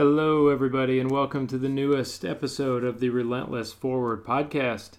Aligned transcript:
Hello, 0.00 0.48
everybody, 0.48 0.98
and 0.98 1.10
welcome 1.10 1.46
to 1.46 1.58
the 1.58 1.68
newest 1.68 2.24
episode 2.24 2.84
of 2.84 3.00
the 3.00 3.10
Relentless 3.10 3.74
Forward 3.74 4.24
podcast. 4.24 4.92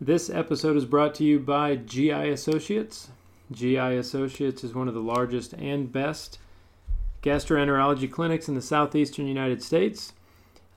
This 0.00 0.28
episode 0.28 0.76
is 0.76 0.86
brought 0.86 1.14
to 1.14 1.24
you 1.24 1.38
by 1.38 1.76
GI 1.76 2.30
Associates. 2.30 3.10
GI 3.52 3.76
Associates 3.76 4.64
is 4.64 4.74
one 4.74 4.88
of 4.88 4.94
the 4.94 4.98
largest 4.98 5.52
and 5.52 5.92
best 5.92 6.40
gastroenterology 7.22 8.10
clinics 8.10 8.48
in 8.48 8.56
the 8.56 8.60
southeastern 8.60 9.28
United 9.28 9.62
States. 9.62 10.14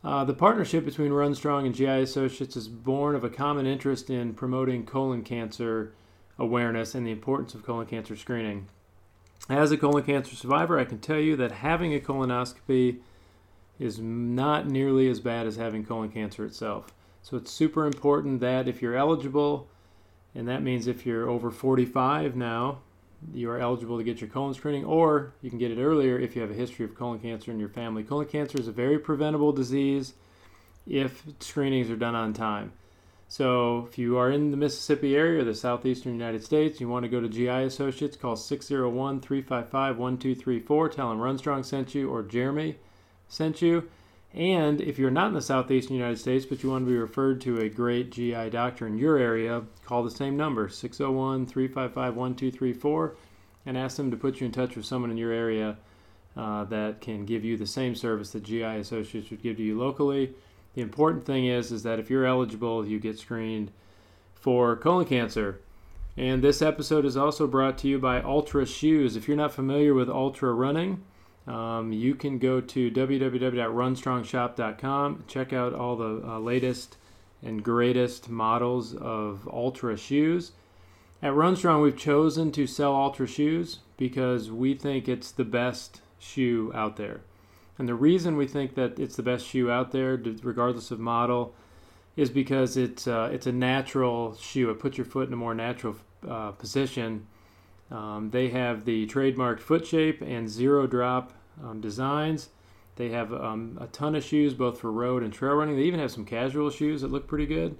Uh, 0.04 0.24
the 0.24 0.36
partnership 0.36 0.86
between 0.86 1.10
RunStrong 1.10 1.66
and 1.66 1.74
GI 1.74 2.04
Associates 2.04 2.56
is 2.56 2.68
born 2.68 3.16
of 3.16 3.24
a 3.24 3.30
common 3.32 3.66
interest 3.66 4.12
in 4.12 4.36
promoting 4.36 4.86
colon 4.86 5.24
cancer 5.24 5.94
awareness 6.38 6.94
and 6.94 7.08
the 7.08 7.12
importance 7.12 7.56
of 7.56 7.66
colon 7.66 7.88
cancer 7.88 8.16
screening. 8.16 8.68
As 9.50 9.72
a 9.72 9.78
colon 9.78 10.04
cancer 10.04 10.36
survivor, 10.36 10.78
I 10.78 10.86
can 10.86 11.00
tell 11.00 11.18
you 11.18 11.36
that 11.38 11.54
having 11.54 11.96
a 11.96 12.00
colonoscopy 12.00 13.00
is 13.80 14.00
not 14.00 14.68
nearly 14.68 15.10
as 15.10 15.20
bad 15.20 15.46
as 15.46 15.56
having 15.56 15.86
colon 15.86 16.10
cancer 16.10 16.46
itself. 16.46 16.94
So 17.22 17.38
it's 17.38 17.52
super 17.52 17.86
important 17.86 18.40
that 18.40 18.68
if 18.68 18.82
you're 18.82 18.96
eligible, 18.96 19.68
and 20.34 20.48
that 20.48 20.64
means 20.64 20.88
if 20.88 21.06
you're 21.06 21.30
over 21.30 21.52
45 21.52 22.36
now, 22.36 22.80
you 23.34 23.50
are 23.50 23.60
eligible 23.60 23.98
to 23.98 24.04
get 24.04 24.22
your 24.22 24.30
colon 24.30 24.54
screening, 24.54 24.86
or 24.86 25.34
you 25.42 25.50
can 25.50 25.60
get 25.60 25.72
it 25.72 25.82
earlier 25.82 26.20
if 26.20 26.36
you 26.36 26.42
have 26.42 26.52
a 26.52 26.56
history 26.56 26.86
of 26.86 26.96
colon 26.96 27.20
cancer 27.20 27.52
in 27.52 27.60
your 27.60 27.70
family. 27.70 28.04
Colon 28.04 28.28
cancer 28.28 28.60
is 28.60 28.68
a 28.68 28.72
very 28.72 29.00
preventable 29.00 29.52
disease 29.52 30.14
if 30.86 31.24
screenings 31.40 31.90
are 31.90 31.96
done 31.96 32.16
on 32.16 32.34
time. 32.34 32.72
So 33.28 33.88
if 33.90 33.98
you 33.98 34.18
are 34.18 34.32
in 34.32 34.52
the 34.52 34.58
Mississippi 34.58 35.16
area 35.16 35.42
or 35.42 35.44
the 35.44 35.54
southeastern 35.54 36.14
United 36.14 36.46
States, 36.46 36.80
you 36.80 36.88
want 36.88 37.04
to 37.04 37.10
go 37.10 37.20
to 37.20 37.28
GI 37.28 37.50
Associates, 37.50 38.16
call 38.16 38.38
601 38.38 39.20
355 39.20 39.98
1234. 39.98 40.90
Tell 40.90 41.10
them 41.10 41.20
Runstrong 41.20 41.66
sent 41.66 41.94
you 41.94 42.10
or 42.10 42.24
Jeremy 42.24 42.78
sent 43.28 43.62
you. 43.62 43.90
And 44.34 44.82
if 44.82 45.00
you're 45.00 45.10
not 45.10 45.30
in 45.30 45.34
the 45.34 45.42
southeastern 45.42 45.96
United 45.96 46.20
States, 46.20 46.46
but 46.46 46.62
you 46.62 46.70
want 46.70 46.86
to 46.86 46.92
be 46.92 46.98
referred 46.98 47.42
to 47.42 47.62
a 47.62 47.70
great 47.70 48.12
GI 48.12 48.50
doctor 48.50 48.86
in 48.86 48.98
your 48.98 49.18
area, 49.18 49.64
call 49.86 50.04
the 50.04 50.12
same 50.12 50.38
number, 50.38 50.70
601 50.70 51.46
355 51.46 52.16
1234, 52.16 53.16
and 53.66 53.78
ask 53.78 53.98
them 53.98 54.12
to 54.12 54.18
put 54.18 54.40
you 54.40 54.46
in 54.46 54.52
touch 54.52 54.76
with 54.76 54.86
someone 54.86 55.12
in 55.12 55.18
your 55.18 55.32
area 55.32 55.78
uh, 56.36 56.66
that 56.66 57.02
can 57.02 57.26
give 57.26 57.44
you 57.44 57.58
the 57.58 57.66
same 57.66 57.96
service 57.96 58.32
that 58.32 58.44
GI 58.44 58.64
Associates 58.64 59.32
would 59.32 59.42
give 59.42 59.58
to 59.58 59.64
you 59.64 59.78
locally. 59.80 60.34
The 60.76 60.82
important 60.82 61.26
thing 61.26 61.48
is, 61.48 61.72
is 61.72 61.82
that 61.84 61.98
if 61.98 62.10
you're 62.10 62.26
eligible, 62.26 62.86
you 62.86 63.00
get 63.00 63.18
screened 63.18 63.72
for 64.36 64.76
colon 64.76 65.06
cancer. 65.06 65.62
And 66.16 66.44
this 66.44 66.62
episode 66.62 67.06
is 67.06 67.18
also 67.18 67.48
brought 67.48 67.78
to 67.80 67.88
you 67.88 67.98
by 67.98 68.22
Altra 68.22 68.66
Shoes. 68.66 69.16
If 69.16 69.28
you're 69.28 69.38
not 69.38 69.54
familiar 69.54 69.94
with 69.94 70.10
Altra 70.10 70.54
Running, 70.54 71.04
um, 71.48 71.92
you 71.94 72.14
can 72.14 72.38
go 72.40 72.60
to 72.60 72.92
www.runstrongshop.com, 72.92 75.24
check 75.28 75.54
out 75.54 75.74
all 75.74 75.96
the 75.96 76.22
uh, 76.28 76.40
latest 76.40 76.98
and 77.42 77.64
greatest 77.64 78.30
models 78.30 78.94
of 78.96 79.48
Altra 79.48 79.96
shoes. 79.98 80.52
At 81.22 81.32
Runstrong, 81.34 81.82
we've 81.82 81.98
chosen 81.98 82.52
to 82.52 82.68
sell 82.68 82.94
Ultra 82.94 83.28
shoes 83.28 83.80
because 83.96 84.52
we 84.52 84.74
think 84.74 85.08
it's 85.08 85.32
the 85.32 85.46
best 85.46 86.02
shoe 86.20 86.70
out 86.76 86.98
there. 86.98 87.22
And 87.78 87.88
the 87.88 87.96
reason 87.96 88.38
we 88.38 88.48
think 88.48 88.76
that 88.76 89.00
it's 89.00 89.16
the 89.16 89.24
best 89.24 89.48
shoe 89.48 89.72
out 89.72 89.92
there, 89.92 90.22
regardless 90.44 90.92
of 90.92 91.00
model, 91.00 91.54
is 92.16 92.30
because 92.30 92.76
it's 92.76 93.08
uh, 93.08 93.30
it's 93.32 93.46
a 93.46 93.52
natural 93.52 94.36
shoe. 94.36 94.72
It 94.72 94.80
puts 94.80 94.98
your 94.98 95.06
foot 95.06 95.28
in 95.28 95.34
a 95.34 95.38
more 95.38 95.54
natural 95.54 95.96
uh, 96.28 96.52
position. 96.52 97.28
Um, 97.92 98.32
they 98.32 98.50
have 98.50 98.86
the 98.86 99.06
trademarked 99.08 99.60
foot 99.60 99.86
shape 99.86 100.22
and 100.22 100.50
zero 100.50 100.88
drop 100.88 101.34
um, 101.64 101.82
designs. 101.82 102.50
They 102.96 103.10
have 103.10 103.34
um, 103.34 103.78
a 103.80 103.86
ton 103.88 104.16
of 104.16 104.24
shoes, 104.24 104.54
both 104.54 104.80
for 104.80 104.92
road 104.92 105.24
and 105.24 105.32
trail 105.32 105.54
running. 105.54 105.76
They 105.76 105.84
even 105.84 106.00
have 106.00 106.10
some 106.12 106.26
casual 106.26 106.72
shoes 106.72 107.02
that 107.02 107.12
look 107.12 107.28
pretty 107.28 107.46
good. 107.46 107.78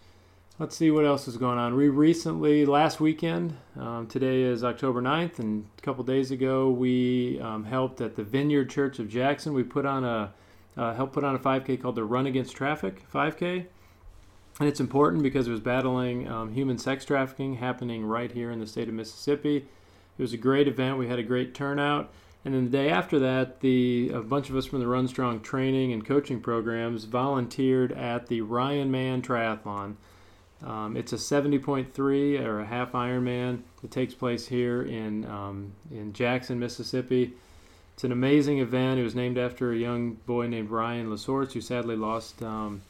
Let's 0.58 0.74
see 0.74 0.90
what 0.90 1.04
else 1.04 1.28
is 1.28 1.36
going 1.36 1.58
on. 1.58 1.76
We 1.76 1.90
recently, 1.90 2.64
last 2.64 2.98
weekend, 2.98 3.54
um, 3.78 4.06
today 4.06 4.40
is 4.42 4.64
October 4.64 5.02
9th, 5.02 5.38
and 5.38 5.66
a 5.76 5.82
couple 5.82 6.02
days 6.02 6.30
ago, 6.30 6.70
we 6.70 7.38
um, 7.40 7.64
helped 7.64 8.00
at 8.00 8.16
the 8.16 8.22
Vineyard 8.22 8.70
Church 8.70 8.98
of 8.98 9.10
Jackson. 9.10 9.52
We 9.52 9.64
put 9.64 9.84
on 9.84 10.04
a 10.04 10.32
uh, 10.76 10.94
helped 10.94 11.14
put 11.14 11.24
on 11.24 11.34
a 11.34 11.38
5K 11.38 11.80
called 11.80 11.94
the 11.94 12.04
Run 12.04 12.26
Against 12.26 12.54
Traffic 12.54 13.02
5K. 13.12 13.66
And 14.58 14.68
it's 14.68 14.80
important 14.80 15.22
because 15.22 15.48
it 15.48 15.50
was 15.50 15.60
battling 15.60 16.28
um, 16.28 16.52
human 16.52 16.78
sex 16.78 17.04
trafficking 17.04 17.56
happening 17.56 18.04
right 18.04 18.30
here 18.30 18.50
in 18.50 18.60
the 18.60 18.66
state 18.66 18.88
of 18.88 18.94
Mississippi. 18.94 19.56
It 19.56 20.22
was 20.22 20.32
a 20.32 20.38
great 20.38 20.68
event. 20.68 20.98
We 20.98 21.08
had 21.08 21.18
a 21.18 21.22
great 21.22 21.54
turnout. 21.54 22.12
And 22.46 22.54
then 22.54 22.66
the 22.66 22.70
day 22.70 22.90
after 22.90 23.18
that, 23.18 23.58
the 23.58 24.12
a 24.14 24.20
bunch 24.20 24.50
of 24.50 24.56
us 24.56 24.66
from 24.66 24.78
the 24.78 24.86
Run 24.86 25.08
Strong 25.08 25.40
training 25.40 25.92
and 25.92 26.06
coaching 26.06 26.40
programs 26.40 27.02
volunteered 27.02 27.90
at 27.90 28.28
the 28.28 28.40
Ryan 28.42 28.88
Man 28.88 29.20
Triathlon. 29.20 29.96
Um, 30.62 30.96
it's 30.96 31.12
a 31.12 31.16
70.3 31.16 32.40
or 32.46 32.60
a 32.60 32.64
half 32.64 32.92
Ironman. 32.92 33.62
It 33.82 33.90
takes 33.90 34.14
place 34.14 34.46
here 34.46 34.82
in 34.82 35.26
um, 35.26 35.72
in 35.90 36.12
Jackson, 36.12 36.60
Mississippi. 36.60 37.34
It's 37.94 38.04
an 38.04 38.12
amazing 38.12 38.60
event. 38.60 39.00
It 39.00 39.02
was 39.02 39.16
named 39.16 39.38
after 39.38 39.72
a 39.72 39.76
young 39.76 40.12
boy 40.12 40.46
named 40.46 40.70
Ryan 40.70 41.10
Lasorts, 41.10 41.50
who 41.50 41.60
sadly 41.60 41.96
lost, 41.96 42.40
um, 42.44 42.80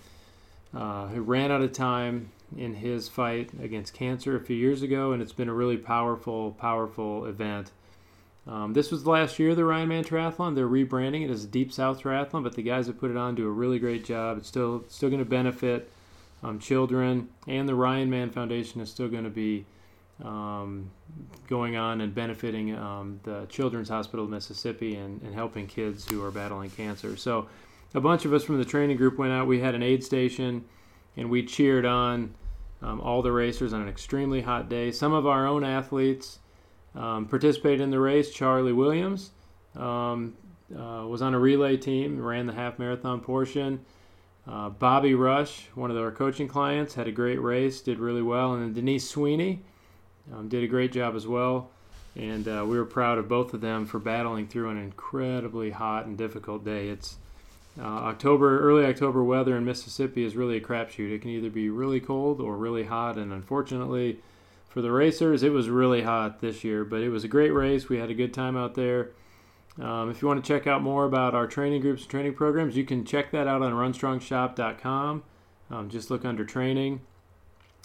uh, 0.74 1.06
who 1.06 1.22
ran 1.22 1.50
out 1.50 1.62
of 1.62 1.72
time 1.72 2.30
in 2.58 2.74
his 2.74 3.08
fight 3.08 3.48
against 3.62 3.94
cancer 3.94 4.36
a 4.36 4.40
few 4.40 4.56
years 4.56 4.82
ago, 4.82 5.12
and 5.12 5.22
it's 5.22 5.32
been 5.32 5.48
a 5.48 5.54
really 5.54 5.78
powerful, 5.78 6.50
powerful 6.60 7.24
event. 7.24 7.70
Um, 8.46 8.72
this 8.72 8.92
was 8.92 9.06
last 9.06 9.38
year 9.38 9.54
the 9.54 9.64
Ryan 9.64 9.88
Man 9.88 10.04
Triathlon. 10.04 10.54
They're 10.54 10.68
rebranding 10.68 11.24
it 11.24 11.30
as 11.30 11.46
Deep 11.46 11.72
South 11.72 12.02
Triathlon, 12.02 12.44
but 12.44 12.54
the 12.54 12.62
guys 12.62 12.86
that 12.86 12.98
put 12.98 13.10
it 13.10 13.16
on 13.16 13.34
do 13.34 13.46
a 13.46 13.50
really 13.50 13.78
great 13.78 14.04
job. 14.04 14.38
It's 14.38 14.48
still 14.48 14.84
still 14.88 15.08
going 15.08 15.20
to 15.20 15.28
benefit 15.28 15.90
um, 16.42 16.58
children, 16.58 17.28
and 17.48 17.68
the 17.68 17.74
Ryan 17.74 18.08
Man 18.08 18.30
Foundation 18.30 18.80
is 18.80 18.90
still 18.90 19.08
going 19.08 19.24
to 19.24 19.30
be 19.30 19.66
um, 20.24 20.90
going 21.48 21.76
on 21.76 22.00
and 22.00 22.14
benefiting 22.14 22.74
um, 22.76 23.20
the 23.24 23.46
Children's 23.48 23.88
Hospital 23.88 24.24
of 24.24 24.30
Mississippi 24.30 24.94
and, 24.94 25.20
and 25.22 25.34
helping 25.34 25.66
kids 25.66 26.08
who 26.08 26.24
are 26.24 26.30
battling 26.30 26.70
cancer. 26.70 27.16
So, 27.16 27.48
a 27.94 28.00
bunch 28.00 28.24
of 28.24 28.32
us 28.32 28.44
from 28.44 28.58
the 28.58 28.64
training 28.64 28.96
group 28.96 29.18
went 29.18 29.32
out. 29.32 29.46
We 29.46 29.60
had 29.60 29.74
an 29.74 29.82
aid 29.82 30.04
station, 30.04 30.64
and 31.16 31.30
we 31.30 31.44
cheered 31.44 31.84
on 31.84 32.34
um, 32.82 33.00
all 33.00 33.22
the 33.22 33.32
racers 33.32 33.72
on 33.72 33.82
an 33.82 33.88
extremely 33.88 34.40
hot 34.40 34.68
day. 34.68 34.92
Some 34.92 35.12
of 35.12 35.26
our 35.26 35.46
own 35.46 35.64
athletes 35.64 36.38
um, 36.96 37.26
participated 37.26 37.80
in 37.80 37.90
the 37.90 38.00
race. 38.00 38.32
Charlie 38.32 38.72
Williams 38.72 39.30
um, 39.76 40.34
uh, 40.74 41.06
was 41.06 41.22
on 41.22 41.34
a 41.34 41.38
relay 41.38 41.76
team, 41.76 42.20
ran 42.20 42.46
the 42.46 42.52
half 42.52 42.78
marathon 42.78 43.20
portion. 43.20 43.84
Uh, 44.48 44.70
Bobby 44.70 45.14
Rush, 45.14 45.66
one 45.74 45.90
of 45.90 45.96
our 45.96 46.12
coaching 46.12 46.48
clients, 46.48 46.94
had 46.94 47.08
a 47.08 47.12
great 47.12 47.40
race, 47.42 47.80
did 47.80 47.98
really 47.98 48.22
well. 48.22 48.54
And 48.54 48.62
then 48.62 48.72
Denise 48.72 49.08
Sweeney 49.08 49.60
um, 50.32 50.48
did 50.48 50.62
a 50.62 50.68
great 50.68 50.92
job 50.92 51.16
as 51.16 51.26
well. 51.26 51.70
And 52.14 52.48
uh, 52.48 52.64
we 52.66 52.78
were 52.78 52.86
proud 52.86 53.18
of 53.18 53.28
both 53.28 53.52
of 53.52 53.60
them 53.60 53.84
for 53.84 53.98
battling 53.98 54.46
through 54.46 54.70
an 54.70 54.78
incredibly 54.78 55.70
hot 55.70 56.06
and 56.06 56.16
difficult 56.16 56.64
day. 56.64 56.88
It's 56.88 57.16
uh, 57.78 57.84
October, 57.84 58.60
early 58.60 58.86
October 58.86 59.22
weather 59.22 59.56
in 59.56 59.64
Mississippi 59.64 60.24
is 60.24 60.34
really 60.34 60.56
a 60.56 60.60
crapshoot. 60.60 61.12
It 61.12 61.20
can 61.20 61.30
either 61.30 61.50
be 61.50 61.68
really 61.68 62.00
cold 62.00 62.40
or 62.40 62.56
really 62.56 62.84
hot, 62.84 63.18
and 63.18 63.32
unfortunately, 63.32 64.18
for 64.76 64.82
the 64.82 64.92
racers. 64.92 65.42
It 65.42 65.52
was 65.52 65.70
really 65.70 66.02
hot 66.02 66.42
this 66.42 66.62
year, 66.62 66.84
but 66.84 67.00
it 67.00 67.08
was 67.08 67.24
a 67.24 67.28
great 67.28 67.48
race. 67.48 67.88
We 67.88 67.96
had 67.96 68.10
a 68.10 68.14
good 68.14 68.34
time 68.34 68.58
out 68.58 68.74
there. 68.74 69.12
Um, 69.80 70.10
if 70.10 70.20
you 70.20 70.28
want 70.28 70.44
to 70.44 70.46
check 70.46 70.66
out 70.66 70.82
more 70.82 71.06
about 71.06 71.34
our 71.34 71.46
training 71.46 71.80
groups 71.80 72.02
and 72.02 72.10
training 72.10 72.34
programs, 72.34 72.76
you 72.76 72.84
can 72.84 73.02
check 73.02 73.30
that 73.30 73.46
out 73.46 73.62
on 73.62 73.72
runstrongshop.com. 73.72 75.22
Um, 75.70 75.88
just 75.88 76.10
look 76.10 76.26
under 76.26 76.44
training. 76.44 77.00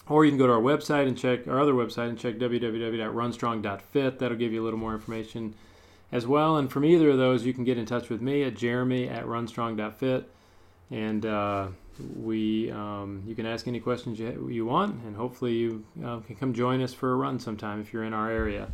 Or 0.09 0.25
you 0.25 0.31
can 0.31 0.37
go 0.37 0.47
to 0.47 0.51
our 0.51 0.59
website 0.59 1.07
and 1.07 1.17
check 1.17 1.47
our 1.47 1.61
other 1.61 1.71
website 1.71 2.09
and 2.09 2.19
check 2.19 2.35
www.runstrong.fit. 2.35 4.19
That'll 4.19 4.37
give 4.37 4.51
you 4.51 4.61
a 4.61 4.65
little 4.65 4.77
more 4.77 4.93
information 4.93 5.55
as 6.11 6.27
well. 6.27 6.57
And 6.57 6.69
from 6.69 6.83
either 6.83 7.11
of 7.11 7.17
those, 7.17 7.45
you 7.45 7.53
can 7.53 7.63
get 7.63 7.77
in 7.77 7.85
touch 7.85 8.09
with 8.09 8.21
me 8.21 8.43
at 8.43 8.57
jeremy 8.57 9.07
at 9.07 9.25
runstrong.fit. 9.25 10.29
And 10.89 11.25
uh, 11.25 11.67
we 12.15 12.71
um, 12.71 13.23
you 13.25 13.35
can 13.35 13.45
ask 13.45 13.67
any 13.67 13.79
questions 13.79 14.19
you, 14.19 14.49
you 14.49 14.65
want, 14.65 15.03
and 15.05 15.15
hopefully 15.15 15.53
you 15.53 15.83
uh, 16.05 16.19
can 16.19 16.35
come 16.35 16.53
join 16.53 16.81
us 16.81 16.93
for 16.93 17.11
a 17.11 17.15
run 17.15 17.39
sometime 17.39 17.79
if 17.81 17.93
you're 17.93 18.03
in 18.03 18.13
our 18.13 18.29
area. 18.29 18.67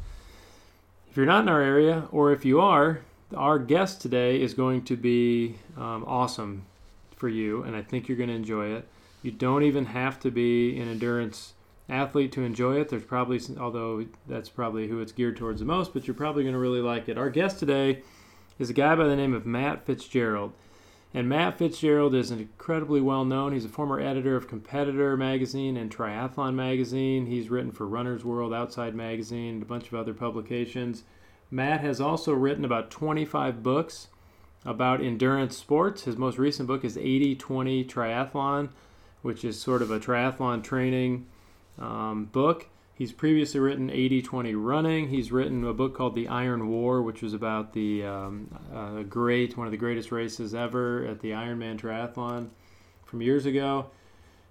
If 1.10 1.18
you're 1.18 1.26
not 1.26 1.44
in 1.44 1.50
our 1.50 1.62
area, 1.62 2.08
or 2.12 2.32
if 2.32 2.46
you 2.46 2.62
are, 2.62 3.02
our 3.36 3.60
guest 3.60 4.02
today 4.02 4.42
is 4.42 4.54
going 4.54 4.84
to 4.86 4.96
be 4.96 5.58
um, 5.76 6.04
awesome. 6.08 6.66
for 7.18 7.28
you, 7.28 7.64
and 7.64 7.76
I 7.76 7.82
think 7.82 8.08
you're 8.08 8.18
going 8.18 8.30
to 8.30 8.36
enjoy 8.36 8.68
it. 8.68 8.88
You 9.24 9.32
don't 9.32 9.64
even 9.64 9.86
have 9.86 10.20
to 10.22 10.32
be 10.32 10.80
an 10.80 10.88
endurance 10.88 11.54
athlete 11.90 12.32
to 12.34 12.44
enjoy 12.44 12.80
it. 12.80 12.90
There's 12.90 13.04
probably, 13.04 13.42
although 13.60 14.06
that's 14.28 14.50
probably 14.50 14.88
who 14.88 15.02
it's 15.02 15.12
geared 15.12 15.38
towards 15.38 15.60
the 15.60 15.66
most, 15.66 15.94
but 15.94 16.08
you're 16.08 16.14
probably 16.14 16.44
going 16.44 16.54
to 16.54 16.60
really 16.60 16.82
like 16.82 17.10
it. 17.10 17.18
Our 17.18 17.30
guest 17.30 17.60
today 17.60 18.04
is 18.60 18.70
a 18.70 18.74
guy 18.74 18.96
by 18.96 19.08
the 19.08 19.16
name 19.16 19.34
of 19.34 19.46
Matt 19.46 19.86
Fitzgerald. 19.86 20.54
And 21.14 21.30
Matt 21.30 21.58
Fitzgerald 21.58 22.14
is 22.14 22.32
incredibly 22.32 23.02
well 23.02 23.26
known. 23.26 23.54
He's 23.54 23.66
a 23.66 23.70
former 23.70 24.00
editor 24.00 24.36
of 24.36 24.48
Competitor 24.48 25.16
magazine 25.16 25.78
and 25.78 25.96
Triathlete 25.96 26.54
magazine. 26.54 27.28
He's 27.28 27.50
written 27.50 27.72
for 27.72 27.88
Runner's 27.88 28.26
World, 28.26 28.54
Outside 28.54 28.94
magazine, 28.94 29.56
and 29.56 29.64
a 29.64 29.66
bunch 29.66 29.88
of 29.88 29.96
other 29.96 30.14
publications. 30.14 31.04
Matt 31.50 31.82
has 31.82 32.02
also 32.02 32.34
written 32.34 32.66
about 32.66 32.92
25 32.92 33.64
books 33.64 34.10
about 34.66 35.02
endurance 35.02 35.56
sports. 35.56 36.04
His 36.04 36.18
most 36.18 36.38
recent 36.38 36.68
book 36.68 36.84
is 36.84 36.98
80 36.98 37.36
20 37.36 37.86
Triathlon, 37.86 38.70
which 39.22 39.46
is 39.46 39.60
sort 39.60 39.82
of 39.82 39.90
a 39.92 40.00
triathlon 40.00 40.62
training 40.62 41.26
um, 41.80 42.26
book. 42.26 42.68
He's 42.98 43.12
previously 43.12 43.60
written 43.60 43.92
80 43.92 44.24
20 44.24 44.56
Running. 44.56 45.10
He's 45.10 45.32
written 45.32 45.64
a 45.64 45.74
book 45.74 45.96
called 45.96 46.16
The 46.16 46.28
Iron 46.28 46.68
War, 46.68 47.04
which 47.04 47.22
was 47.22 47.36
about 47.36 47.74
the 47.74 48.04
um, 48.04 48.60
uh, 48.74 49.04
great, 49.04 49.56
one 49.56 49.68
of 49.68 49.72
the 49.72 49.78
greatest 49.78 50.12
races 50.12 50.56
ever 50.56 51.06
at 51.06 51.20
the 51.20 51.30
Ironman 51.30 51.80
Triathlon 51.80 52.50
from 53.06 53.22
years 53.22 53.46
ago. 53.46 53.92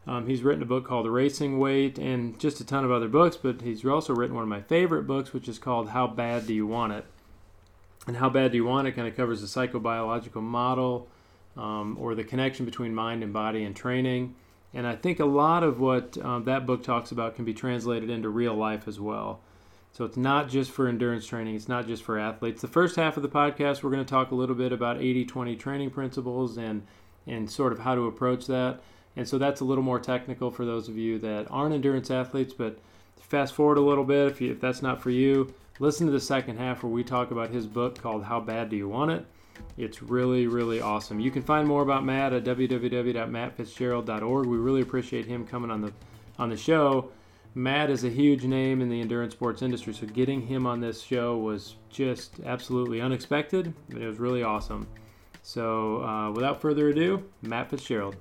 Um, 0.06 0.28
he's 0.28 0.42
written 0.42 0.62
a 0.62 0.66
book 0.66 0.86
called 0.86 1.06
The 1.06 1.10
Racing 1.10 1.58
Weight 1.58 1.98
and 1.98 2.38
just 2.38 2.60
a 2.60 2.64
ton 2.64 2.84
of 2.84 2.92
other 2.92 3.08
books, 3.08 3.36
but 3.36 3.62
he's 3.62 3.84
also 3.84 4.14
written 4.14 4.36
one 4.36 4.44
of 4.44 4.48
my 4.48 4.62
favorite 4.62 5.08
books, 5.08 5.32
which 5.32 5.48
is 5.48 5.58
called 5.58 5.88
How 5.88 6.06
Bad 6.06 6.46
Do 6.46 6.54
You 6.54 6.68
Want 6.68 6.92
It? 6.92 7.04
And 8.06 8.16
How 8.18 8.30
Bad 8.30 8.52
Do 8.52 8.58
You 8.58 8.64
Want 8.64 8.86
It 8.86 8.92
kind 8.92 9.08
of 9.08 9.16
covers 9.16 9.40
the 9.40 9.48
psychobiological 9.48 10.40
model 10.40 11.08
um, 11.56 11.96
or 11.98 12.14
the 12.14 12.22
connection 12.22 12.64
between 12.64 12.94
mind 12.94 13.24
and 13.24 13.32
body 13.32 13.64
and 13.64 13.74
training. 13.74 14.36
And 14.76 14.86
I 14.86 14.94
think 14.94 15.20
a 15.20 15.24
lot 15.24 15.62
of 15.62 15.80
what 15.80 16.18
um, 16.18 16.44
that 16.44 16.66
book 16.66 16.84
talks 16.84 17.10
about 17.10 17.34
can 17.34 17.46
be 17.46 17.54
translated 17.54 18.10
into 18.10 18.28
real 18.28 18.52
life 18.52 18.86
as 18.86 19.00
well. 19.00 19.40
So 19.90 20.04
it's 20.04 20.18
not 20.18 20.50
just 20.50 20.70
for 20.70 20.86
endurance 20.86 21.26
training, 21.26 21.54
it's 21.54 21.66
not 21.66 21.86
just 21.86 22.02
for 22.02 22.18
athletes. 22.18 22.60
The 22.60 22.68
first 22.68 22.96
half 22.96 23.16
of 23.16 23.22
the 23.22 23.28
podcast, 23.30 23.82
we're 23.82 23.90
going 23.90 24.04
to 24.04 24.10
talk 24.10 24.32
a 24.32 24.34
little 24.34 24.54
bit 24.54 24.72
about 24.72 25.00
80 25.00 25.24
20 25.24 25.56
training 25.56 25.90
principles 25.92 26.58
and, 26.58 26.82
and 27.26 27.50
sort 27.50 27.72
of 27.72 27.78
how 27.78 27.94
to 27.94 28.02
approach 28.02 28.46
that. 28.48 28.80
And 29.16 29.26
so 29.26 29.38
that's 29.38 29.62
a 29.62 29.64
little 29.64 29.82
more 29.82 29.98
technical 29.98 30.50
for 30.50 30.66
those 30.66 30.90
of 30.90 30.98
you 30.98 31.18
that 31.20 31.46
aren't 31.50 31.74
endurance 31.74 32.10
athletes, 32.10 32.52
but 32.52 32.78
fast 33.18 33.54
forward 33.54 33.78
a 33.78 33.80
little 33.80 34.04
bit 34.04 34.26
if, 34.26 34.42
you, 34.42 34.52
if 34.52 34.60
that's 34.60 34.82
not 34.82 35.00
for 35.00 35.08
you. 35.08 35.54
Listen 35.78 36.06
to 36.06 36.12
the 36.12 36.20
second 36.20 36.58
half 36.58 36.82
where 36.82 36.92
we 36.92 37.02
talk 37.02 37.30
about 37.30 37.48
his 37.48 37.66
book 37.66 37.98
called 37.98 38.24
How 38.24 38.40
Bad 38.40 38.68
Do 38.68 38.76
You 38.76 38.90
Want 38.90 39.10
It? 39.10 39.26
It's 39.76 40.02
really, 40.02 40.46
really 40.46 40.80
awesome. 40.80 41.20
You 41.20 41.30
can 41.30 41.42
find 41.42 41.68
more 41.68 41.82
about 41.82 42.04
Matt 42.04 42.32
at 42.32 42.44
www.mattfitzgerald.org. 42.44 44.46
We 44.46 44.56
really 44.56 44.80
appreciate 44.80 45.26
him 45.26 45.46
coming 45.46 45.70
on 45.70 45.80
the 45.80 45.92
on 46.38 46.50
the 46.50 46.56
show. 46.56 47.10
Matt 47.54 47.88
is 47.88 48.04
a 48.04 48.10
huge 48.10 48.44
name 48.44 48.82
in 48.82 48.90
the 48.90 49.00
endurance 49.00 49.32
sports 49.32 49.62
industry, 49.62 49.94
so 49.94 50.06
getting 50.06 50.42
him 50.42 50.66
on 50.66 50.78
this 50.78 51.00
show 51.00 51.38
was 51.38 51.76
just 51.88 52.40
absolutely 52.44 53.00
unexpected, 53.00 53.72
but 53.88 54.02
it 54.02 54.06
was 54.06 54.18
really 54.18 54.42
awesome. 54.42 54.86
So, 55.42 56.02
uh, 56.02 56.32
without 56.32 56.60
further 56.60 56.90
ado, 56.90 57.24
Matt 57.40 57.70
Fitzgerald. 57.70 58.16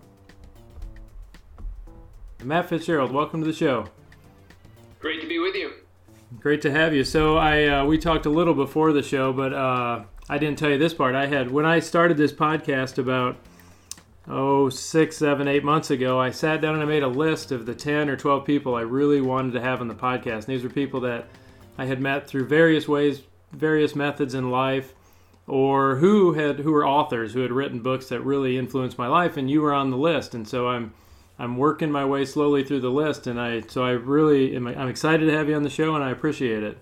Matt 2.45 2.69
Fitzgerald, 2.69 3.11
welcome 3.11 3.41
to 3.41 3.45
the 3.45 3.51
show. 3.51 3.87
Great 4.99 5.19
to 5.21 5.27
be 5.27 5.39
with 5.39 5.55
you. 5.55 5.71
Great 6.39 6.61
to 6.61 6.71
have 6.71 6.93
you. 6.93 7.03
So, 7.03 7.35
I 7.35 7.65
uh, 7.65 7.85
we 7.85 7.97
talked 7.97 8.25
a 8.25 8.29
little 8.29 8.53
before 8.53 8.93
the 8.93 9.03
show, 9.03 9.33
but 9.33 9.53
uh, 9.53 10.05
I 10.27 10.37
didn't 10.39 10.57
tell 10.57 10.71
you 10.71 10.77
this 10.77 10.93
part. 10.93 11.13
I 11.13 11.27
had 11.27 11.51
when 11.51 11.65
I 11.65 11.79
started 11.79 12.17
this 12.17 12.33
podcast 12.33 12.97
about 12.97 13.37
oh 14.27 14.69
six, 14.69 15.17
seven, 15.17 15.47
eight 15.47 15.63
months 15.63 15.91
ago. 15.91 16.19
I 16.19 16.31
sat 16.31 16.61
down 16.61 16.73
and 16.73 16.83
I 16.83 16.87
made 16.87 17.03
a 17.03 17.07
list 17.07 17.51
of 17.51 17.65
the 17.67 17.75
ten 17.75 18.09
or 18.09 18.15
twelve 18.15 18.43
people 18.43 18.73
I 18.73 18.81
really 18.81 19.21
wanted 19.21 19.53
to 19.53 19.61
have 19.61 19.81
on 19.81 19.87
the 19.87 19.93
podcast. 19.93 20.45
And 20.45 20.47
these 20.47 20.63
were 20.63 20.69
people 20.69 20.99
that 21.01 21.27
I 21.77 21.85
had 21.85 22.01
met 22.01 22.27
through 22.27 22.47
various 22.47 22.87
ways, 22.87 23.21
various 23.51 23.95
methods 23.95 24.33
in 24.33 24.49
life, 24.49 24.95
or 25.45 25.97
who 25.97 26.33
had 26.33 26.59
who 26.59 26.71
were 26.71 26.87
authors 26.87 27.33
who 27.33 27.41
had 27.41 27.51
written 27.51 27.81
books 27.81 28.09
that 28.09 28.21
really 28.21 28.57
influenced 28.57 28.97
my 28.97 29.07
life. 29.07 29.37
And 29.37 29.49
you 29.49 29.61
were 29.61 29.73
on 29.73 29.91
the 29.91 29.97
list, 29.97 30.33
and 30.33 30.47
so 30.47 30.69
I'm 30.69 30.91
I'm 31.37 31.55
working 31.57 31.91
my 31.91 32.03
way 32.05 32.25
slowly 32.25 32.63
through 32.63 32.81
the 32.81 32.89
list. 32.89 33.27
And 33.27 33.39
I 33.39 33.61
so 33.67 33.83
I 33.83 33.91
really 33.91 34.55
am, 34.55 34.65
I'm 34.65 34.87
excited 34.87 35.27
to 35.27 35.37
have 35.37 35.49
you 35.49 35.55
on 35.55 35.61
the 35.61 35.69
show, 35.69 35.93
and 35.93 36.03
I 36.03 36.09
appreciate 36.09 36.63
it. 36.63 36.79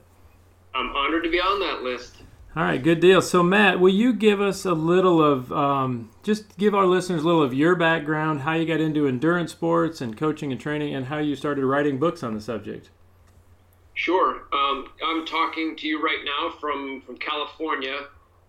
I'm 0.73 0.95
honored 0.95 1.23
to 1.23 1.29
be 1.29 1.41
on 1.41 1.59
that 1.59 1.83
list. 1.83 2.15
All 2.55 2.61
right, 2.61 2.83
good 2.83 2.99
deal. 2.99 3.19
So, 3.19 3.41
Matt, 3.41 3.79
will 3.79 3.93
you 3.93 4.13
give 4.13 4.39
us 4.39 4.63
a 4.63 4.73
little 4.73 5.23
of, 5.23 5.51
um, 5.51 6.11
just 6.21 6.55
give 6.55 6.75
our 6.75 6.85
listeners 6.85 7.23
a 7.23 7.25
little 7.25 7.41
of 7.41 7.51
your 7.51 7.75
background, 7.75 8.41
how 8.41 8.53
you 8.53 8.67
got 8.67 8.79
into 8.79 9.07
endurance 9.07 9.51
sports 9.51 10.01
and 10.01 10.15
coaching 10.15 10.51
and 10.51 10.61
training, 10.61 10.93
and 10.93 11.07
how 11.07 11.17
you 11.17 11.35
started 11.35 11.65
writing 11.65 11.97
books 11.97 12.21
on 12.21 12.35
the 12.35 12.41
subject? 12.41 12.91
Sure. 13.95 14.43
Um, 14.53 14.87
I'm 15.03 15.25
talking 15.25 15.75
to 15.77 15.87
you 15.87 15.99
right 16.03 16.23
now 16.23 16.51
from, 16.59 17.01
from 17.01 17.17
California. 17.17 17.97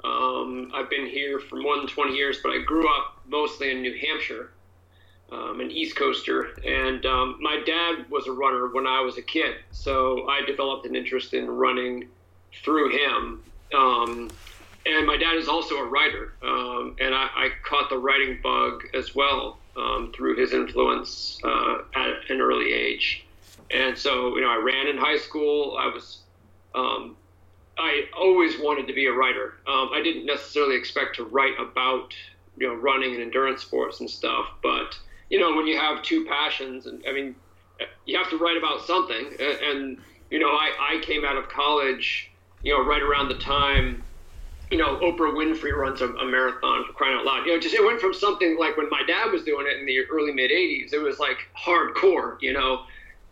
Um, 0.05 0.71
I've 0.75 0.91
been 0.91 1.07
here 1.07 1.41
for 1.41 1.57
more 1.57 1.79
than 1.79 1.87
20 1.87 2.15
years, 2.15 2.37
but 2.43 2.51
I 2.51 2.59
grew 2.59 2.87
up 2.87 3.23
mostly 3.27 3.71
in 3.71 3.81
New 3.81 3.97
Hampshire, 3.99 4.51
um, 5.33 5.61
an 5.61 5.71
East 5.71 5.97
Coaster. 5.97 6.49
And 6.63 7.07
um, 7.07 7.39
my 7.41 7.63
dad 7.65 8.05
was 8.11 8.27
a 8.27 8.33
runner 8.33 8.69
when 8.69 8.87
I 8.87 9.01
was 9.01 9.17
a 9.17 9.23
kid, 9.23 9.55
so 9.71 10.29
I 10.29 10.45
developed 10.45 10.85
an 10.85 10.95
interest 10.95 11.33
in 11.33 11.49
running 11.49 12.09
through 12.63 12.91
him 12.91 13.43
um, 13.75 14.31
and 14.87 15.07
my 15.07 15.17
dad 15.17 15.37
is 15.37 15.49
also 15.49 15.77
a 15.77 15.85
writer, 15.85 16.35
um, 16.43 16.97
and 17.01 17.15
I, 17.15 17.29
I, 17.35 17.49
caught 17.65 17.89
the 17.89 17.99
writing 17.99 18.39
bug 18.43 18.83
as 18.93 19.15
well 19.15 19.59
um, 19.77 20.13
through 20.15 20.37
his 20.37 20.53
influence 20.53 21.39
uh, 21.43 21.79
at 21.95 22.31
an 22.31 22.41
early 22.41 22.73
age. 22.73 23.25
And 23.71 23.97
so, 23.97 24.35
you 24.37 24.43
know, 24.43 24.51
I 24.51 24.57
ran 24.57 24.87
in 24.87 24.99
high 24.99 25.17
school. 25.17 25.77
I 25.79 25.87
was, 25.87 26.19
um, 26.75 27.17
I 27.79 28.05
always 28.17 28.59
wanted 28.61 28.87
to 28.89 28.93
be 28.93 29.07
a 29.07 29.13
writer. 29.13 29.55
Um, 29.67 29.91
I 29.93 30.03
didn't 30.03 30.27
necessarily 30.27 30.77
expect 30.77 31.17
to 31.17 31.25
write 31.25 31.59
about, 31.59 32.15
you 32.59 32.69
know, 32.69 32.75
running 32.75 33.15
and 33.15 33.23
endurance 33.23 33.63
sports 33.63 34.01
and 34.01 34.09
stuff. 34.09 34.47
But 34.63 34.99
you 35.31 35.41
know, 35.41 35.57
when 35.57 35.67
you 35.67 35.79
have 35.79 36.03
two 36.03 36.25
passions, 36.27 36.87
and 36.87 37.03
I 37.09 37.13
mean, 37.13 37.35
you 38.07 38.17
have 38.19 38.31
to 38.31 38.39
write 38.39 38.57
about 38.57 38.83
something. 38.87 39.27
And, 39.41 39.59
and 39.63 39.99
you 40.31 40.39
know, 40.39 40.49
I, 40.51 40.71
I 40.79 41.05
came 41.05 41.25
out 41.25 41.37
of 41.37 41.49
college 41.49 42.31
you 42.65 42.73
know, 42.73 42.85
right 42.85 43.03
around 43.03 43.29
the 43.29 43.39
time, 43.39 44.03
you 44.71 44.79
know, 44.79 44.97
Oprah 44.97 45.33
Winfrey 45.33 45.73
runs 45.77 46.01
a, 46.01 46.09
a, 46.09 46.27
marathon 46.27 46.85
for 46.85 46.93
crying 46.95 47.17
out 47.17 47.25
loud. 47.25 47.47
You 47.47 47.55
know, 47.55 47.61
just 47.61 47.75
it 47.75 47.85
went 47.85 48.01
from 48.01 48.15
something 48.15 48.59
like 48.59 48.77
when 48.77 48.89
my 48.91 49.03
dad 49.07 49.31
was 49.31 49.45
doing 49.45 49.67
it 49.69 49.79
in 49.79 49.87
the 49.87 50.01
early 50.11 50.33
mid 50.33 50.51
'80s, 50.51 50.93
it 50.93 50.99
was 50.99 51.19
like 51.19 51.47
hardcore, 51.57 52.41
you 52.41 52.53
know, 52.53 52.85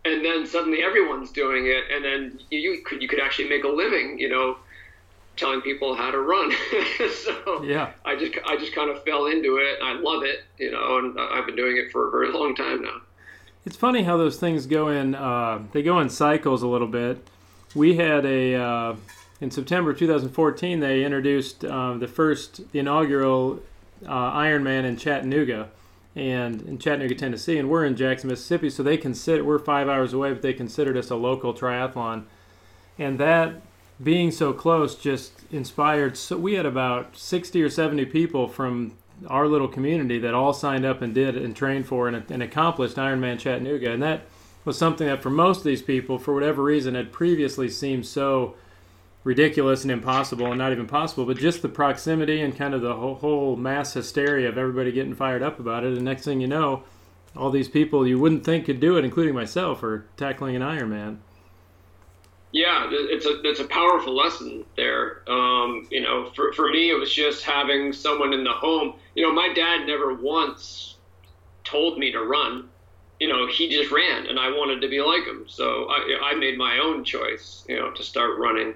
and 0.05 0.23
then 0.23 0.45
suddenly 0.45 0.83
everyone's 0.83 1.31
doing 1.31 1.65
it, 1.65 1.83
and 1.91 2.05
then 2.05 2.39
you 2.49 2.81
could 2.85 3.01
you 3.01 3.07
could 3.07 3.19
actually 3.19 3.49
make 3.49 3.63
a 3.63 3.67
living, 3.67 4.19
you 4.19 4.29
know, 4.29 4.57
telling 5.35 5.61
people 5.61 5.95
how 5.95 6.11
to 6.11 6.19
run. 6.19 6.51
so 7.25 7.63
yeah, 7.63 7.91
I 8.05 8.15
just 8.15 8.37
I 8.45 8.55
just 8.55 8.73
kind 8.73 8.91
of 8.91 9.03
fell 9.03 9.25
into 9.25 9.57
it. 9.57 9.79
I 9.83 9.93
love 9.93 10.23
it, 10.23 10.43
you 10.59 10.71
know, 10.71 10.99
and 10.99 11.19
I've 11.19 11.47
been 11.47 11.55
doing 11.55 11.77
it 11.77 11.91
for 11.91 12.07
a 12.07 12.11
very 12.11 12.31
long 12.31 12.55
time 12.55 12.83
now. 12.83 13.01
It's 13.65 13.77
funny 13.77 14.03
how 14.03 14.17
those 14.17 14.37
things 14.37 14.65
go 14.67 14.89
in. 14.89 15.15
Uh, 15.15 15.63
they 15.71 15.81
go 15.81 15.99
in 15.99 16.09
cycles 16.09 16.61
a 16.61 16.67
little 16.67 16.87
bit. 16.87 17.25
We 17.73 17.95
had 17.95 18.25
a. 18.25 18.55
Uh, 18.55 18.95
in 19.41 19.51
September 19.51 19.93
2014, 19.93 20.79
they 20.79 21.03
introduced 21.03 21.65
um, 21.65 21.99
the 21.99 22.07
first, 22.07 22.71
the 22.71 22.79
inaugural 22.79 23.59
uh, 24.05 24.31
Ironman 24.33 24.85
in 24.85 24.97
Chattanooga, 24.97 25.69
and 26.15 26.61
in 26.63 26.77
Chattanooga, 26.77 27.15
Tennessee, 27.15 27.57
and 27.57 27.69
we're 27.69 27.85
in 27.85 27.95
Jackson, 27.95 28.29
Mississippi. 28.29 28.69
So 28.69 28.83
they 28.83 28.97
consider 28.97 29.43
we're 29.43 29.59
five 29.59 29.89
hours 29.89 30.13
away, 30.13 30.33
but 30.33 30.41
they 30.41 30.53
considered 30.53 30.95
us 30.95 31.09
a 31.09 31.15
local 31.15 31.53
triathlon, 31.53 32.23
and 32.99 33.19
that 33.19 33.61
being 34.01 34.31
so 34.31 34.53
close 34.53 34.95
just 34.95 35.41
inspired. 35.51 36.17
So 36.17 36.37
we 36.37 36.53
had 36.53 36.65
about 36.65 37.15
60 37.17 37.61
or 37.61 37.69
70 37.69 38.05
people 38.05 38.47
from 38.47 38.93
our 39.27 39.47
little 39.47 39.67
community 39.67 40.19
that 40.19 40.33
all 40.33 40.53
signed 40.53 40.85
up 40.85 41.01
and 41.01 41.13
did 41.13 41.37
and 41.37 41.55
trained 41.55 41.87
for 41.87 42.07
and, 42.07 42.23
and 42.29 42.43
accomplished 42.43 42.97
Ironman 42.97 43.39
Chattanooga, 43.39 43.91
and 43.91 44.03
that 44.03 44.21
was 44.65 44.77
something 44.77 45.07
that 45.07 45.21
for 45.21 45.29
most 45.29 45.59
of 45.59 45.63
these 45.65 45.81
people, 45.81 46.17
for 46.17 46.33
whatever 46.33 46.63
reason, 46.63 46.95
had 46.95 47.11
previously 47.11 47.69
seemed 47.69 48.05
so 48.05 48.55
ridiculous 49.23 49.83
and 49.83 49.91
impossible 49.91 50.47
and 50.47 50.57
not 50.57 50.71
even 50.71 50.87
possible, 50.87 51.25
but 51.25 51.37
just 51.37 51.61
the 51.61 51.69
proximity 51.69 52.41
and 52.41 52.55
kind 52.57 52.73
of 52.73 52.81
the 52.81 52.95
whole, 52.95 53.15
whole 53.15 53.55
mass 53.55 53.93
hysteria 53.93 54.49
of 54.49 54.57
everybody 54.57 54.91
getting 54.91 55.15
fired 55.15 55.41
up 55.41 55.59
about 55.59 55.83
it. 55.83 55.93
And 55.93 56.03
next 56.03 56.23
thing 56.23 56.41
you 56.41 56.47
know, 56.47 56.83
all 57.35 57.49
these 57.49 57.69
people 57.69 58.07
you 58.07 58.19
wouldn't 58.19 58.43
think 58.43 58.65
could 58.65 58.79
do 58.79 58.97
it, 58.97 59.05
including 59.05 59.33
myself, 59.33 59.81
are 59.83 60.05
tackling 60.17 60.55
an 60.55 60.61
Ironman. 60.61 61.17
Yeah, 62.51 62.87
it's 62.91 63.25
a 63.25 63.41
it's 63.43 63.59
a 63.59 63.65
powerful 63.65 64.15
lesson 64.15 64.63
there. 64.77 65.27
Um, 65.27 65.87
you 65.89 66.01
know, 66.01 66.29
for, 66.35 66.53
for 66.53 66.69
me, 66.69 66.91
it 66.91 66.93
was 66.93 67.11
just 67.11 67.43
having 67.43 67.91
someone 67.91 68.31
in 68.31 68.43
the 68.43 68.51
home. 68.51 68.93
You 69.15 69.23
know, 69.23 69.33
my 69.33 69.51
dad 69.51 69.87
never 69.87 70.13
once 70.13 70.97
told 71.63 71.97
me 71.97 72.11
to 72.11 72.19
run. 72.19 72.69
You 73.19 73.27
know, 73.27 73.47
he 73.47 73.69
just 73.69 73.91
ran, 73.91 74.27
and 74.27 74.37
I 74.37 74.49
wanted 74.49 74.81
to 74.81 74.87
be 74.87 75.01
like 75.01 75.23
him. 75.23 75.45
So 75.47 75.87
I, 75.89 76.31
I 76.31 76.35
made 76.35 76.55
my 76.55 76.77
own 76.77 77.03
choice. 77.03 77.65
You 77.67 77.79
know, 77.79 77.91
to 77.91 78.03
start 78.03 78.37
running 78.37 78.75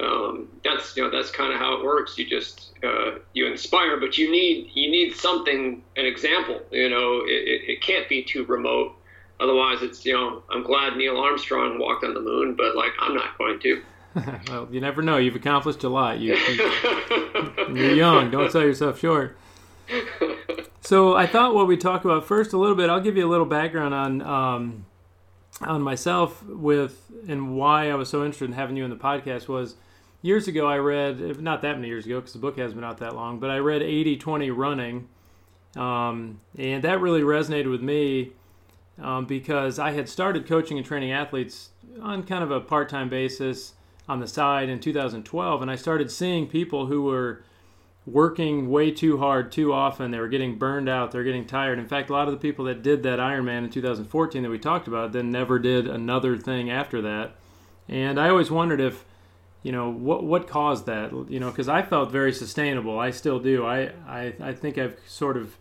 um, 0.00 0.48
that's 0.64 0.96
you 0.96 1.02
know 1.02 1.10
that's 1.10 1.30
kind 1.30 1.52
of 1.52 1.58
how 1.58 1.76
it 1.78 1.84
works. 1.84 2.16
You 2.18 2.26
just 2.26 2.72
uh, 2.84 3.18
you 3.32 3.46
inspire, 3.46 3.98
but 3.98 4.16
you 4.16 4.30
need 4.30 4.70
you 4.74 4.90
need 4.90 5.14
something, 5.14 5.82
an 5.96 6.06
example. 6.06 6.60
You 6.70 6.88
know, 6.88 7.22
it, 7.24 7.48
it, 7.48 7.70
it 7.70 7.82
can't 7.82 8.08
be 8.08 8.22
too 8.22 8.44
remote. 8.44 8.94
Otherwise, 9.40 9.82
it's 9.82 10.04
you 10.04 10.12
know 10.12 10.42
I'm 10.50 10.62
glad 10.62 10.96
Neil 10.96 11.16
Armstrong 11.16 11.78
walked 11.78 12.04
on 12.04 12.14
the 12.14 12.20
moon, 12.20 12.54
but 12.54 12.76
like 12.76 12.92
I'm 13.00 13.14
not 13.14 13.36
going 13.38 13.58
to. 13.60 13.82
well, 14.48 14.68
you 14.70 14.80
never 14.80 15.02
know. 15.02 15.16
You've 15.16 15.36
accomplished 15.36 15.84
a 15.84 15.88
lot. 15.88 16.18
You, 16.18 16.34
you, 16.34 16.72
you're 17.74 17.94
young. 17.94 18.30
Don't 18.30 18.50
sell 18.50 18.62
yourself 18.62 18.98
short. 18.98 19.36
So 20.80 21.14
I 21.14 21.26
thought 21.26 21.54
what 21.54 21.66
we 21.66 21.76
talk 21.76 22.04
about 22.04 22.26
first 22.26 22.52
a 22.52 22.56
little 22.56 22.74
bit. 22.74 22.88
I'll 22.88 23.00
give 23.00 23.16
you 23.16 23.26
a 23.26 23.28
little 23.28 23.46
background 23.46 23.94
on 23.94 24.22
um, 24.22 24.86
on 25.60 25.82
myself 25.82 26.42
with 26.44 27.10
and 27.28 27.56
why 27.56 27.90
I 27.90 27.94
was 27.94 28.08
so 28.08 28.24
interested 28.24 28.46
in 28.46 28.52
having 28.52 28.76
you 28.76 28.84
in 28.84 28.90
the 28.90 28.96
podcast 28.96 29.48
was 29.48 29.74
years 30.22 30.48
ago 30.48 30.66
I 30.66 30.78
read 30.78 31.40
not 31.40 31.62
that 31.62 31.76
many 31.76 31.88
years 31.88 32.06
ago 32.06 32.16
because 32.20 32.32
the 32.32 32.38
book 32.38 32.58
hasn't 32.58 32.76
been 32.76 32.84
out 32.84 32.98
that 32.98 33.14
long, 33.14 33.38
but 33.38 33.50
I 33.50 33.58
read 33.58 33.82
80-20 33.82 34.56
running, 34.56 35.08
um, 35.76 36.40
and 36.58 36.82
that 36.84 37.00
really 37.00 37.22
resonated 37.22 37.70
with 37.70 37.82
me 37.82 38.32
um, 39.00 39.26
because 39.26 39.78
I 39.78 39.92
had 39.92 40.08
started 40.08 40.46
coaching 40.46 40.76
and 40.76 40.86
training 40.86 41.12
athletes 41.12 41.70
on 42.00 42.22
kind 42.24 42.42
of 42.42 42.50
a 42.50 42.60
part-time 42.60 43.08
basis 43.08 43.74
on 44.08 44.20
the 44.20 44.26
side 44.26 44.68
in 44.68 44.80
2012, 44.80 45.62
and 45.62 45.70
I 45.70 45.76
started 45.76 46.10
seeing 46.10 46.46
people 46.46 46.86
who 46.86 47.02
were 47.02 47.42
working 48.12 48.70
way 48.70 48.90
too 48.90 49.18
hard 49.18 49.52
too 49.52 49.72
often. 49.72 50.10
They 50.10 50.18
were 50.18 50.28
getting 50.28 50.58
burned 50.58 50.88
out. 50.88 51.10
They're 51.10 51.24
getting 51.24 51.46
tired. 51.46 51.78
In 51.78 51.86
fact, 51.86 52.10
a 52.10 52.12
lot 52.12 52.28
of 52.28 52.32
the 52.32 52.40
people 52.40 52.64
that 52.66 52.82
did 52.82 53.02
that 53.02 53.18
Ironman 53.18 53.64
in 53.64 53.70
2014 53.70 54.42
that 54.42 54.50
we 54.50 54.58
talked 54.58 54.88
about 54.88 55.12
then 55.12 55.30
never 55.30 55.58
did 55.58 55.86
another 55.86 56.36
thing 56.36 56.70
after 56.70 57.02
that. 57.02 57.32
And 57.88 58.18
I 58.18 58.28
always 58.28 58.50
wondered 58.50 58.80
if, 58.80 59.04
you 59.62 59.72
know, 59.72 59.90
what 59.90 60.24
what 60.24 60.48
caused 60.48 60.86
that? 60.86 61.12
You 61.28 61.40
know, 61.40 61.50
because 61.50 61.68
I 61.68 61.82
felt 61.82 62.10
very 62.10 62.32
sustainable. 62.32 62.98
I 62.98 63.10
still 63.10 63.40
do. 63.40 63.66
I, 63.66 63.92
I 64.06 64.34
I 64.40 64.52
think 64.52 64.78
I've 64.78 64.98
sort 65.06 65.36
of. 65.36 65.56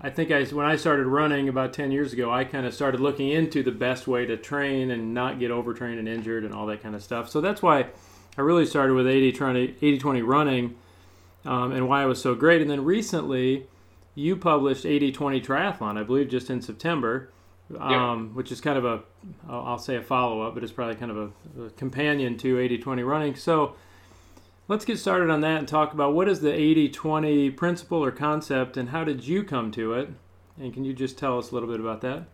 I 0.00 0.10
think 0.10 0.30
I 0.30 0.44
when 0.44 0.66
I 0.66 0.76
started 0.76 1.06
running 1.06 1.48
about 1.48 1.72
10 1.72 1.90
years 1.90 2.12
ago, 2.12 2.30
I 2.30 2.44
kind 2.44 2.66
of 2.66 2.74
started 2.74 3.00
looking 3.00 3.30
into 3.30 3.62
the 3.62 3.72
best 3.72 4.06
way 4.06 4.26
to 4.26 4.36
train 4.36 4.90
and 4.90 5.14
not 5.14 5.40
get 5.40 5.50
overtrained 5.50 5.98
and 5.98 6.06
injured 6.06 6.44
and 6.44 6.52
all 6.52 6.66
that 6.66 6.82
kind 6.82 6.94
of 6.94 7.02
stuff. 7.02 7.30
So 7.30 7.40
that's 7.40 7.62
why 7.62 7.86
I 8.36 8.42
really 8.42 8.66
started 8.66 8.92
with 8.92 9.06
80 9.06 9.28
80 9.80 9.98
20 9.98 10.22
running 10.22 10.76
um, 11.46 11.72
and 11.72 11.88
why 11.88 12.02
it 12.02 12.06
was 12.06 12.20
so 12.20 12.34
great. 12.34 12.60
And 12.60 12.70
then 12.70 12.84
recently, 12.84 13.66
you 14.14 14.36
published 14.36 14.84
80 14.84 15.12
20 15.12 15.40
Triathlon, 15.40 15.98
I 15.98 16.02
believe, 16.02 16.28
just 16.28 16.50
in 16.50 16.60
September, 16.60 17.30
um, 17.78 18.34
which 18.34 18.52
is 18.52 18.60
kind 18.60 18.78
of 18.78 18.84
a, 18.84 19.00
I'll 19.48 19.78
say 19.78 19.96
a 19.96 20.02
follow 20.02 20.42
up, 20.42 20.54
but 20.54 20.62
it's 20.62 20.72
probably 20.72 20.94
kind 20.96 21.10
of 21.10 21.16
a, 21.16 21.62
a 21.64 21.70
companion 21.70 22.36
to 22.38 22.58
80 22.58 22.78
20 22.78 23.02
running. 23.02 23.34
So 23.34 23.74
let's 24.68 24.84
get 24.84 24.98
started 24.98 25.30
on 25.30 25.40
that 25.40 25.58
and 25.58 25.68
talk 25.68 25.92
about 25.92 26.14
what 26.14 26.28
is 26.28 26.40
the 26.40 26.52
80 26.52 26.90
20 26.90 27.50
principle 27.50 28.04
or 28.04 28.10
concept 28.10 28.76
and 28.76 28.90
how 28.90 29.04
did 29.04 29.26
you 29.26 29.42
come 29.42 29.70
to 29.72 29.94
it? 29.94 30.08
And 30.58 30.72
can 30.72 30.84
you 30.84 30.92
just 30.92 31.18
tell 31.18 31.38
us 31.38 31.50
a 31.50 31.54
little 31.54 31.68
bit 31.68 31.80
about 31.80 32.00
that? 32.02 32.24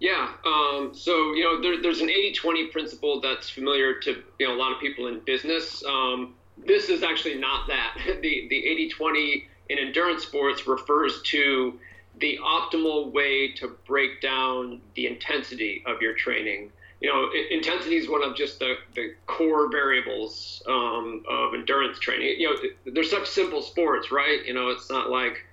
Yeah. 0.00 0.32
Um, 0.44 0.90
so, 0.92 1.32
you 1.34 1.44
know, 1.44 1.62
there, 1.62 1.80
there's 1.80 2.00
an 2.00 2.10
80 2.10 2.32
20 2.32 2.66
principle 2.68 3.20
that's 3.20 3.48
familiar 3.48 3.94
to 4.00 4.22
you 4.38 4.48
know, 4.48 4.54
a 4.54 4.58
lot 4.58 4.72
of 4.72 4.80
people 4.80 5.06
in 5.06 5.20
business. 5.20 5.84
Um, 5.84 6.34
this 6.58 6.88
is 6.88 7.02
actually 7.02 7.36
not 7.36 7.66
that. 7.68 7.96
The 8.20 8.48
the 8.48 8.90
80-20 9.00 9.44
in 9.70 9.78
endurance 9.78 10.22
sports 10.22 10.66
refers 10.66 11.22
to 11.22 11.78
the 12.20 12.38
optimal 12.44 13.12
way 13.12 13.52
to 13.52 13.76
break 13.86 14.20
down 14.20 14.80
the 14.94 15.06
intensity 15.06 15.82
of 15.86 16.00
your 16.00 16.14
training. 16.14 16.70
You 17.00 17.12
know, 17.12 17.28
intensity 17.50 17.96
is 17.96 18.08
one 18.08 18.22
of 18.22 18.36
just 18.36 18.60
the, 18.60 18.76
the 18.94 19.14
core 19.26 19.70
variables 19.70 20.62
um, 20.68 21.22
of 21.28 21.54
endurance 21.54 21.98
training. 21.98 22.36
You 22.38 22.50
know, 22.50 22.92
they're 22.92 23.04
such 23.04 23.28
simple 23.28 23.62
sports, 23.62 24.10
right? 24.10 24.44
You 24.46 24.54
know, 24.54 24.68
it's 24.68 24.88
not 24.88 25.10
like, 25.10 25.44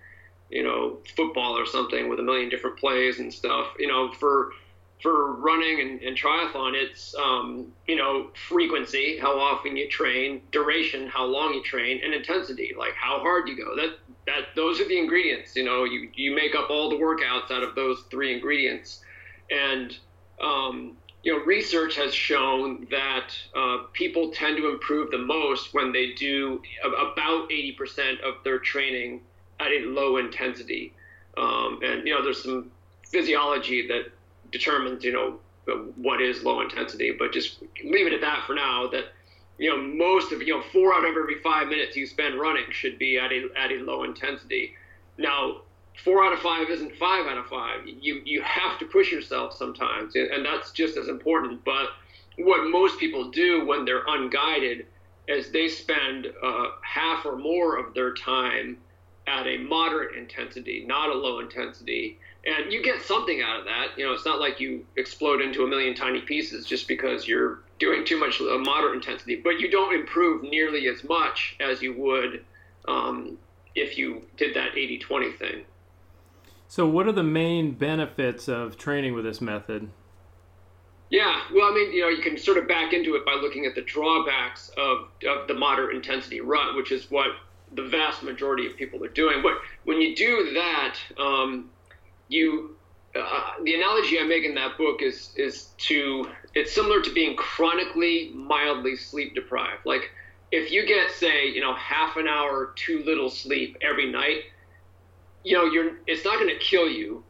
you 0.49 0.63
know, 0.63 0.99
football 1.15 1.57
or 1.57 1.65
something 1.65 2.09
with 2.09 2.19
a 2.19 2.23
million 2.23 2.49
different 2.49 2.77
plays 2.77 3.19
and 3.19 3.33
stuff. 3.33 3.67
You 3.79 3.87
know, 3.87 4.11
for 4.13 4.51
for 5.01 5.33
running 5.33 5.81
and, 5.81 6.01
and 6.01 6.17
triathlon, 6.17 6.73
it's 6.73 7.15
um, 7.15 7.71
you 7.87 7.95
know 7.95 8.29
frequency, 8.47 9.17
how 9.19 9.39
often 9.39 9.75
you 9.75 9.89
train, 9.89 10.41
duration, 10.51 11.07
how 11.07 11.25
long 11.25 11.53
you 11.53 11.63
train, 11.63 12.01
and 12.03 12.13
intensity, 12.13 12.73
like 12.77 12.93
how 12.93 13.19
hard 13.19 13.47
you 13.47 13.57
go. 13.57 13.75
That 13.75 13.97
that 14.27 14.55
those 14.55 14.79
are 14.79 14.87
the 14.87 14.97
ingredients. 14.97 15.55
You 15.55 15.63
know, 15.63 15.83
you 15.83 16.09
you 16.13 16.35
make 16.35 16.55
up 16.55 16.69
all 16.69 16.89
the 16.89 16.97
workouts 16.97 17.51
out 17.51 17.63
of 17.63 17.75
those 17.75 18.03
three 18.11 18.33
ingredients, 18.33 19.01
and 19.49 19.95
um, 20.41 20.97
you 21.23 21.35
know 21.35 21.43
research 21.45 21.95
has 21.95 22.13
shown 22.13 22.87
that 22.91 23.33
uh, 23.55 23.77
people 23.93 24.31
tend 24.31 24.57
to 24.57 24.69
improve 24.69 25.11
the 25.11 25.17
most 25.17 25.73
when 25.73 25.91
they 25.91 26.13
do 26.13 26.61
about 26.83 27.49
80% 27.49 28.21
of 28.21 28.35
their 28.43 28.59
training 28.59 29.21
at 29.59 29.71
a 29.71 29.85
low 29.85 30.17
intensity. 30.17 30.93
Um, 31.37 31.79
and 31.83 32.05
you 32.05 32.13
know, 32.13 32.23
there's 32.23 32.43
some 32.43 32.71
physiology 33.05 33.87
that 33.87 34.05
determines, 34.51 35.03
you 35.03 35.13
know, 35.13 35.39
what 35.95 36.21
is 36.21 36.43
low 36.43 36.61
intensity. 36.61 37.15
But 37.17 37.31
just 37.31 37.61
leave 37.83 38.07
it 38.07 38.13
at 38.13 38.21
that 38.21 38.45
for 38.45 38.53
now. 38.53 38.87
That 38.87 39.05
you 39.57 39.69
know, 39.69 39.81
most 39.81 40.31
of 40.31 40.41
you 40.41 40.57
know, 40.57 40.63
four 40.71 40.93
out 40.93 41.05
of 41.05 41.15
every 41.15 41.39
five 41.41 41.67
minutes 41.67 41.95
you 41.95 42.07
spend 42.07 42.39
running 42.39 42.65
should 42.71 42.97
be 42.97 43.17
at 43.17 43.31
a 43.31 43.49
at 43.57 43.71
a 43.71 43.75
low 43.75 44.03
intensity. 44.03 44.73
Now, 45.17 45.61
four 46.03 46.23
out 46.23 46.33
of 46.33 46.39
five 46.39 46.69
isn't 46.69 46.95
five 46.95 47.27
out 47.27 47.37
of 47.37 47.45
five. 47.47 47.85
You 47.85 48.21
you 48.25 48.41
have 48.41 48.79
to 48.79 48.85
push 48.85 49.11
yourself 49.11 49.55
sometimes, 49.55 50.15
and 50.15 50.45
that's 50.45 50.71
just 50.71 50.97
as 50.97 51.07
important. 51.07 51.63
But 51.63 51.89
what 52.37 52.69
most 52.69 52.99
people 52.99 53.29
do 53.29 53.65
when 53.65 53.85
they're 53.85 54.05
unguided 54.07 54.87
is 55.27 55.51
they 55.51 55.67
spend 55.67 56.27
uh, 56.43 56.65
half 56.81 57.25
or 57.25 57.35
more 57.37 57.77
of 57.77 57.93
their 57.93 58.13
time 58.13 58.77
at 59.27 59.47
a 59.47 59.57
moderate 59.57 60.15
intensity, 60.17 60.83
not 60.87 61.09
a 61.09 61.13
low 61.13 61.39
intensity, 61.39 62.19
and 62.45 62.71
you 62.73 62.83
get 62.83 63.01
something 63.01 63.41
out 63.41 63.59
of 63.59 63.65
that. 63.65 63.89
You 63.97 64.05
know, 64.05 64.13
it's 64.13 64.25
not 64.25 64.39
like 64.39 64.59
you 64.59 64.85
explode 64.95 65.41
into 65.41 65.63
a 65.63 65.67
million 65.67 65.93
tiny 65.93 66.21
pieces 66.21 66.65
just 66.65 66.87
because 66.87 67.27
you're 67.27 67.59
doing 67.79 68.03
too 68.03 68.19
much 68.19 68.41
uh, 68.41 68.57
moderate 68.57 68.95
intensity, 68.95 69.35
but 69.35 69.59
you 69.59 69.69
don't 69.69 69.93
improve 69.93 70.43
nearly 70.43 70.87
as 70.87 71.03
much 71.03 71.55
as 71.59 71.81
you 71.81 71.93
would 71.93 72.43
um, 72.87 73.37
if 73.75 73.97
you 73.97 74.23
did 74.37 74.55
that 74.55 74.73
80-20 74.73 75.37
thing. 75.37 75.65
So, 76.67 76.87
what 76.87 77.07
are 77.07 77.11
the 77.11 77.23
main 77.23 77.73
benefits 77.73 78.47
of 78.47 78.77
training 78.77 79.13
with 79.13 79.25
this 79.25 79.41
method? 79.41 79.89
Yeah, 81.09 81.41
well, 81.53 81.69
I 81.69 81.75
mean, 81.75 81.91
you 81.91 82.01
know, 82.01 82.07
you 82.07 82.23
can 82.23 82.37
sort 82.37 82.57
of 82.57 82.69
back 82.69 82.93
into 82.93 83.15
it 83.15 83.25
by 83.25 83.33
looking 83.33 83.65
at 83.65 83.75
the 83.75 83.81
drawbacks 83.81 84.71
of, 84.77 85.09
of 85.27 85.49
the 85.49 85.53
moderate 85.53 85.93
intensity 85.93 86.39
run, 86.39 86.77
which 86.77 86.93
is 86.93 87.11
what 87.11 87.31
the 87.73 87.83
vast 87.83 88.23
majority 88.23 88.67
of 88.67 88.75
people 88.75 89.03
are 89.03 89.09
doing. 89.09 89.41
But 89.41 89.53
when 89.85 90.01
you 90.01 90.15
do 90.15 90.53
that, 90.53 90.95
um, 91.17 91.69
you 92.27 92.75
uh, 93.13 93.51
the 93.63 93.75
analogy 93.75 94.19
I 94.19 94.23
make 94.23 94.45
in 94.45 94.55
that 94.55 94.77
book 94.77 95.01
is 95.01 95.31
is 95.35 95.69
to 95.89 96.29
it's 96.53 96.73
similar 96.73 97.01
to 97.01 97.13
being 97.13 97.35
chronically 97.35 98.31
mildly 98.33 98.95
sleep 98.95 99.35
deprived. 99.35 99.85
Like 99.85 100.11
if 100.51 100.71
you 100.71 100.85
get 100.85 101.11
say 101.11 101.47
you 101.47 101.61
know 101.61 101.73
half 101.75 102.17
an 102.17 102.27
hour 102.27 102.73
too 102.75 103.03
little 103.05 103.29
sleep 103.29 103.77
every 103.81 104.11
night, 104.11 104.43
you 105.43 105.57
know 105.57 105.65
you're 105.65 105.97
it's 106.07 106.23
not 106.23 106.39
going 106.39 106.49
to 106.49 106.59
kill 106.59 106.87
you, 106.87 107.23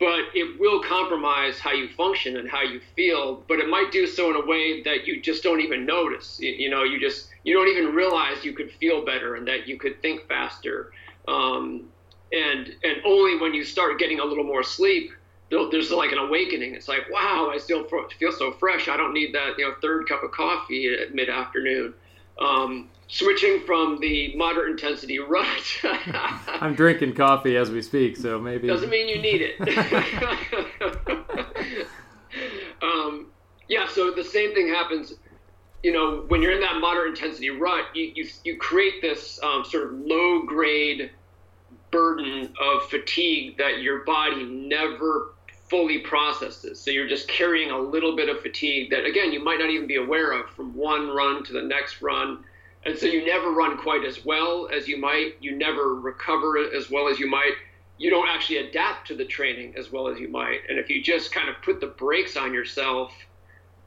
but 0.00 0.20
it 0.34 0.58
will 0.58 0.82
compromise 0.82 1.58
how 1.58 1.72
you 1.72 1.88
function 1.90 2.36
and 2.38 2.48
how 2.48 2.62
you 2.62 2.80
feel. 2.94 3.44
But 3.46 3.58
it 3.58 3.68
might 3.68 3.92
do 3.92 4.06
so 4.06 4.30
in 4.30 4.36
a 4.36 4.46
way 4.46 4.82
that 4.84 5.06
you 5.06 5.20
just 5.20 5.42
don't 5.42 5.60
even 5.60 5.84
notice. 5.84 6.38
You, 6.40 6.50
you 6.50 6.70
know 6.70 6.82
you 6.82 6.98
just 6.98 7.28
you 7.46 7.54
don't 7.54 7.68
even 7.68 7.94
realize 7.94 8.44
you 8.44 8.52
could 8.52 8.70
feel 8.72 9.04
better 9.04 9.36
and 9.36 9.46
that 9.46 9.68
you 9.68 9.78
could 9.78 10.02
think 10.02 10.26
faster. 10.26 10.90
Um, 11.28 11.84
and 12.32 12.74
and 12.82 12.96
only 13.04 13.38
when 13.38 13.54
you 13.54 13.64
start 13.64 14.00
getting 14.00 14.18
a 14.18 14.24
little 14.24 14.42
more 14.44 14.64
sleep 14.64 15.12
there's 15.48 15.92
like 15.92 16.10
an 16.10 16.18
awakening. 16.18 16.74
It's 16.74 16.88
like 16.88 17.08
wow 17.08 17.52
i 17.54 17.58
still 17.58 17.86
feel 18.18 18.32
so 18.32 18.50
fresh. 18.50 18.88
I 18.88 18.96
don't 18.96 19.14
need 19.14 19.32
that 19.34 19.56
you 19.58 19.64
know 19.64 19.74
third 19.80 20.08
cup 20.08 20.24
of 20.24 20.32
coffee 20.32 20.92
at 20.92 21.14
mid-afternoon. 21.14 21.94
Um, 22.40 22.90
switching 23.06 23.60
from 23.60 24.00
the 24.00 24.34
moderate 24.34 24.72
intensity 24.72 25.20
rut. 25.20 25.46
I'm 25.84 26.74
drinking 26.74 27.14
coffee 27.14 27.56
as 27.56 27.70
we 27.70 27.80
speak 27.80 28.16
so 28.16 28.40
maybe. 28.40 28.66
Doesn't 28.66 28.90
mean 28.90 29.08
you 29.08 29.22
need 29.22 29.40
it. 29.40 31.86
Um, 32.82 33.28
yeah 33.68 33.88
so 33.88 34.10
the 34.10 34.22
same 34.22 34.52
thing 34.52 34.68
happens 34.68 35.14
you 35.86 35.92
know 35.92 36.24
when 36.28 36.42
you're 36.42 36.52
in 36.52 36.60
that 36.60 36.80
moderate 36.80 37.10
intensity 37.10 37.50
rut 37.50 37.84
you, 37.94 38.10
you, 38.16 38.28
you 38.44 38.56
create 38.56 39.00
this 39.00 39.38
um, 39.42 39.64
sort 39.64 39.84
of 39.84 39.92
low 40.00 40.42
grade 40.42 41.10
burden 41.90 42.52
of 42.60 42.82
fatigue 42.90 43.56
that 43.58 43.80
your 43.80 44.04
body 44.04 44.44
never 44.44 45.32
fully 45.68 45.98
processes. 45.98 46.80
So 46.80 46.90
you're 46.90 47.08
just 47.08 47.28
carrying 47.28 47.70
a 47.70 47.78
little 47.78 48.14
bit 48.14 48.28
of 48.28 48.40
fatigue 48.40 48.90
that, 48.90 49.04
again, 49.04 49.32
you 49.32 49.42
might 49.42 49.58
not 49.58 49.70
even 49.70 49.86
be 49.86 49.96
aware 49.96 50.32
of 50.32 50.50
from 50.50 50.74
one 50.74 51.08
run 51.08 51.44
to 51.44 51.52
the 51.52 51.62
next 51.62 52.02
run. 52.02 52.44
And 52.84 52.96
so 52.96 53.06
you 53.06 53.26
never 53.26 53.50
run 53.50 53.78
quite 53.78 54.04
as 54.04 54.24
well 54.24 54.68
as 54.72 54.86
you 54.86 54.96
might. 54.96 55.36
You 55.40 55.56
never 55.56 55.94
recover 55.94 56.58
as 56.58 56.90
well 56.90 57.08
as 57.08 57.18
you 57.18 57.28
might. 57.28 57.54
You 57.98 58.10
don't 58.10 58.28
actually 58.28 58.58
adapt 58.58 59.08
to 59.08 59.16
the 59.16 59.24
training 59.24 59.74
as 59.76 59.90
well 59.90 60.06
as 60.06 60.20
you 60.20 60.28
might. 60.28 60.60
And 60.68 60.78
if 60.78 60.88
you 60.88 61.02
just 61.02 61.32
kind 61.32 61.48
of 61.48 61.56
put 61.62 61.80
the 61.80 61.88
brakes 61.88 62.36
on 62.36 62.52
yourself 62.52 63.12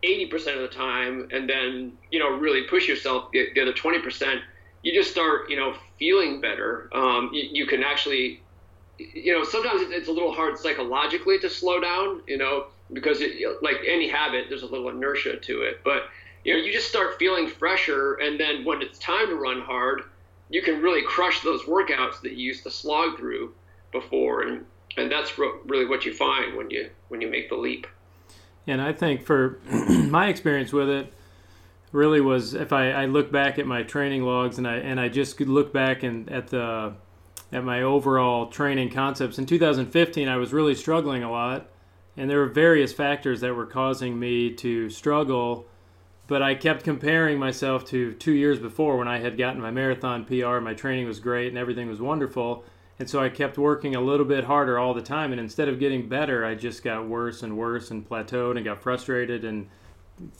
80% 0.03 0.55
of 0.55 0.61
the 0.61 0.75
time 0.75 1.27
and 1.31 1.49
then, 1.49 1.93
you 2.11 2.19
know, 2.19 2.29
really 2.37 2.63
push 2.63 2.87
yourself 2.87 3.31
the, 3.31 3.47
the 3.53 3.61
other 3.61 3.73
20%, 3.73 4.41
you 4.83 4.93
just 4.93 5.11
start, 5.11 5.49
you 5.49 5.57
know, 5.57 5.75
feeling 5.97 6.39
better. 6.39 6.89
Um, 6.93 7.31
you, 7.33 7.49
you, 7.51 7.67
can 7.67 7.83
actually, 7.83 8.41
you 8.97 9.33
know, 9.33 9.43
sometimes 9.43 9.81
it's 9.91 10.07
a 10.07 10.11
little 10.11 10.31
hard 10.31 10.57
psychologically 10.57 11.37
to 11.39 11.49
slow 11.49 11.81
down, 11.81 12.21
you 12.27 12.37
know, 12.37 12.67
because 12.93 13.19
it, 13.21 13.61
like 13.61 13.77
any 13.87 14.07
habit, 14.07 14.45
there's 14.47 14.63
a 14.63 14.67
little 14.67 14.89
inertia 14.89 15.37
to 15.37 15.61
it. 15.63 15.81
But, 15.83 16.03
you 16.45 16.53
know, 16.53 16.59
you 16.59 16.71
just 16.71 16.87
start 16.87 17.19
feeling 17.19 17.47
fresher. 17.47 18.15
And 18.15 18.39
then 18.39 18.63
when 18.63 18.81
it's 18.81 18.99
time 18.99 19.27
to 19.27 19.35
run 19.35 19.61
hard, 19.61 20.03
you 20.49 20.61
can 20.61 20.81
really 20.81 21.03
crush 21.03 21.41
those 21.41 21.63
workouts 21.63 22.21
that 22.21 22.31
you 22.33 22.47
used 22.47 22.63
to 22.63 22.71
slog 22.71 23.17
through 23.17 23.53
before. 23.91 24.43
And, 24.43 24.65
and 24.95 25.11
that's 25.11 25.37
really 25.37 25.85
what 25.85 26.05
you 26.05 26.13
find 26.13 26.55
when 26.55 26.69
you, 26.69 26.89
when 27.09 27.19
you 27.19 27.29
make 27.29 27.49
the 27.49 27.57
leap. 27.57 27.85
And 28.69 28.81
I 28.81 28.93
think 28.93 29.25
for 29.25 29.59
my 29.89 30.27
experience 30.27 30.71
with 30.71 30.89
it, 30.89 31.11
really 31.91 32.21
was 32.21 32.53
if 32.53 32.71
I, 32.71 32.91
I 32.91 33.05
look 33.05 33.31
back 33.31 33.57
at 33.57 33.65
my 33.65 33.81
training 33.83 34.23
logs 34.23 34.59
and 34.59 34.67
I 34.67 34.75
and 34.75 34.99
I 34.99 35.09
just 35.09 35.39
look 35.41 35.73
back 35.73 36.03
and 36.03 36.29
at 36.29 36.47
the 36.49 36.93
at 37.51 37.63
my 37.63 37.81
overall 37.81 38.47
training 38.47 38.91
concepts 38.91 39.39
in 39.39 39.47
2015 39.47 40.27
I 40.27 40.37
was 40.37 40.53
really 40.53 40.75
struggling 40.75 41.23
a 41.23 41.31
lot. 41.31 41.67
And 42.15 42.29
there 42.29 42.39
were 42.39 42.47
various 42.47 42.91
factors 42.91 43.41
that 43.41 43.55
were 43.55 43.65
causing 43.65 44.19
me 44.19 44.53
to 44.55 44.89
struggle 44.89 45.65
but 46.27 46.43
I 46.43 46.53
kept 46.53 46.83
comparing 46.83 47.39
myself 47.39 47.85
to 47.85 48.13
2 48.13 48.33
years 48.33 48.59
before 48.59 48.97
when 48.97 49.07
I 49.07 49.17
had 49.17 49.35
gotten 49.35 49.59
my 49.59 49.71
marathon 49.71 50.25
PR 50.25 50.59
my 50.59 50.75
training 50.75 51.07
was 51.07 51.19
great 51.19 51.47
and 51.47 51.57
everything 51.57 51.89
was 51.89 51.99
wonderful 51.99 52.63
and 52.99 53.09
so 53.09 53.21
I 53.21 53.29
kept 53.29 53.57
working 53.57 53.95
a 53.95 54.01
little 54.01 54.25
bit 54.25 54.43
harder 54.43 54.77
all 54.77 54.93
the 54.93 55.01
time. 55.01 55.31
And 55.31 55.39
instead 55.39 55.69
of 55.69 55.79
getting 55.79 56.09
better, 56.09 56.45
I 56.45 56.53
just 56.53 56.83
got 56.83 57.07
worse 57.07 57.43
and 57.43 57.57
worse 57.57 57.91
and 57.91 58.07
plateaued 58.07 58.57
and 58.57 58.65
got 58.65 58.81
frustrated 58.81 59.45
and 59.45 59.69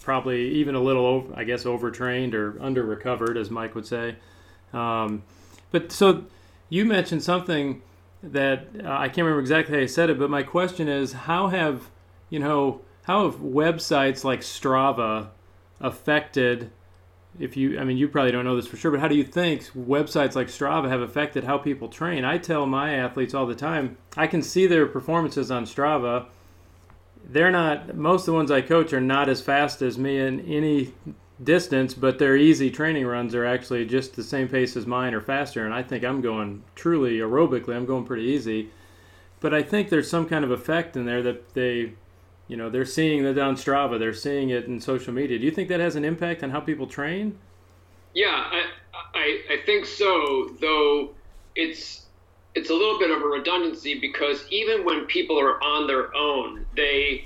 probably 0.01 0.49
even 0.51 0.75
a 0.75 0.81
little, 0.81 1.31
I 1.35 1.45
guess, 1.45 1.65
overtrained 1.65 2.35
or 2.35 2.61
under 2.61 2.83
recovered, 2.83 3.37
as 3.37 3.49
Mike 3.49 3.75
would 3.75 3.85
say. 3.85 4.17
Um, 4.73 5.23
but 5.71 5.93
so 5.93 6.25
you 6.67 6.83
mentioned 6.83 7.23
something 7.23 7.81
that 8.21 8.67
uh, 8.83 8.89
I 8.89 9.07
can't 9.07 9.19
remember 9.19 9.39
exactly 9.39 9.75
how 9.75 9.81
you 9.81 9.87
said 9.87 10.09
it, 10.09 10.19
but 10.19 10.29
my 10.29 10.43
question 10.43 10.89
is 10.89 11.13
how 11.13 11.47
have, 11.47 11.89
you 12.29 12.39
know, 12.39 12.81
how 13.03 13.23
have 13.23 13.39
websites 13.39 14.25
like 14.25 14.41
Strava 14.41 15.29
affected 15.79 16.71
if 17.39 17.55
you, 17.55 17.79
I 17.79 17.83
mean, 17.83 17.97
you 17.97 18.07
probably 18.07 18.31
don't 18.31 18.45
know 18.45 18.55
this 18.55 18.67
for 18.67 18.77
sure, 18.77 18.91
but 18.91 18.99
how 18.99 19.07
do 19.07 19.15
you 19.15 19.23
think 19.23 19.63
websites 19.73 20.35
like 20.35 20.47
Strava 20.47 20.89
have 20.89 21.01
affected 21.01 21.45
how 21.45 21.57
people 21.57 21.87
train? 21.87 22.25
I 22.25 22.37
tell 22.37 22.65
my 22.65 22.95
athletes 22.95 23.33
all 23.33 23.45
the 23.45 23.55
time, 23.55 23.97
I 24.17 24.27
can 24.27 24.41
see 24.41 24.67
their 24.67 24.85
performances 24.85 25.49
on 25.49 25.65
Strava. 25.65 26.25
They're 27.29 27.51
not, 27.51 27.95
most 27.95 28.21
of 28.21 28.25
the 28.27 28.33
ones 28.33 28.51
I 28.51 28.61
coach 28.61 28.91
are 28.91 29.01
not 29.01 29.29
as 29.29 29.41
fast 29.41 29.81
as 29.81 29.97
me 29.97 30.17
in 30.17 30.41
any 30.41 30.93
distance, 31.41 31.93
but 31.93 32.19
their 32.19 32.35
easy 32.35 32.69
training 32.69 33.05
runs 33.05 33.33
are 33.33 33.45
actually 33.45 33.85
just 33.85 34.15
the 34.15 34.23
same 34.23 34.47
pace 34.47 34.75
as 34.75 34.85
mine 34.85 35.13
or 35.13 35.21
faster. 35.21 35.65
And 35.65 35.73
I 35.73 35.83
think 35.83 36.03
I'm 36.03 36.21
going 36.21 36.63
truly 36.75 37.19
aerobically, 37.19 37.75
I'm 37.75 37.85
going 37.85 38.05
pretty 38.05 38.23
easy. 38.23 38.69
But 39.39 39.53
I 39.53 39.63
think 39.63 39.89
there's 39.89 40.09
some 40.09 40.27
kind 40.27 40.43
of 40.43 40.51
effect 40.51 40.97
in 40.97 41.05
there 41.05 41.23
that 41.23 41.53
they, 41.53 41.93
you 42.49 42.57
know 42.57 42.69
they're 42.69 42.83
seeing 42.83 43.23
it 43.23 43.39
on 43.39 43.55
Strava, 43.55 43.97
they're 43.97 44.13
seeing 44.13 44.49
it 44.49 44.65
in 44.65 44.81
social 44.81 45.13
media. 45.13 45.39
Do 45.39 45.45
you 45.45 45.51
think 45.51 45.69
that 45.69 45.79
has 45.79 45.95
an 45.95 46.03
impact 46.03 46.43
on 46.43 46.49
how 46.49 46.59
people 46.59 46.87
train? 46.87 47.37
Yeah, 48.13 48.27
I, 48.33 48.63
I, 49.13 49.41
I 49.51 49.57
think 49.65 49.85
so. 49.85 50.49
Though 50.59 51.11
it's 51.55 52.07
it's 52.55 52.69
a 52.69 52.73
little 52.73 52.99
bit 52.99 53.11
of 53.11 53.21
a 53.21 53.25
redundancy 53.25 53.99
because 53.99 54.43
even 54.49 54.83
when 54.83 55.05
people 55.05 55.39
are 55.39 55.63
on 55.63 55.87
their 55.87 56.13
own, 56.15 56.65
they 56.75 57.25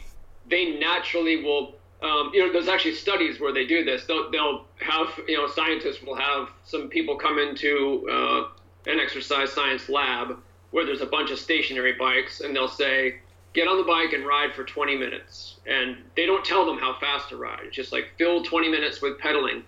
they 0.49 0.77
naturally 0.77 1.43
will. 1.43 1.75
Um, 2.01 2.31
you 2.33 2.45
know, 2.45 2.51
there's 2.51 2.67
actually 2.67 2.95
studies 2.95 3.39
where 3.39 3.53
they 3.53 3.65
do 3.65 3.85
this. 3.85 4.03
They'll, 4.03 4.29
they'll 4.29 4.65
have 4.81 5.07
you 5.25 5.37
know 5.37 5.47
scientists 5.47 6.03
will 6.03 6.17
have 6.17 6.49
some 6.65 6.89
people 6.89 7.15
come 7.15 7.39
into 7.39 8.05
uh, 8.11 8.91
an 8.91 8.99
exercise 8.99 9.53
science 9.53 9.87
lab 9.87 10.37
where 10.71 10.85
there's 10.85 11.01
a 11.01 11.05
bunch 11.05 11.31
of 11.31 11.39
stationary 11.39 11.93
bikes, 11.93 12.41
and 12.41 12.53
they'll 12.53 12.67
say, 12.67 13.19
get 13.53 13.67
on 13.67 13.77
the 13.77 13.83
bike 13.83 14.13
and 14.13 14.25
ride 14.25 14.53
for 14.53 14.63
20 14.63 14.97
minutes. 14.97 15.57
And 15.67 15.97
they 16.15 16.25
don't 16.25 16.43
tell 16.43 16.65
them 16.65 16.77
how 16.77 16.97
fast 16.99 17.29
to 17.29 17.37
ride. 17.37 17.61
It's 17.65 17.75
just 17.75 17.91
like 17.91 18.11
fill 18.17 18.43
20 18.43 18.69
minutes 18.69 19.01
with 19.01 19.19
pedaling. 19.19 19.63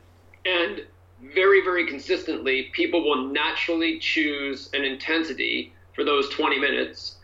And 0.46 0.82
very, 1.34 1.62
very 1.64 1.88
consistently, 1.88 2.70
people 2.74 3.04
will 3.04 3.28
naturally 3.28 4.00
choose 4.00 4.70
an 4.74 4.84
intensity 4.84 5.74
for 5.94 6.04
those 6.04 6.30
20 6.30 6.60
minutes. 6.60 7.18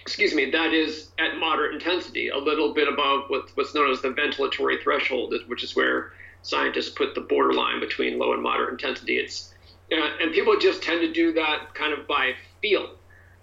Excuse 0.00 0.34
me, 0.34 0.50
that 0.50 0.74
is 0.74 1.10
at 1.18 1.38
moderate 1.38 1.74
intensity, 1.74 2.28
a 2.28 2.36
little 2.36 2.74
bit 2.74 2.88
above 2.88 3.24
what's 3.28 3.74
known 3.74 3.90
as 3.90 4.02
the 4.02 4.10
ventilatory 4.10 4.82
threshold, 4.82 5.32
which 5.46 5.62
is 5.62 5.76
where 5.76 6.12
scientists 6.42 6.90
put 6.90 7.14
the 7.14 7.20
borderline 7.20 7.80
between 7.80 8.18
low 8.18 8.32
and 8.32 8.42
moderate 8.42 8.70
intensity. 8.70 9.16
It's 9.16 9.54
uh, 9.92 10.08
and 10.20 10.32
people 10.32 10.58
just 10.58 10.82
tend 10.82 11.02
to 11.02 11.12
do 11.12 11.32
that 11.34 11.74
kind 11.74 11.92
of 11.92 12.06
by 12.06 12.32
feel. 12.60 12.94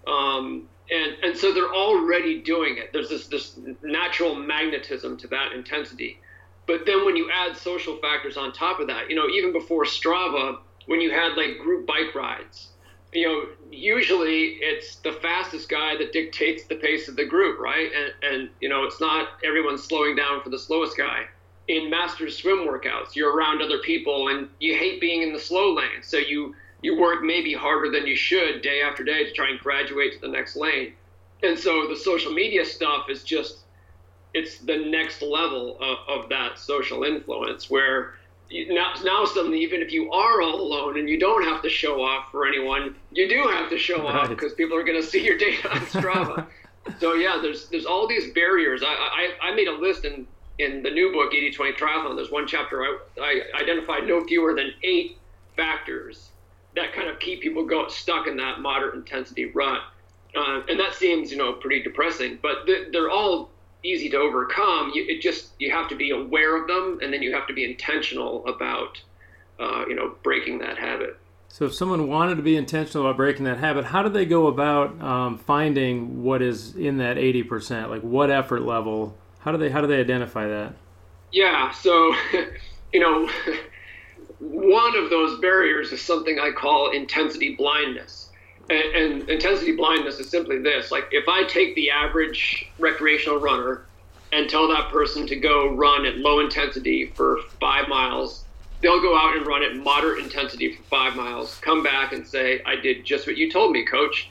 Um, 0.06 0.68
and 0.90 1.16
and 1.22 1.36
so 1.36 1.52
they're 1.52 1.72
already 1.72 2.40
doing 2.40 2.76
it. 2.76 2.92
There's 2.92 3.08
this 3.08 3.26
this 3.26 3.58
natural 3.82 4.34
magnetism 4.34 5.16
to 5.18 5.28
that 5.28 5.52
intensity. 5.52 6.18
But 6.66 6.86
then 6.86 7.04
when 7.04 7.16
you 7.16 7.30
add 7.32 7.56
social 7.56 7.96
factors 7.96 8.36
on 8.36 8.52
top 8.52 8.80
of 8.80 8.86
that, 8.88 9.10
you 9.10 9.16
know, 9.16 9.28
even 9.28 9.52
before 9.52 9.84
Strava, 9.84 10.58
when 10.86 11.00
you 11.00 11.10
had 11.10 11.36
like 11.36 11.58
group 11.58 11.86
bike 11.86 12.14
rides, 12.14 12.68
you 13.12 13.26
know, 13.26 13.46
usually 13.70 14.58
it's 14.60 14.96
the 14.96 15.12
fastest 15.12 15.68
guy 15.68 15.96
that 15.96 16.12
dictates 16.12 16.64
the 16.64 16.76
pace 16.76 17.08
of 17.08 17.16
the 17.16 17.24
group, 17.24 17.58
right? 17.60 17.90
And 17.92 18.32
and 18.32 18.50
you 18.60 18.68
know, 18.68 18.84
it's 18.84 19.00
not 19.00 19.28
everyone 19.44 19.78
slowing 19.78 20.16
down 20.16 20.42
for 20.42 20.50
the 20.50 20.58
slowest 20.58 20.96
guy. 20.96 21.24
In 21.68 21.88
masters 21.88 22.36
swim 22.36 22.66
workouts, 22.66 23.14
you're 23.14 23.34
around 23.34 23.62
other 23.62 23.78
people 23.78 24.28
and 24.28 24.48
you 24.58 24.76
hate 24.76 25.00
being 25.00 25.22
in 25.22 25.32
the 25.32 25.38
slow 25.38 25.72
lane. 25.72 26.02
So 26.02 26.16
you 26.16 26.54
you 26.82 26.98
work 26.98 27.22
maybe 27.22 27.52
harder 27.52 27.90
than 27.90 28.06
you 28.06 28.16
should 28.16 28.62
day 28.62 28.80
after 28.82 29.04
day 29.04 29.24
to 29.24 29.32
try 29.32 29.50
and 29.50 29.60
graduate 29.60 30.14
to 30.14 30.20
the 30.20 30.28
next 30.28 30.56
lane. 30.56 30.94
And 31.42 31.58
so 31.58 31.86
the 31.88 31.96
social 31.96 32.32
media 32.32 32.64
stuff 32.64 33.08
is 33.08 33.22
just 33.22 33.60
it's 34.32 34.58
the 34.58 34.76
next 34.76 35.22
level 35.22 35.76
of, 35.80 36.22
of 36.22 36.28
that 36.28 36.58
social 36.58 37.02
influence 37.02 37.68
where 37.68 38.14
you, 38.48 38.72
now, 38.72 38.94
now 39.04 39.24
suddenly 39.24 39.60
even 39.60 39.80
if 39.80 39.92
you 39.92 40.10
are 40.12 40.40
all 40.42 40.60
alone 40.60 40.98
and 40.98 41.08
you 41.08 41.18
don't 41.18 41.44
have 41.44 41.62
to 41.62 41.68
show 41.68 42.02
off 42.02 42.30
for 42.30 42.46
anyone 42.46 42.94
you 43.12 43.28
do 43.28 43.48
have 43.48 43.68
to 43.70 43.78
show 43.78 44.04
right. 44.04 44.14
off 44.14 44.28
because 44.28 44.52
people 44.54 44.76
are 44.76 44.84
going 44.84 45.00
to 45.00 45.06
see 45.06 45.24
your 45.24 45.36
data 45.36 45.68
on 45.70 45.80
strava 45.80 46.46
so 47.00 47.14
yeah 47.14 47.38
there's 47.42 47.68
there's 47.68 47.86
all 47.86 48.06
these 48.06 48.32
barriers 48.32 48.82
I, 48.84 48.92
I, 49.42 49.48
I 49.48 49.54
made 49.54 49.68
a 49.68 49.72
list 49.72 50.04
in 50.04 50.26
in 50.58 50.82
the 50.82 50.90
new 50.90 51.12
book 51.12 51.32
80-20 51.32 51.76
triathlon 51.76 52.16
there's 52.16 52.30
one 52.30 52.46
chapter 52.46 52.82
I, 52.82 52.98
I 53.20 53.42
identified 53.60 54.06
no 54.06 54.24
fewer 54.24 54.54
than 54.54 54.72
eight 54.82 55.18
factors 55.56 56.29
that 56.76 56.92
kind 56.92 57.08
of 57.08 57.18
keep 57.18 57.40
people 57.40 57.64
go 57.64 57.88
stuck 57.88 58.26
in 58.26 58.36
that 58.36 58.60
moderate 58.60 58.94
intensity 58.94 59.46
rut. 59.46 59.80
Uh, 60.36 60.60
and 60.68 60.78
that 60.78 60.94
seems, 60.94 61.32
you 61.32 61.36
know, 61.36 61.54
pretty 61.54 61.82
depressing. 61.82 62.38
But 62.40 62.68
they're 62.92 63.10
all 63.10 63.50
easy 63.82 64.08
to 64.10 64.16
overcome. 64.16 64.92
You, 64.94 65.04
it 65.08 65.20
just 65.20 65.50
you 65.58 65.70
have 65.72 65.88
to 65.88 65.96
be 65.96 66.10
aware 66.10 66.60
of 66.60 66.68
them, 66.68 67.00
and 67.02 67.12
then 67.12 67.22
you 67.22 67.34
have 67.34 67.46
to 67.48 67.54
be 67.54 67.64
intentional 67.64 68.46
about, 68.46 69.00
uh, 69.58 69.84
you 69.88 69.96
know, 69.96 70.14
breaking 70.22 70.58
that 70.58 70.78
habit. 70.78 71.18
So, 71.48 71.64
if 71.64 71.74
someone 71.74 72.06
wanted 72.06 72.36
to 72.36 72.42
be 72.42 72.56
intentional 72.56 73.06
about 73.06 73.16
breaking 73.16 73.44
that 73.46 73.58
habit, 73.58 73.84
how 73.86 74.04
do 74.04 74.08
they 74.08 74.24
go 74.24 74.46
about 74.46 75.00
um, 75.02 75.36
finding 75.36 76.22
what 76.22 76.42
is 76.42 76.76
in 76.76 76.98
that 76.98 77.18
eighty 77.18 77.42
percent? 77.42 77.90
Like, 77.90 78.02
what 78.02 78.30
effort 78.30 78.62
level? 78.62 79.16
How 79.40 79.50
do 79.50 79.58
they 79.58 79.70
how 79.70 79.80
do 79.80 79.88
they 79.88 79.98
identify 79.98 80.46
that? 80.46 80.74
Yeah. 81.32 81.72
So, 81.72 82.14
you 82.92 83.00
know. 83.00 83.28
One 84.40 84.96
of 84.96 85.10
those 85.10 85.38
barriers 85.40 85.92
is 85.92 86.00
something 86.00 86.38
I 86.40 86.50
call 86.50 86.90
intensity 86.90 87.54
blindness. 87.54 88.30
And, 88.70 88.94
and, 88.94 89.28
intensity 89.28 89.76
blindness 89.76 90.18
is 90.18 90.30
simply 90.30 90.58
this 90.58 90.90
like, 90.90 91.08
if 91.12 91.28
I 91.28 91.44
take 91.44 91.74
the 91.74 91.90
average 91.90 92.66
recreational 92.78 93.38
runner 93.38 93.84
and 94.32 94.48
tell 94.48 94.68
that 94.68 94.90
person 94.90 95.26
to 95.26 95.36
go 95.36 95.74
run 95.74 96.06
at 96.06 96.18
low 96.18 96.40
intensity 96.40 97.06
for 97.14 97.38
five 97.60 97.88
miles, 97.88 98.44
they'll 98.80 99.00
go 99.00 99.16
out 99.16 99.36
and 99.36 99.46
run 99.46 99.62
at 99.62 99.76
moderate 99.76 100.24
intensity 100.24 100.74
for 100.74 100.82
five 100.84 101.16
miles, 101.16 101.58
come 101.60 101.82
back 101.82 102.12
and 102.12 102.26
say, 102.26 102.62
I 102.64 102.76
did 102.76 103.04
just 103.04 103.26
what 103.26 103.36
you 103.36 103.50
told 103.50 103.72
me, 103.72 103.84
coach, 103.84 104.30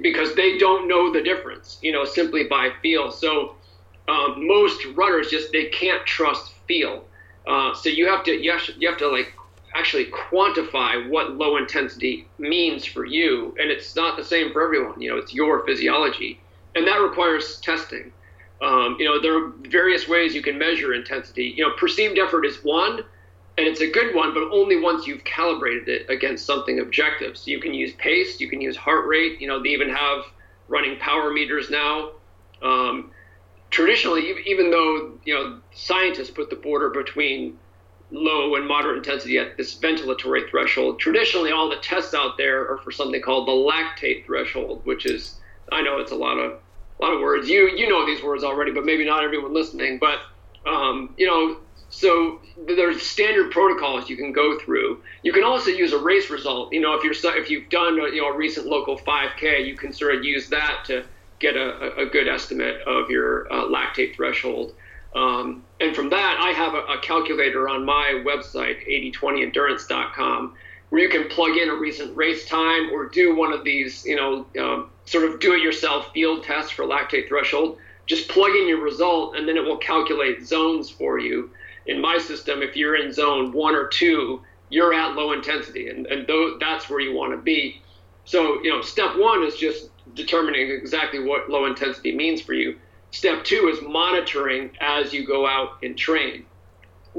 because 0.00 0.34
they 0.34 0.58
don't 0.58 0.88
know 0.88 1.12
the 1.12 1.22
difference, 1.22 1.78
you 1.82 1.92
know, 1.92 2.04
simply 2.04 2.44
by 2.44 2.70
feel. 2.80 3.10
So, 3.10 3.56
um, 4.08 4.46
most 4.46 4.84
runners 4.94 5.28
just 5.28 5.50
they 5.50 5.66
can't 5.66 6.06
trust 6.06 6.52
feel 6.68 7.04
uh, 7.46 7.74
so 7.74 7.88
you 7.88 8.06
have 8.08 8.24
to 8.24 8.32
you 8.32 8.50
have, 8.50 8.64
to, 8.64 8.72
you 8.78 8.88
have 8.88 8.98
to 8.98 9.08
like 9.08 9.32
actually 9.74 10.06
quantify 10.06 11.08
what 11.08 11.32
low 11.32 11.56
intensity 11.56 12.26
means 12.38 12.84
for 12.84 13.04
you, 13.04 13.54
and 13.60 13.70
it's 13.70 13.94
not 13.94 14.16
the 14.16 14.24
same 14.24 14.52
for 14.52 14.62
everyone. 14.62 15.00
You 15.00 15.10
know, 15.10 15.16
it's 15.16 15.34
your 15.34 15.64
physiology, 15.66 16.40
and 16.74 16.86
that 16.86 17.00
requires 17.00 17.60
testing. 17.60 18.12
Um, 18.62 18.96
you 18.98 19.04
know, 19.04 19.20
there 19.20 19.36
are 19.36 19.52
various 19.68 20.08
ways 20.08 20.34
you 20.34 20.42
can 20.42 20.58
measure 20.58 20.94
intensity. 20.94 21.52
You 21.56 21.68
know, 21.68 21.74
perceived 21.76 22.18
effort 22.18 22.46
is 22.46 22.64
one, 22.64 23.04
and 23.58 23.66
it's 23.66 23.80
a 23.80 23.90
good 23.90 24.14
one, 24.14 24.32
but 24.32 24.44
only 24.50 24.80
once 24.80 25.06
you've 25.06 25.24
calibrated 25.24 25.88
it 25.88 26.10
against 26.10 26.46
something 26.46 26.80
objective. 26.80 27.36
So 27.36 27.50
you 27.50 27.60
can 27.60 27.74
use 27.74 27.92
pace, 27.98 28.40
you 28.40 28.48
can 28.48 28.60
use 28.60 28.76
heart 28.76 29.06
rate. 29.06 29.40
You 29.40 29.48
know, 29.48 29.62
they 29.62 29.70
even 29.70 29.90
have 29.90 30.24
running 30.68 30.98
power 30.98 31.30
meters 31.30 31.70
now. 31.70 32.12
Um, 32.62 33.10
traditionally, 33.70 34.34
even 34.46 34.70
though 34.70 35.12
you 35.24 35.34
know 35.34 35.60
scientists 35.74 36.30
put 36.30 36.50
the 36.50 36.56
border 36.56 36.90
between 36.90 37.58
low 38.10 38.54
and 38.54 38.66
moderate 38.66 38.98
intensity 38.98 39.38
at 39.38 39.56
this 39.56 39.74
ventilatory 39.76 40.48
threshold, 40.48 40.98
traditionally 41.00 41.50
all 41.50 41.68
the 41.68 41.76
tests 41.76 42.14
out 42.14 42.36
there 42.36 42.68
are 42.70 42.78
for 42.78 42.92
something 42.92 43.20
called 43.20 43.48
the 43.48 43.52
lactate 43.52 44.24
threshold, 44.24 44.82
which 44.84 45.06
is 45.06 45.36
I 45.72 45.82
know 45.82 45.98
it's 45.98 46.12
a 46.12 46.16
lot 46.16 46.38
of 46.38 46.60
a 46.98 47.02
lot 47.02 47.12
of 47.12 47.20
words. 47.20 47.48
You 47.48 47.68
you 47.68 47.88
know 47.88 48.06
these 48.06 48.22
words 48.22 48.44
already, 48.44 48.72
but 48.72 48.84
maybe 48.84 49.04
not 49.04 49.24
everyone 49.24 49.52
listening. 49.52 49.98
But 49.98 50.20
um, 50.66 51.14
you 51.16 51.26
know, 51.26 51.58
so 51.90 52.40
there's 52.66 53.02
standard 53.02 53.50
protocols 53.50 54.08
you 54.08 54.16
can 54.16 54.32
go 54.32 54.58
through. 54.58 55.02
You 55.22 55.32
can 55.32 55.44
also 55.44 55.70
use 55.70 55.92
a 55.92 55.98
race 55.98 56.30
result. 56.30 56.72
You 56.72 56.80
know, 56.80 56.94
if 56.94 57.04
you're 57.04 57.36
if 57.36 57.50
you've 57.50 57.68
done 57.68 57.98
a, 57.98 58.14
you 58.14 58.22
know 58.22 58.28
a 58.28 58.36
recent 58.36 58.66
local 58.66 58.98
5K, 58.98 59.66
you 59.66 59.76
can 59.76 59.92
sort 59.92 60.14
of 60.14 60.24
use 60.24 60.48
that 60.48 60.84
to 60.86 61.04
get 61.38 61.56
a, 61.56 61.96
a 61.96 62.06
good 62.06 62.28
estimate 62.28 62.80
of 62.86 63.10
your 63.10 63.52
uh, 63.52 63.64
lactate 63.66 64.14
threshold. 64.14 64.74
Um, 65.14 65.64
and 65.80 65.94
from 65.96 66.10
that, 66.10 66.38
I 66.40 66.50
have 66.50 66.74
a, 66.74 66.82
a, 66.84 67.00
calculator 67.00 67.68
on 67.68 67.84
my 67.84 68.22
website, 68.26 68.86
8020endurance.com, 69.14 70.54
where 70.90 71.00
you 71.00 71.08
can 71.08 71.28
plug 71.28 71.56
in 71.56 71.70
a 71.70 71.74
recent 71.74 72.14
race 72.16 72.46
time 72.46 72.90
or 72.92 73.06
do 73.06 73.34
one 73.34 73.52
of 73.52 73.64
these, 73.64 74.04
you 74.04 74.16
know, 74.16 74.46
um, 74.60 74.90
sort 75.06 75.24
of 75.24 75.40
do-it-yourself 75.40 76.12
field 76.12 76.44
tests 76.44 76.70
for 76.70 76.84
lactate 76.84 77.28
threshold. 77.28 77.78
Just 78.06 78.28
plug 78.28 78.54
in 78.54 78.68
your 78.68 78.82
result, 78.82 79.36
and 79.36 79.48
then 79.48 79.56
it 79.56 79.64
will 79.64 79.78
calculate 79.78 80.46
zones 80.46 80.90
for 80.90 81.18
you. 81.18 81.50
In 81.86 82.00
my 82.00 82.18
system, 82.18 82.62
if 82.62 82.76
you're 82.76 82.96
in 82.96 83.12
zone 83.12 83.52
one 83.52 83.74
or 83.74 83.88
two, 83.88 84.42
you're 84.68 84.92
at 84.92 85.14
low 85.14 85.32
intensity, 85.32 85.88
and, 85.88 86.06
and 86.06 86.26
th- 86.26 86.54
that's 86.60 86.90
where 86.90 87.00
you 87.00 87.14
want 87.14 87.32
to 87.32 87.38
be. 87.38 87.80
So, 88.24 88.60
you 88.62 88.70
know, 88.70 88.82
step 88.82 89.16
one 89.16 89.44
is 89.44 89.56
just 89.56 89.88
determining 90.16 90.70
exactly 90.70 91.20
what 91.20 91.48
low 91.48 91.66
intensity 91.66 92.14
means 92.16 92.40
for 92.40 92.54
you. 92.54 92.76
Step 93.12 93.44
two 93.44 93.68
is 93.68 93.80
monitoring 93.82 94.70
as 94.80 95.12
you 95.12 95.26
go 95.26 95.46
out 95.46 95.78
and 95.82 95.96
train. 95.96 96.44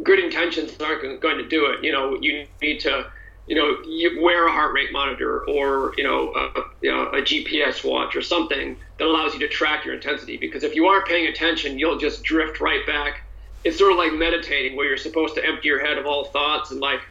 Good 0.04 0.20
intentions 0.20 0.76
aren't 0.82 1.22
going 1.22 1.38
to 1.38 1.48
do 1.48 1.68
it. 1.68 1.84
You 1.84 1.92
know, 1.92 2.18
you 2.22 2.46
need 2.62 2.82
to, 2.82 3.08
you 3.48 3.56
know, 3.56 3.78
you 3.88 4.22
wear 4.22 4.48
a 4.48 4.52
heart 4.52 4.74
rate 4.74 4.92
monitor 4.92 5.48
or 5.50 5.94
you 5.98 6.04
know, 6.04 6.34
a, 6.36 6.62
you 6.82 6.92
know, 6.92 7.08
a 7.08 7.22
GPS 7.22 7.84
watch 7.84 8.16
or 8.16 8.22
something 8.22 8.76
that 9.00 9.08
allows 9.08 9.34
you 9.34 9.40
to 9.40 9.48
track 9.48 9.86
your 9.86 9.96
intensity. 9.96 10.38
Because 10.38 10.64
if 10.64 10.76
you 10.76 10.86
aren't 10.86 11.08
paying 11.08 11.28
attention, 11.28 11.80
you'll 11.80 11.98
just 11.98 12.24
drift 12.24 12.60
right 12.60 12.86
back. 12.86 13.22
It's 13.64 13.80
sort 13.80 13.92
of 13.92 13.98
like 13.98 14.14
meditating, 14.14 14.78
where 14.78 14.86
you're 14.86 14.98
supposed 14.98 15.36
to 15.36 15.46
empty 15.46 15.68
your 15.68 15.84
head 15.84 15.98
of 15.98 16.06
all 16.06 16.26
thoughts 16.26 16.72
and 16.72 16.80
like 16.80 17.02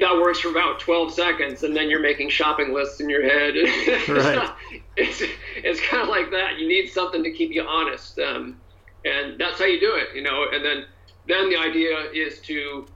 that 0.00 0.14
works 0.14 0.40
for 0.40 0.48
about 0.48 0.80
12 0.80 1.12
seconds 1.12 1.62
and 1.62 1.76
then 1.76 1.90
you're 1.90 2.00
making 2.00 2.30
shopping 2.30 2.72
lists 2.72 3.00
in 3.00 3.10
your 3.10 3.22
head 3.22 3.54
right. 4.08 4.50
It's, 4.96 5.22
it's 5.56 5.80
kind 5.80 6.02
of 6.02 6.08
like 6.08 6.30
that. 6.30 6.58
You 6.58 6.68
need 6.68 6.88
something 6.88 7.22
to 7.22 7.30
keep 7.30 7.50
you 7.50 7.62
honest 7.62 8.18
um, 8.18 8.60
and 9.04 9.38
that's 9.38 9.58
how 9.58 9.66
you 9.66 9.80
do 9.80 9.94
it 9.94 10.08
you 10.14 10.22
know 10.22 10.46
and 10.52 10.64
then 10.64 10.84
then 11.26 11.48
the 11.50 11.56
idea 11.56 11.96
is 12.12 12.40
to 12.40 12.86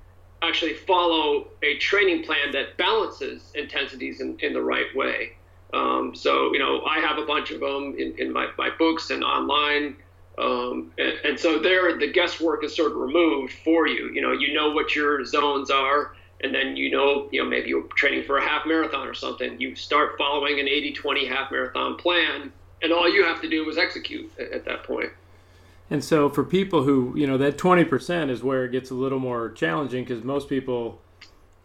actually 0.43 0.75
follow 0.75 1.49
a 1.63 1.77
training 1.79 2.23
plan 2.23 2.53
that 2.53 2.77
balances 2.77 3.51
intensities 3.55 4.21
in, 4.21 4.39
in 4.41 4.53
the 4.53 4.61
right 4.61 4.87
way. 4.95 5.33
Um, 5.75 6.15
so 6.15 6.53
you 6.53 6.59
know 6.59 6.83
i 6.89 6.99
have 7.01 7.19
a 7.19 7.27
bunch 7.27 7.51
of 7.51 7.61
them 7.61 7.95
in, 7.99 8.15
in 8.17 8.33
my, 8.33 8.49
my 8.57 8.71
books 8.79 9.11
and 9.11 9.23
online 9.23 9.97
um, 10.39 10.93
and, 10.99 11.13
and 11.25 11.39
so 11.39 11.59
there 11.59 11.99
the 11.99 12.11
guesswork 12.11 12.65
is 12.65 12.75
sort 12.75 12.93
of 12.93 12.99
removed 12.99 13.53
for 13.65 13.87
you. 13.87 14.11
You 14.15 14.23
know 14.23 14.33
you 14.33 14.55
know 14.55 14.71
what 14.71 14.95
your 14.95 15.25
zones 15.25 15.71
are 15.71 16.15
and 16.41 16.55
then 16.55 16.77
you 16.77 16.91
know, 16.91 17.29
you 17.33 17.43
know, 17.43 17.49
maybe 17.49 17.69
you're 17.69 17.83
training 17.97 18.25
for 18.25 18.39
a 18.39 18.47
half 18.47 18.67
marathon 18.67 19.07
or 19.09 19.15
something. 19.15 19.61
You 19.61 19.75
start 19.75 20.17
following 20.19 20.61
an 20.61 20.67
80-20 20.67 21.29
half 21.29 21.51
marathon 21.51 21.97
plan, 21.97 22.53
and 22.83 22.93
all 22.93 23.13
you 23.13 23.25
have 23.25 23.41
to 23.43 23.49
do 23.49 23.69
is 23.69 23.77
execute 23.77 24.31
at, 24.39 24.53
at 24.53 24.65
that 24.67 24.85
point. 24.85 25.11
And 25.91 26.05
so, 26.05 26.29
for 26.29 26.45
people 26.45 26.83
who, 26.85 27.15
you 27.17 27.27
know, 27.27 27.39
that 27.39 27.57
20% 27.57 28.31
is 28.31 28.43
where 28.43 28.65
it 28.67 28.73
gets 28.73 28.91
a 28.91 28.95
little 28.95 29.19
more 29.19 29.51
challenging 29.51 30.05
because 30.05 30.23
most 30.23 30.49
people 30.49 31.01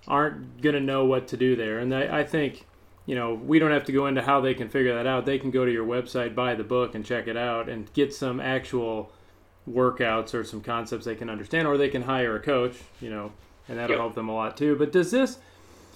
aren't 0.08 0.62
going 0.62 0.76
to 0.76 0.82
know 0.82 1.06
what 1.06 1.28
to 1.30 1.38
do 1.38 1.56
there. 1.56 1.80
And 1.80 1.94
I, 1.94 2.20
I 2.20 2.24
think, 2.24 2.66
you 3.06 3.16
know, 3.16 3.34
we 3.34 3.60
don't 3.60 3.72
have 3.72 3.86
to 3.86 3.92
go 3.92 4.08
into 4.08 4.22
how 4.22 4.40
they 4.42 4.54
can 4.54 4.70
figure 4.70 4.96
that 4.96 5.06
out. 5.06 5.26
They 5.26 5.38
can 5.38 5.52
go 5.52 5.66
to 5.66 5.72
your 5.72 5.86
website, 5.86 6.36
buy 6.36 6.56
the 6.56 6.64
book, 6.64 6.96
and 6.96 7.06
check 7.06 7.28
it 7.28 7.38
out 7.38 7.68
and 7.68 7.92
get 7.94 8.14
some 8.14 8.40
actual 8.40 9.12
workouts 9.70 10.34
or 10.34 10.44
some 10.44 10.62
concepts 10.62 11.06
they 11.06 11.16
can 11.16 11.30
understand, 11.30 11.68
or 11.68 11.78
they 11.78 11.90
can 11.90 12.04
hire 12.04 12.36
a 12.36 12.40
coach, 12.40 12.78
you 13.02 13.10
know, 13.10 13.32
and 13.68 13.78
that'll 13.78 13.92
yep. 13.92 14.00
help 14.00 14.16
them 14.16 14.30
a 14.30 14.34
lot 14.34 14.58
too. 14.58 14.76
But 14.76 14.92
does 14.92 15.12
this 15.12 15.38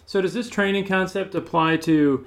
so 0.05 0.21
does 0.21 0.33
this 0.33 0.49
training 0.49 0.85
concept 0.85 1.35
apply 1.35 1.77
to 1.77 2.25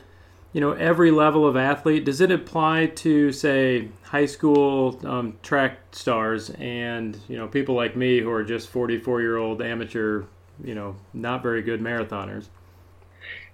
you 0.53 0.61
know 0.61 0.73
every 0.73 1.11
level 1.11 1.47
of 1.47 1.57
athlete? 1.57 2.05
Does 2.05 2.21
it 2.21 2.31
apply 2.31 2.87
to 2.97 3.33
say 3.33 3.89
high 4.03 4.27
school 4.27 5.01
um, 5.05 5.39
track 5.43 5.79
stars 5.93 6.51
and 6.51 7.19
you 7.29 7.37
know 7.37 7.49
people 7.49 7.75
like 7.75 7.97
me 7.97 8.21
who 8.21 8.31
are 8.31 8.45
just 8.45 8.69
44 8.69 9.23
year 9.23 9.37
old 9.37 9.63
amateur 9.63 10.25
you 10.63 10.75
know 10.75 10.97
not 11.15 11.43
very 11.43 11.63
good 11.63 11.81
marathoners? 11.81 12.49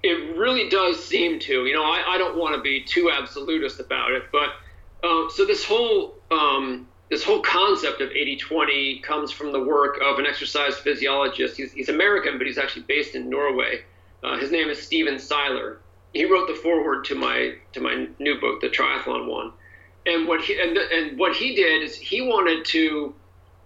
It 0.02 0.36
really 0.36 0.68
does 0.68 1.02
seem 1.04 1.38
to. 1.40 1.66
You 1.66 1.74
know, 1.74 1.82
I, 1.82 2.14
I 2.14 2.18
don't 2.18 2.36
want 2.36 2.54
to 2.54 2.62
be 2.62 2.80
too 2.80 3.10
absolutist 3.10 3.80
about 3.80 4.12
it, 4.12 4.24
but 4.30 4.50
uh, 5.02 5.28
so 5.30 5.44
this 5.44 5.64
whole 5.64 6.14
um, 6.30 6.86
this 7.08 7.22
whole 7.22 7.40
concept 7.40 8.00
of 8.00 8.10
80-20 8.10 9.02
comes 9.02 9.30
from 9.30 9.52
the 9.52 9.62
work 9.62 9.98
of 10.04 10.18
an 10.18 10.26
exercise 10.26 10.76
physiologist. 10.76 11.56
He's, 11.56 11.72
he's 11.72 11.88
American, 11.88 12.38
but 12.38 12.46
he's 12.46 12.58
actually 12.58 12.82
based 12.82 13.14
in 13.14 13.30
Norway. 13.30 13.82
Uh, 14.24 14.38
his 14.38 14.50
name 14.50 14.68
is 14.68 14.82
Stephen 14.82 15.18
Seiler. 15.18 15.78
He 16.12 16.24
wrote 16.24 16.48
the 16.48 16.54
foreword 16.54 17.04
to 17.06 17.14
my 17.14 17.56
to 17.72 17.80
my 17.80 18.08
new 18.18 18.40
book, 18.40 18.60
the 18.60 18.68
Triathlon 18.68 19.28
One. 19.28 19.52
And 20.06 20.26
what 20.26 20.40
he 20.40 20.58
and, 20.58 20.76
and 20.76 21.18
what 21.18 21.36
he 21.36 21.54
did 21.54 21.82
is 21.82 21.94
he 21.94 22.22
wanted 22.22 22.64
to 22.66 23.14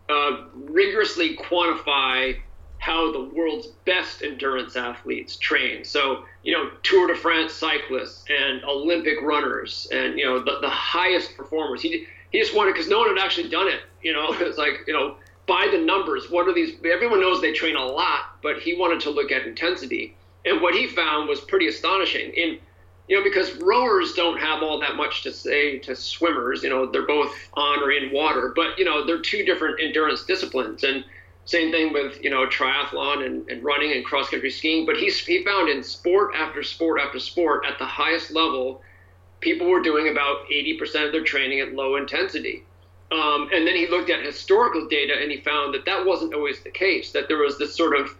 uh, 0.08 0.44
rigorously 0.54 1.36
quantify 1.36 2.36
how 2.78 3.12
the 3.12 3.22
world's 3.34 3.68
best 3.84 4.22
endurance 4.22 4.74
athletes 4.74 5.36
train. 5.36 5.84
So, 5.84 6.24
you 6.42 6.52
know, 6.52 6.70
Tour 6.82 7.08
de 7.08 7.14
France 7.14 7.52
cyclists 7.52 8.24
and 8.30 8.64
Olympic 8.64 9.20
runners 9.22 9.86
and, 9.92 10.18
you 10.18 10.24
know, 10.24 10.38
the, 10.38 10.58
the 10.62 10.70
highest 10.70 11.36
performers. 11.36 11.82
He, 11.82 12.06
he 12.32 12.40
just 12.40 12.54
wanted 12.54 12.74
because 12.74 12.88
no 12.88 12.98
one 13.00 13.16
had 13.16 13.24
actually 13.24 13.48
done 13.48 13.68
it. 13.68 13.80
You 14.02 14.12
know, 14.12 14.28
it's 14.40 14.58
like 14.58 14.84
you 14.86 14.92
know 14.92 15.16
by 15.46 15.68
the 15.70 15.78
numbers. 15.78 16.30
What 16.30 16.48
are 16.48 16.54
these? 16.54 16.76
Everyone 16.84 17.20
knows 17.20 17.40
they 17.40 17.52
train 17.52 17.76
a 17.76 17.84
lot, 17.84 18.36
but 18.42 18.58
he 18.58 18.76
wanted 18.76 19.00
to 19.00 19.10
look 19.10 19.32
at 19.32 19.46
intensity. 19.46 20.16
And 20.44 20.62
what 20.62 20.74
he 20.74 20.86
found 20.86 21.28
was 21.28 21.40
pretty 21.40 21.68
astonishing. 21.68 22.32
In 22.32 22.58
you 23.08 23.16
know, 23.16 23.24
because 23.24 23.52
rowers 23.56 24.12
don't 24.12 24.38
have 24.38 24.62
all 24.62 24.78
that 24.78 24.94
much 24.94 25.24
to 25.24 25.32
say 25.32 25.78
to 25.80 25.96
swimmers. 25.96 26.62
You 26.62 26.70
know, 26.70 26.86
they're 26.86 27.06
both 27.06 27.34
on 27.54 27.82
or 27.82 27.90
in 27.90 28.12
water, 28.12 28.52
but 28.54 28.78
you 28.78 28.84
know, 28.84 29.04
they're 29.04 29.20
two 29.20 29.44
different 29.44 29.80
endurance 29.80 30.24
disciplines. 30.24 30.84
And 30.84 31.04
same 31.44 31.72
thing 31.72 31.92
with 31.92 32.22
you 32.22 32.30
know 32.30 32.46
triathlon 32.46 33.26
and, 33.26 33.48
and 33.50 33.64
running 33.64 33.92
and 33.92 34.04
cross 34.04 34.30
country 34.30 34.50
skiing. 34.50 34.86
But 34.86 34.96
he's 34.96 35.18
he 35.18 35.44
found 35.44 35.68
in 35.68 35.82
sport 35.82 36.34
after 36.36 36.62
sport 36.62 37.00
after 37.00 37.18
sport 37.18 37.64
at 37.66 37.78
the 37.78 37.84
highest 37.84 38.30
level 38.30 38.82
people 39.40 39.68
were 39.68 39.82
doing 39.82 40.08
about 40.08 40.48
80% 40.52 41.06
of 41.06 41.12
their 41.12 41.24
training 41.24 41.60
at 41.60 41.74
low 41.74 41.96
intensity. 41.96 42.64
Um, 43.12 43.48
and 43.52 43.66
then 43.66 43.74
he 43.74 43.88
looked 43.88 44.10
at 44.10 44.24
historical 44.24 44.86
data 44.86 45.14
and 45.20 45.30
he 45.30 45.40
found 45.40 45.74
that 45.74 45.84
that 45.86 46.06
wasn't 46.06 46.34
always 46.34 46.62
the 46.62 46.70
case, 46.70 47.12
that 47.12 47.26
there 47.28 47.38
was 47.38 47.58
this 47.58 47.76
sort 47.76 47.98
of 47.98 48.16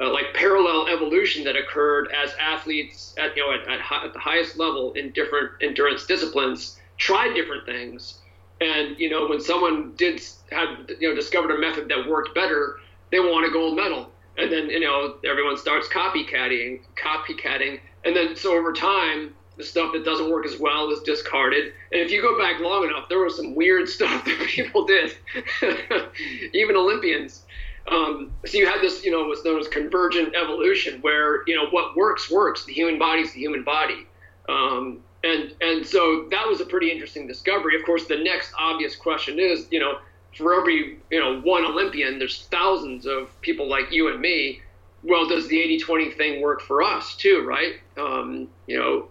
uh, 0.00 0.12
like 0.12 0.34
parallel 0.34 0.88
evolution 0.88 1.44
that 1.44 1.56
occurred 1.56 2.08
as 2.12 2.34
athletes 2.38 3.14
at, 3.18 3.34
you 3.36 3.46
know, 3.46 3.54
at, 3.54 3.66
at, 3.66 4.04
at 4.04 4.12
the 4.12 4.18
highest 4.18 4.58
level 4.58 4.92
in 4.92 5.10
different 5.12 5.52
endurance 5.62 6.04
disciplines 6.04 6.78
tried 6.98 7.34
different 7.34 7.64
things. 7.64 8.18
And, 8.60 8.98
you 8.98 9.08
know, 9.08 9.26
when 9.26 9.40
someone 9.40 9.92
did 9.96 10.20
have, 10.50 10.90
you 11.00 11.08
know, 11.08 11.14
discovered 11.14 11.50
a 11.50 11.58
method 11.58 11.88
that 11.88 12.08
worked 12.08 12.34
better, 12.34 12.76
they 13.10 13.20
won 13.20 13.44
a 13.44 13.50
gold 13.50 13.76
medal. 13.76 14.10
And 14.38 14.52
then, 14.52 14.68
you 14.68 14.80
know, 14.80 15.16
everyone 15.24 15.56
starts 15.56 15.88
copycatting, 15.88 16.80
copycatting. 17.02 17.80
And 18.04 18.14
then 18.14 18.36
so 18.36 18.54
over 18.56 18.72
time, 18.72 19.34
the 19.56 19.64
stuff 19.64 19.92
that 19.92 20.04
doesn't 20.04 20.30
work 20.30 20.46
as 20.46 20.58
well 20.58 20.90
is 20.90 21.00
discarded. 21.00 21.72
And 21.92 22.00
if 22.00 22.10
you 22.10 22.20
go 22.20 22.38
back 22.38 22.60
long 22.60 22.84
enough, 22.84 23.08
there 23.08 23.20
was 23.20 23.36
some 23.36 23.54
weird 23.54 23.88
stuff 23.96 24.24
that 24.24 24.38
people 24.46 24.84
did, 24.84 25.16
even 26.52 26.76
Olympians. 26.76 27.42
Um, 27.88 28.32
so 28.44 28.58
you 28.58 28.66
had 28.66 28.80
this, 28.80 29.04
you 29.04 29.10
know, 29.10 29.26
what's 29.28 29.44
known 29.44 29.60
as 29.60 29.68
convergent 29.68 30.34
evolution, 30.34 31.00
where 31.02 31.46
you 31.46 31.54
know 31.54 31.66
what 31.70 31.96
works 31.96 32.30
works. 32.30 32.64
The 32.64 32.72
human 32.72 32.98
body 32.98 33.22
is 33.22 33.32
the 33.32 33.38
human 33.38 33.62
body, 33.62 34.06
um, 34.48 35.00
and 35.22 35.54
and 35.60 35.86
so 35.86 36.26
that 36.32 36.48
was 36.48 36.60
a 36.60 36.66
pretty 36.66 36.90
interesting 36.90 37.28
discovery. 37.28 37.78
Of 37.78 37.86
course, 37.86 38.06
the 38.06 38.18
next 38.18 38.52
obvious 38.58 38.96
question 38.96 39.38
is, 39.38 39.68
you 39.70 39.78
know, 39.78 39.98
for 40.36 40.58
every 40.58 40.98
you 41.10 41.20
know 41.20 41.40
one 41.42 41.64
Olympian, 41.64 42.18
there's 42.18 42.46
thousands 42.50 43.06
of 43.06 43.40
people 43.40 43.68
like 43.68 43.92
you 43.92 44.08
and 44.08 44.20
me. 44.20 44.62
Well, 45.04 45.28
does 45.28 45.46
the 45.46 45.56
80-20 45.56 46.16
thing 46.16 46.42
work 46.42 46.60
for 46.60 46.82
us 46.82 47.14
too, 47.14 47.44
right? 47.46 47.74
Um, 47.96 48.48
you 48.66 48.76
know, 48.76 49.06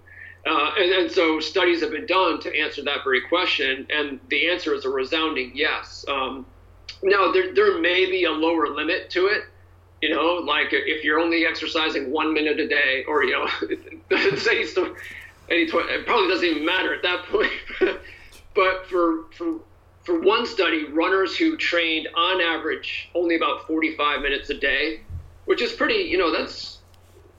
uh, 0.46 0.72
and, 0.78 0.92
and, 0.92 1.12
so 1.12 1.40
studies 1.40 1.82
have 1.82 1.92
been 1.92 2.06
done 2.06 2.40
to 2.40 2.56
answer 2.56 2.84
that 2.84 3.04
very 3.04 3.22
question, 3.22 3.88
and 3.90 4.20
the 4.30 4.48
answer 4.48 4.74
is 4.76 4.86
a 4.86 4.90
resounding 4.90 5.52
yes. 5.56 6.06
Um, 6.08 6.46
now, 7.02 7.32
there, 7.32 7.54
there 7.54 7.80
may 7.80 8.06
be 8.06 8.26
a 8.26 8.32
lower 8.32 8.68
limit 8.70 9.10
to 9.12 9.28
it. 9.28 9.44
You 10.02 10.14
know, 10.14 10.36
like 10.36 10.68
if 10.72 11.04
you're 11.04 11.20
only 11.20 11.46
exercising 11.46 12.12
one 12.12 12.34
minute 12.34 12.60
a 12.60 12.68
day, 12.68 13.06
or, 13.08 13.24
you 13.24 13.32
know, 13.32 13.48
say 14.38 14.66
it 15.48 16.06
probably 16.06 16.28
doesn't 16.28 16.46
even 16.46 16.66
matter 16.66 16.94
at 16.94 17.02
that 17.02 17.26
point. 17.26 17.52
but 18.54 18.86
for, 18.88 19.24
for, 19.32 19.60
for 20.04 20.20
one 20.20 20.46
study, 20.46 20.86
runners 20.86 21.36
who 21.36 21.58
trained 21.58 22.08
on 22.16 22.42
average 22.42 23.10
only 23.16 23.36
about 23.36 23.66
45 23.66 24.22
minutes 24.22 24.50
a 24.52 24.56
day, 24.56 25.02
which 25.46 25.62
is 25.62 25.72
pretty, 25.72 26.04
you 26.04 26.18
know, 26.18 26.32
that's, 26.32 26.80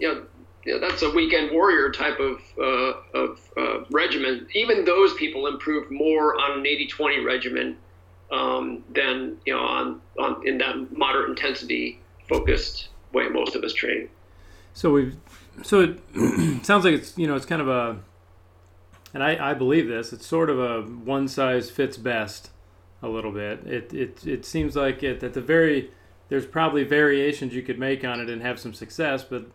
you 0.01 0.09
know, 0.09 0.25
know 0.75 0.81
that's 0.81 1.03
a 1.03 1.11
weekend 1.11 1.53
warrior 1.53 1.91
type 1.91 2.19
of, 2.19 2.41
uh, 2.59 3.19
of 3.19 3.41
uh, 3.57 3.85
regimen. 3.91 4.47
Even 4.55 4.85
those 4.85 5.15
people 5.15 5.47
improved 5.47 5.91
more 5.91 6.35
on 6.41 6.59
an 6.59 6.65
80-20 6.65 7.25
regimen 7.25 7.77
um, 8.33 8.85
than, 8.93 9.39
you 9.47 9.55
know, 9.55 9.61
on, 9.61 10.01
on 10.19 10.47
in 10.47 10.59
that 10.59 10.97
moderate 10.97 11.31
intensity 11.31 12.01
focused 12.29 12.89
way 13.13 13.29
most 13.29 13.55
of 13.55 13.63
us 13.63 13.73
train. 13.73 14.09
So 14.75 14.91
we've, 14.91 15.17
so 15.63 15.81
it 15.81 16.01
sounds 16.65 16.85
like 16.85 16.95
it's, 16.95 17.17
you 17.17 17.27
know, 17.27 17.35
it's 17.35 17.47
kind 17.47 17.63
of 17.63 17.69
a, 17.69 17.99
and 19.15 19.23
I, 19.23 19.51
I 19.51 19.55
believe 19.55 19.89
this, 19.89 20.13
it's 20.13 20.27
sort 20.27 20.51
of 20.51 20.59
a 20.59 20.83
one 20.83 21.29
size 21.29 21.71
fits 21.71 21.97
best 21.97 22.51
a 23.03 23.09
little 23.09 23.33
bit. 23.33 23.67
It, 23.67 23.95
it, 23.95 24.27
it 24.27 24.45
seems 24.45 24.77
like 24.77 25.03
it, 25.03 25.23
at 25.23 25.33
the 25.33 25.41
very, 25.41 25.91
there's 26.29 26.47
probably 26.47 26.85
variations 26.85 27.55
you 27.55 27.63
could 27.63 27.79
make 27.79 28.05
on 28.05 28.21
it 28.21 28.29
and 28.29 28.43
have 28.43 28.59
some 28.59 28.75
success, 28.75 29.25
but 29.25 29.47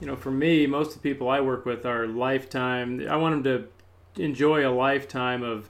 you 0.00 0.06
know, 0.06 0.16
for 0.16 0.30
me, 0.30 0.66
most 0.66 0.96
of 0.96 1.02
the 1.02 1.08
people 1.08 1.28
I 1.28 1.40
work 1.40 1.64
with 1.64 1.84
are 1.84 2.06
lifetime. 2.06 3.06
I 3.08 3.16
want 3.16 3.42
them 3.42 3.68
to 4.16 4.22
enjoy 4.22 4.68
a 4.68 4.70
lifetime 4.70 5.42
of 5.42 5.68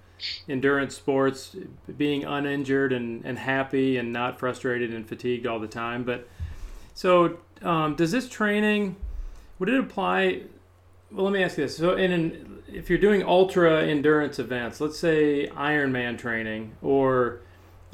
endurance 0.48 0.94
sports, 0.94 1.56
being 1.96 2.24
uninjured 2.24 2.92
and, 2.92 3.24
and 3.24 3.38
happy 3.38 3.96
and 3.96 4.12
not 4.12 4.38
frustrated 4.38 4.92
and 4.92 5.08
fatigued 5.08 5.46
all 5.46 5.58
the 5.58 5.68
time. 5.68 6.04
But 6.04 6.28
so, 6.94 7.38
um, 7.62 7.94
does 7.94 8.10
this 8.10 8.28
training 8.28 8.96
would 9.58 9.68
it 9.68 9.78
apply? 9.78 10.42
Well, 11.10 11.24
let 11.24 11.32
me 11.32 11.42
ask 11.42 11.56
you 11.56 11.64
this. 11.64 11.76
So, 11.76 11.96
in 11.96 12.12
an, 12.12 12.62
if 12.72 12.90
you're 12.90 12.98
doing 12.98 13.22
ultra 13.22 13.82
endurance 13.82 14.38
events, 14.38 14.80
let's 14.80 14.98
say 14.98 15.48
Ironman 15.48 16.18
training 16.18 16.72
or 16.82 17.40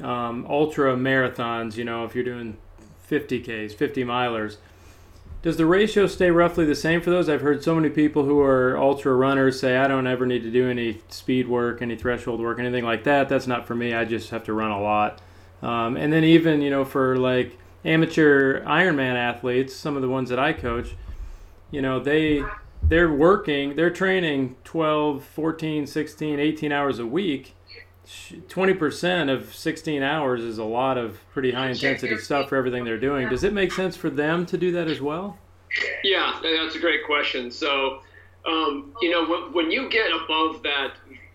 um, 0.01 0.45
ultra 0.49 0.95
marathons, 0.95 1.77
you 1.77 1.85
know, 1.85 2.03
if 2.03 2.13
you're 2.13 2.23
doing 2.23 2.57
50Ks, 3.09 3.73
50 3.73 4.03
milers, 4.03 4.57
does 5.45 5.57
the 5.57 5.65
ratio 5.67 6.07
stay 6.07 6.31
roughly 6.31 6.65
the 6.65 6.73
same 6.73 7.01
for 7.01 7.11
those? 7.11 7.29
I've 7.29 7.41
heard 7.41 7.63
so 7.63 7.75
many 7.75 7.91
people 7.91 8.25
who 8.25 8.41
are 8.41 8.75
ultra 8.79 9.13
runners 9.13 9.59
say, 9.59 9.77
I 9.77 9.87
don't 9.87 10.07
ever 10.07 10.25
need 10.25 10.41
to 10.41 10.49
do 10.49 10.67
any 10.67 11.01
speed 11.09 11.47
work, 11.47 11.83
any 11.83 11.95
threshold 11.95 12.41
work, 12.41 12.57
anything 12.57 12.83
like 12.83 13.03
that. 13.03 13.29
That's 13.29 13.45
not 13.45 13.67
for 13.67 13.75
me. 13.75 13.93
I 13.93 14.05
just 14.05 14.31
have 14.31 14.43
to 14.45 14.53
run 14.53 14.71
a 14.71 14.81
lot. 14.81 15.21
Um, 15.61 15.97
and 15.97 16.11
then, 16.11 16.23
even, 16.23 16.61
you 16.61 16.71
know, 16.71 16.83
for 16.83 17.15
like 17.17 17.59
amateur 17.85 18.65
Ironman 18.65 19.13
athletes, 19.13 19.75
some 19.75 19.95
of 19.95 20.01
the 20.01 20.09
ones 20.09 20.29
that 20.29 20.39
I 20.39 20.51
coach, 20.51 20.95
you 21.69 21.79
know, 21.79 21.99
they 21.99 22.43
they're 22.81 23.13
working, 23.13 23.75
they're 23.75 23.91
training 23.91 24.55
12, 24.63 25.23
14, 25.23 25.85
16, 25.85 26.39
18 26.39 26.71
hours 26.71 26.97
a 26.97 27.05
week. 27.05 27.54
20% 28.05 29.33
of 29.33 29.53
16 29.55 30.03
hours 30.03 30.43
is 30.43 30.57
a 30.57 30.63
lot 30.63 30.97
of 30.97 31.17
pretty 31.33 31.51
high 31.51 31.69
intensity 31.69 32.17
stuff 32.17 32.49
for 32.49 32.55
everything 32.55 32.83
they're 32.83 32.99
doing. 32.99 33.29
Does 33.29 33.43
it 33.43 33.53
make 33.53 33.71
sense 33.71 33.95
for 33.95 34.09
them 34.09 34.45
to 34.47 34.57
do 34.57 34.71
that 34.73 34.87
as 34.87 35.01
well? 35.01 35.37
Yeah, 36.03 36.39
that's 36.41 36.75
a 36.75 36.79
great 36.79 37.05
question. 37.05 37.51
So, 37.51 38.01
um, 38.45 38.93
you 39.01 39.11
know, 39.11 39.25
when, 39.27 39.53
when, 39.53 39.71
you 39.71 39.89
get 39.89 40.11
above 40.11 40.61
that 40.63 40.93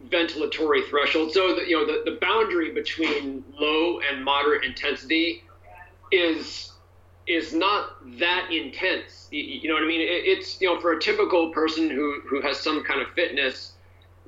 ventilatory 0.08 0.88
threshold, 0.88 1.32
so 1.32 1.54
the, 1.54 1.68
you 1.68 1.76
know 1.76 1.86
the, 1.86 2.10
the 2.10 2.18
boundary 2.18 2.72
between 2.72 3.44
low 3.58 4.00
and 4.00 4.24
moderate 4.24 4.64
intensity 4.64 5.42
is 6.12 6.72
is 7.26 7.52
not 7.52 7.96
that 8.18 8.48
intense. 8.50 9.28
You, 9.30 9.42
you 9.42 9.68
know 9.68 9.74
what 9.74 9.82
I 9.82 9.86
mean? 9.86 10.00
It, 10.00 10.04
it's 10.24 10.60
you 10.60 10.72
know 10.72 10.80
for 10.80 10.92
a 10.92 11.00
typical 11.00 11.50
person 11.50 11.90
who 11.90 12.20
who 12.28 12.40
has 12.40 12.58
some 12.58 12.84
kind 12.84 13.02
of 13.02 13.08
fitness, 13.14 13.72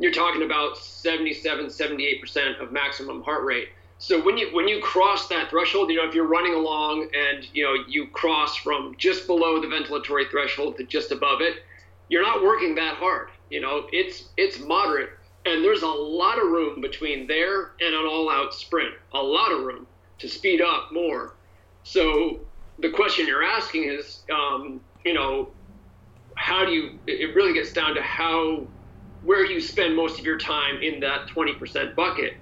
you're 0.02 0.12
talking 0.12 0.42
about 0.42 0.76
77, 0.76 1.70
78 1.70 2.20
percent 2.20 2.60
of 2.60 2.72
maximum 2.72 3.22
heart 3.22 3.44
rate. 3.44 3.68
So 3.98 4.20
when 4.20 4.36
you 4.36 4.48
when 4.52 4.66
you 4.66 4.80
cross 4.80 5.28
that 5.28 5.50
threshold, 5.50 5.90
you 5.90 5.96
know 5.96 6.08
if 6.08 6.14
you're 6.14 6.26
running 6.26 6.54
along 6.54 7.08
and 7.14 7.46
you 7.54 7.62
know 7.62 7.74
you 7.86 8.08
cross 8.08 8.56
from 8.56 8.94
just 8.98 9.26
below 9.26 9.60
the 9.60 9.68
ventilatory 9.68 10.28
threshold 10.28 10.76
to 10.78 10.84
just 10.84 11.12
above 11.12 11.40
it, 11.40 11.58
you're 12.08 12.22
not 12.22 12.42
working 12.42 12.74
that 12.74 12.96
hard. 12.96 13.28
You 13.48 13.60
know 13.60 13.86
it's 13.92 14.30
it's 14.36 14.58
moderate, 14.58 15.10
and 15.46 15.64
there's 15.64 15.82
a 15.82 15.86
lot 15.86 16.38
of 16.38 16.50
room 16.50 16.80
between 16.80 17.28
there 17.28 17.72
and 17.80 17.94
an 17.94 18.06
all-out 18.06 18.52
sprint. 18.52 18.94
A 19.14 19.22
lot 19.22 19.52
of 19.52 19.62
room 19.62 19.86
to 20.18 20.28
speed 20.28 20.60
up 20.60 20.88
more. 20.92 21.36
So 21.84 22.40
the 22.78 22.90
question 22.90 23.26
you're 23.26 23.44
asking 23.44 23.84
is, 23.84 24.24
um, 24.32 24.80
you 25.04 25.14
know, 25.14 25.50
how 26.36 26.64
do 26.64 26.72
you? 26.72 26.98
It 27.06 27.34
really 27.34 27.52
gets 27.52 27.72
down 27.72 27.94
to 27.94 28.02
how, 28.02 28.66
where 29.22 29.46
you 29.46 29.60
spend 29.60 29.96
most 29.96 30.18
of 30.18 30.26
your 30.26 30.38
time 30.38 30.80
in 30.82 31.00
that 31.00 31.28
20% 31.34 31.94
bucket. 31.94 32.32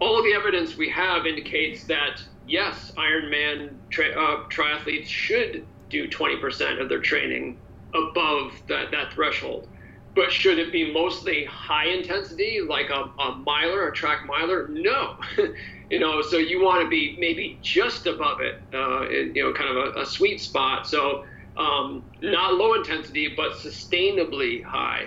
All 0.00 0.18
of 0.18 0.24
the 0.24 0.34
evidence 0.34 0.76
we 0.76 0.88
have 0.90 1.26
indicates 1.26 1.86
that 1.86 2.20
yes, 2.44 2.90
Ironman 2.98 3.76
tri- 3.90 4.12
uh, 4.16 4.42
triathletes 4.52 5.06
should 5.06 5.66
do 5.90 6.08
20% 6.08 6.80
of 6.80 6.88
their 6.88 7.00
training 7.00 7.58
above 7.94 8.52
that, 8.68 8.90
that 8.90 9.12
threshold. 9.12 9.68
But 10.14 10.32
should 10.32 10.58
it 10.58 10.72
be 10.72 10.92
mostly 10.92 11.46
high 11.50 11.88
intensity, 11.88 12.58
like 12.66 12.90
a, 12.90 13.22
a 13.22 13.36
miler, 13.46 13.88
a 13.88 13.92
track 13.92 14.20
miler? 14.26 14.68
No. 14.70 15.14
you 15.90 16.00
know, 16.00 16.20
so 16.20 16.36
you 16.36 16.62
want 16.62 16.82
to 16.82 16.88
be 16.88 17.16
maybe 17.18 17.60
just 17.62 18.06
above 18.06 18.38
it, 18.40 18.54
uh, 18.74 19.08
in, 19.08 19.32
you 19.34 19.44
know, 19.44 19.52
kind 19.54 19.70
of 19.70 19.96
a, 19.96 20.00
a 20.00 20.06
sweet 20.06 20.40
spot. 20.40 20.86
So 20.86 21.22
um, 21.56 22.04
not 22.22 22.54
low 22.54 22.74
intensity, 22.74 23.32
but 23.36 23.52
sustainably 23.52 24.62
high 24.64 25.04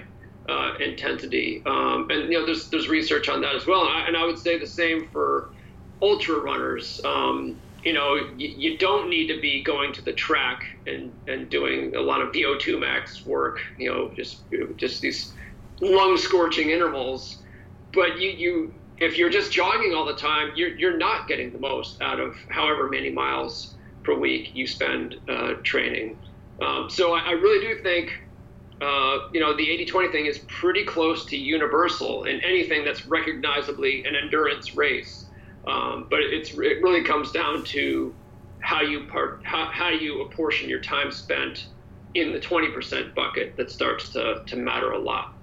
uh, 0.49 0.75
intensity. 0.79 1.61
Um, 1.65 2.09
and 2.09 2.31
you 2.31 2.39
know, 2.39 2.45
there's 2.45 2.69
there's 2.69 2.87
research 2.87 3.29
on 3.29 3.41
that 3.41 3.55
as 3.55 3.65
well. 3.65 3.81
And 3.81 3.89
I, 3.89 4.07
and 4.07 4.17
I 4.17 4.25
would 4.25 4.39
say 4.39 4.57
the 4.57 4.67
same 4.67 5.07
for 5.09 5.49
ultra 6.01 6.39
runners. 6.39 7.01
Um, 7.03 7.57
you 7.83 7.93
know, 7.93 8.15
you, 8.37 8.47
you, 8.47 8.77
don't 8.79 9.09
need 9.09 9.27
to 9.27 9.39
be 9.39 9.61
going 9.61 9.93
to 9.93 10.01
the 10.01 10.11
track 10.11 10.65
and, 10.87 11.13
and 11.27 11.47
doing 11.51 11.95
a 11.95 12.01
lot 12.01 12.19
of 12.19 12.31
VO2 12.31 12.79
max 12.79 13.23
work, 13.27 13.61
you 13.77 13.91
know, 13.91 14.11
just 14.15 14.41
just 14.75 15.01
these 15.01 15.33
lung 15.81 16.17
scorching 16.17 16.71
intervals. 16.71 17.43
But 17.93 18.19
you, 18.19 18.31
you 18.31 18.73
if 18.97 19.17
you're 19.17 19.29
just 19.29 19.51
jogging 19.51 19.93
all 19.93 20.05
the 20.05 20.15
time, 20.15 20.51
you're, 20.55 20.75
you're 20.75 20.97
not 20.97 21.27
getting 21.27 21.51
the 21.51 21.59
most 21.59 22.01
out 22.01 22.19
of 22.19 22.35
however 22.49 22.89
many 22.89 23.11
miles 23.11 23.75
per 24.03 24.13
week 24.13 24.51
you 24.55 24.67
spend 24.67 25.17
uh, 25.27 25.55
training. 25.63 26.17
Um, 26.61 26.89
so 26.89 27.13
I, 27.13 27.19
I, 27.19 27.31
really 27.31 27.67
do 27.67 27.83
think, 27.83 28.13
uh, 28.81 29.17
you 29.33 29.39
know, 29.39 29.55
the 29.55 29.67
80-20 29.67 30.11
thing 30.11 30.25
is 30.25 30.39
pretty 30.47 30.83
close 30.83 31.25
to 31.27 31.37
universal 31.37 32.25
in 32.25 32.41
anything 32.41 32.83
that's 32.83 33.05
recognizably 33.07 34.03
an 34.05 34.15
endurance 34.15 34.75
race. 34.75 35.29
Um, 35.67 36.07
but 36.09 36.19
it's 36.19 36.51
it 36.51 36.83
really 36.83 37.03
comes 37.03 37.31
down 37.31 37.63
to 37.65 38.13
how 38.59 38.81
you 38.81 39.07
part 39.07 39.41
how, 39.43 39.69
how 39.71 39.89
you 39.89 40.21
apportion 40.21 40.69
your 40.69 40.81
time 40.81 41.11
spent 41.11 41.67
in 42.13 42.31
the 42.31 42.39
20% 42.39 43.13
bucket 43.13 43.55
that 43.57 43.69
starts 43.69 44.09
to, 44.09 44.41
to 44.47 44.55
matter 44.55 44.91
a 44.91 44.99
lot. 44.99 45.34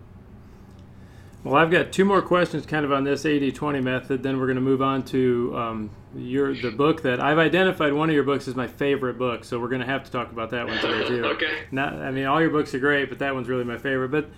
Well, 1.44 1.57
I've 1.57 1.72
got 1.72 1.90
two 1.90 2.05
more 2.05 2.22
questions 2.22 2.66
kind 2.66 2.85
of 2.85 2.92
on 2.92 3.02
this 3.02 3.24
80-20 3.24 3.83
method. 3.83 4.22
Then 4.22 4.38
we're 4.38 4.46
going 4.46 4.57
to 4.57 4.62
move 4.62 4.81
on 4.81 5.02
to 5.07 5.52
um, 5.57 5.90
your 6.14 6.55
the 6.55 6.70
book 6.70 7.02
that 7.02 7.20
I've 7.20 7.38
identified. 7.38 7.92
One 7.92 8.09
of 8.09 8.14
your 8.14 8.22
books 8.22 8.46
is 8.46 8.55
my 8.55 8.68
favorite 8.68 9.18
book, 9.18 9.44
so 9.44 9.59
we're 9.59 9.68
going 9.68 9.81
to 9.81 9.87
have 9.87 10.05
to 10.05 10.11
talk 10.11 10.31
about 10.31 10.50
that 10.50 10.68
one 10.68 10.78
today 10.78 11.09
too. 11.09 11.24
okay. 11.35 11.64
Not, 11.72 11.94
I 11.94 12.12
mean, 12.12 12.26
all 12.26 12.40
your 12.40 12.50
books 12.50 12.74
are 12.74 12.78
great, 12.78 13.09
but 13.09 13.18
that 13.18 13.35
one's 13.35 13.48
really 13.48 13.64
my 13.64 13.76
favorite. 13.76 14.11
But 14.11 14.28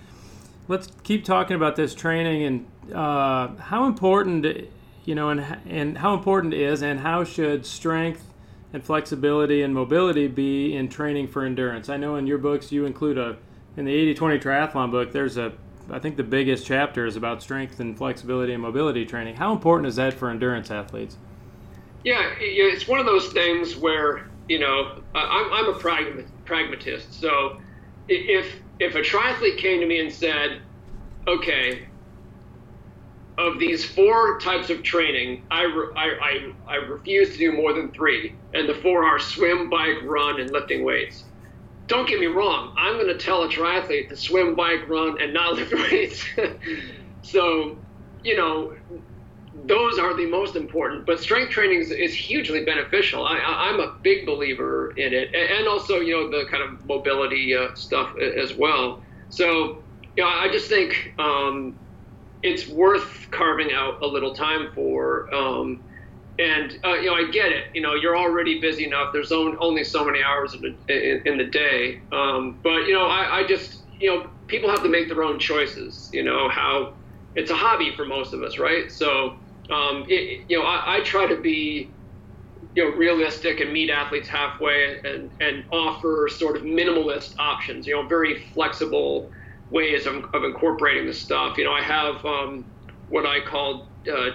let's 0.66 0.88
keep 1.02 1.26
talking 1.26 1.56
about 1.56 1.76
this 1.76 1.94
training 1.94 2.44
and 2.44 2.94
uh, 2.94 3.48
how 3.56 3.84
important 3.86 4.70
you 5.04 5.14
know, 5.14 5.28
and 5.28 5.40
and 5.66 5.98
how 5.98 6.14
important 6.14 6.54
is 6.54 6.82
and 6.82 7.00
how 7.00 7.24
should 7.24 7.66
strength 7.66 8.24
and 8.72 8.82
flexibility 8.82 9.62
and 9.62 9.74
mobility 9.74 10.26
be 10.26 10.74
in 10.74 10.88
training 10.88 11.28
for 11.28 11.44
endurance? 11.44 11.88
I 11.88 11.96
know 11.96 12.16
in 12.16 12.26
your 12.26 12.38
books 12.38 12.72
you 12.72 12.86
include 12.86 13.18
a 13.18 13.36
in 13.76 13.84
the 13.84 14.14
80-20 14.14 14.40
triathlon 14.40 14.90
book. 14.90 15.12
There's 15.12 15.36
a 15.36 15.52
I 15.90 15.98
think 15.98 16.16
the 16.16 16.24
biggest 16.24 16.66
chapter 16.66 17.06
is 17.06 17.16
about 17.16 17.42
strength 17.42 17.80
and 17.80 17.96
flexibility 17.96 18.52
and 18.52 18.62
mobility 18.62 19.04
training. 19.04 19.36
How 19.36 19.52
important 19.52 19.86
is 19.86 19.96
that 19.96 20.14
for 20.14 20.30
endurance 20.30 20.70
athletes? 20.70 21.16
Yeah, 22.04 22.32
it's 22.38 22.88
one 22.88 23.00
of 23.00 23.06
those 23.06 23.32
things 23.32 23.76
where 23.76 24.28
you 24.48 24.58
know 24.58 24.98
I'm, 25.14 25.52
I'm 25.52 25.74
a 25.74 25.78
pragmatist. 26.44 27.20
So 27.20 27.60
if 28.08 28.60
if 28.78 28.94
a 28.94 29.00
triathlete 29.00 29.58
came 29.58 29.80
to 29.80 29.86
me 29.86 30.00
and 30.00 30.12
said, 30.12 30.60
"Okay, 31.26 31.86
of 33.38 33.58
these 33.58 33.84
four 33.84 34.38
types 34.38 34.70
of 34.70 34.82
training, 34.82 35.42
I, 35.50 35.62
re- 35.62 35.92
I, 35.96 36.52
I, 36.68 36.74
I, 36.74 36.76
refuse 36.76 37.32
to 37.32 37.38
do 37.38 37.52
more 37.52 37.72
than 37.72 37.90
three. 37.90 38.34
And 38.52 38.68
the 38.68 38.74
four 38.74 39.04
are 39.04 39.18
swim, 39.18 39.68
bike, 39.68 40.02
run, 40.04 40.40
and 40.40 40.50
lifting 40.50 40.84
weights. 40.84 41.24
Don't 41.86 42.08
get 42.08 42.18
me 42.18 42.26
wrong, 42.26 42.74
I'm 42.78 42.94
going 42.94 43.08
to 43.08 43.18
tell 43.18 43.42
a 43.42 43.48
triathlete 43.48 44.08
to 44.08 44.16
swim, 44.16 44.54
bike, 44.54 44.88
run, 44.88 45.20
and 45.20 45.34
not 45.34 45.54
lift 45.56 45.72
weights. 45.72 46.24
so, 47.22 47.76
you 48.22 48.36
know, 48.36 48.74
those 49.66 49.98
are 49.98 50.14
the 50.16 50.26
most 50.26 50.56
important. 50.56 51.06
But 51.06 51.20
strength 51.20 51.50
training 51.50 51.80
is, 51.80 51.90
is 51.90 52.14
hugely 52.14 52.64
beneficial. 52.64 53.26
I, 53.26 53.70
am 53.70 53.80
a 53.80 53.94
big 54.02 54.26
believer 54.26 54.92
in 54.96 55.12
it. 55.12 55.34
And 55.34 55.68
also, 55.68 56.00
you 56.00 56.14
know, 56.14 56.30
the 56.30 56.48
kind 56.50 56.62
of 56.62 56.84
mobility 56.86 57.54
uh, 57.54 57.74
stuff 57.74 58.16
as 58.18 58.54
well. 58.54 59.02
So, 59.28 59.82
know, 60.16 60.26
I 60.26 60.48
just 60.50 60.68
think. 60.68 61.14
Um, 61.18 61.76
it's 62.44 62.68
worth 62.68 63.26
carving 63.30 63.72
out 63.72 64.02
a 64.02 64.06
little 64.06 64.34
time 64.34 64.70
for. 64.74 65.34
Um, 65.34 65.82
and 66.38 66.78
uh, 66.84 66.94
you 66.94 67.06
know, 67.06 67.14
I 67.14 67.30
get 67.30 67.52
it. 67.52 67.66
You 67.74 67.80
know, 67.80 67.94
you're 67.94 68.16
already 68.16 68.60
busy 68.60 68.84
enough. 68.86 69.12
There's 69.12 69.32
only 69.32 69.84
so 69.84 70.04
many 70.04 70.22
hours 70.22 70.54
in, 70.54 70.76
in, 70.88 71.22
in 71.24 71.38
the 71.38 71.44
day. 71.44 72.00
Um, 72.12 72.58
but 72.62 72.86
you 72.86 72.94
know, 72.94 73.06
I, 73.06 73.40
I 73.40 73.46
just 73.46 73.82
you 74.00 74.10
know, 74.10 74.28
people 74.46 74.68
have 74.70 74.82
to 74.82 74.88
make 74.88 75.08
their 75.08 75.22
own 75.22 75.38
choices. 75.38 76.10
You 76.12 76.24
know 76.24 76.48
how 76.48 76.94
it's 77.34 77.50
a 77.50 77.56
hobby 77.56 77.92
for 77.96 78.04
most 78.04 78.32
of 78.32 78.42
us, 78.42 78.58
right? 78.58 78.90
So 78.90 79.36
um, 79.70 80.04
it, 80.08 80.44
you 80.48 80.58
know, 80.58 80.64
I, 80.64 80.96
I 80.96 81.00
try 81.00 81.26
to 81.26 81.40
be 81.40 81.90
you 82.74 82.84
know 82.84 82.96
realistic 82.96 83.60
and 83.60 83.72
meet 83.72 83.90
athletes 83.90 84.28
halfway 84.28 84.98
and 85.04 85.30
and 85.40 85.64
offer 85.70 86.28
sort 86.28 86.56
of 86.56 86.62
minimalist 86.62 87.34
options. 87.38 87.86
You 87.86 87.94
know, 87.94 88.08
very 88.08 88.40
flexible 88.52 89.30
ways 89.70 90.06
of, 90.06 90.24
of 90.34 90.44
incorporating 90.44 91.06
the 91.06 91.14
stuff. 91.14 91.58
You 91.58 91.64
know, 91.64 91.72
I 91.72 91.82
have 91.82 92.24
um, 92.24 92.64
what 93.08 93.26
I 93.26 93.40
call 93.40 93.88
uh, 94.12 94.30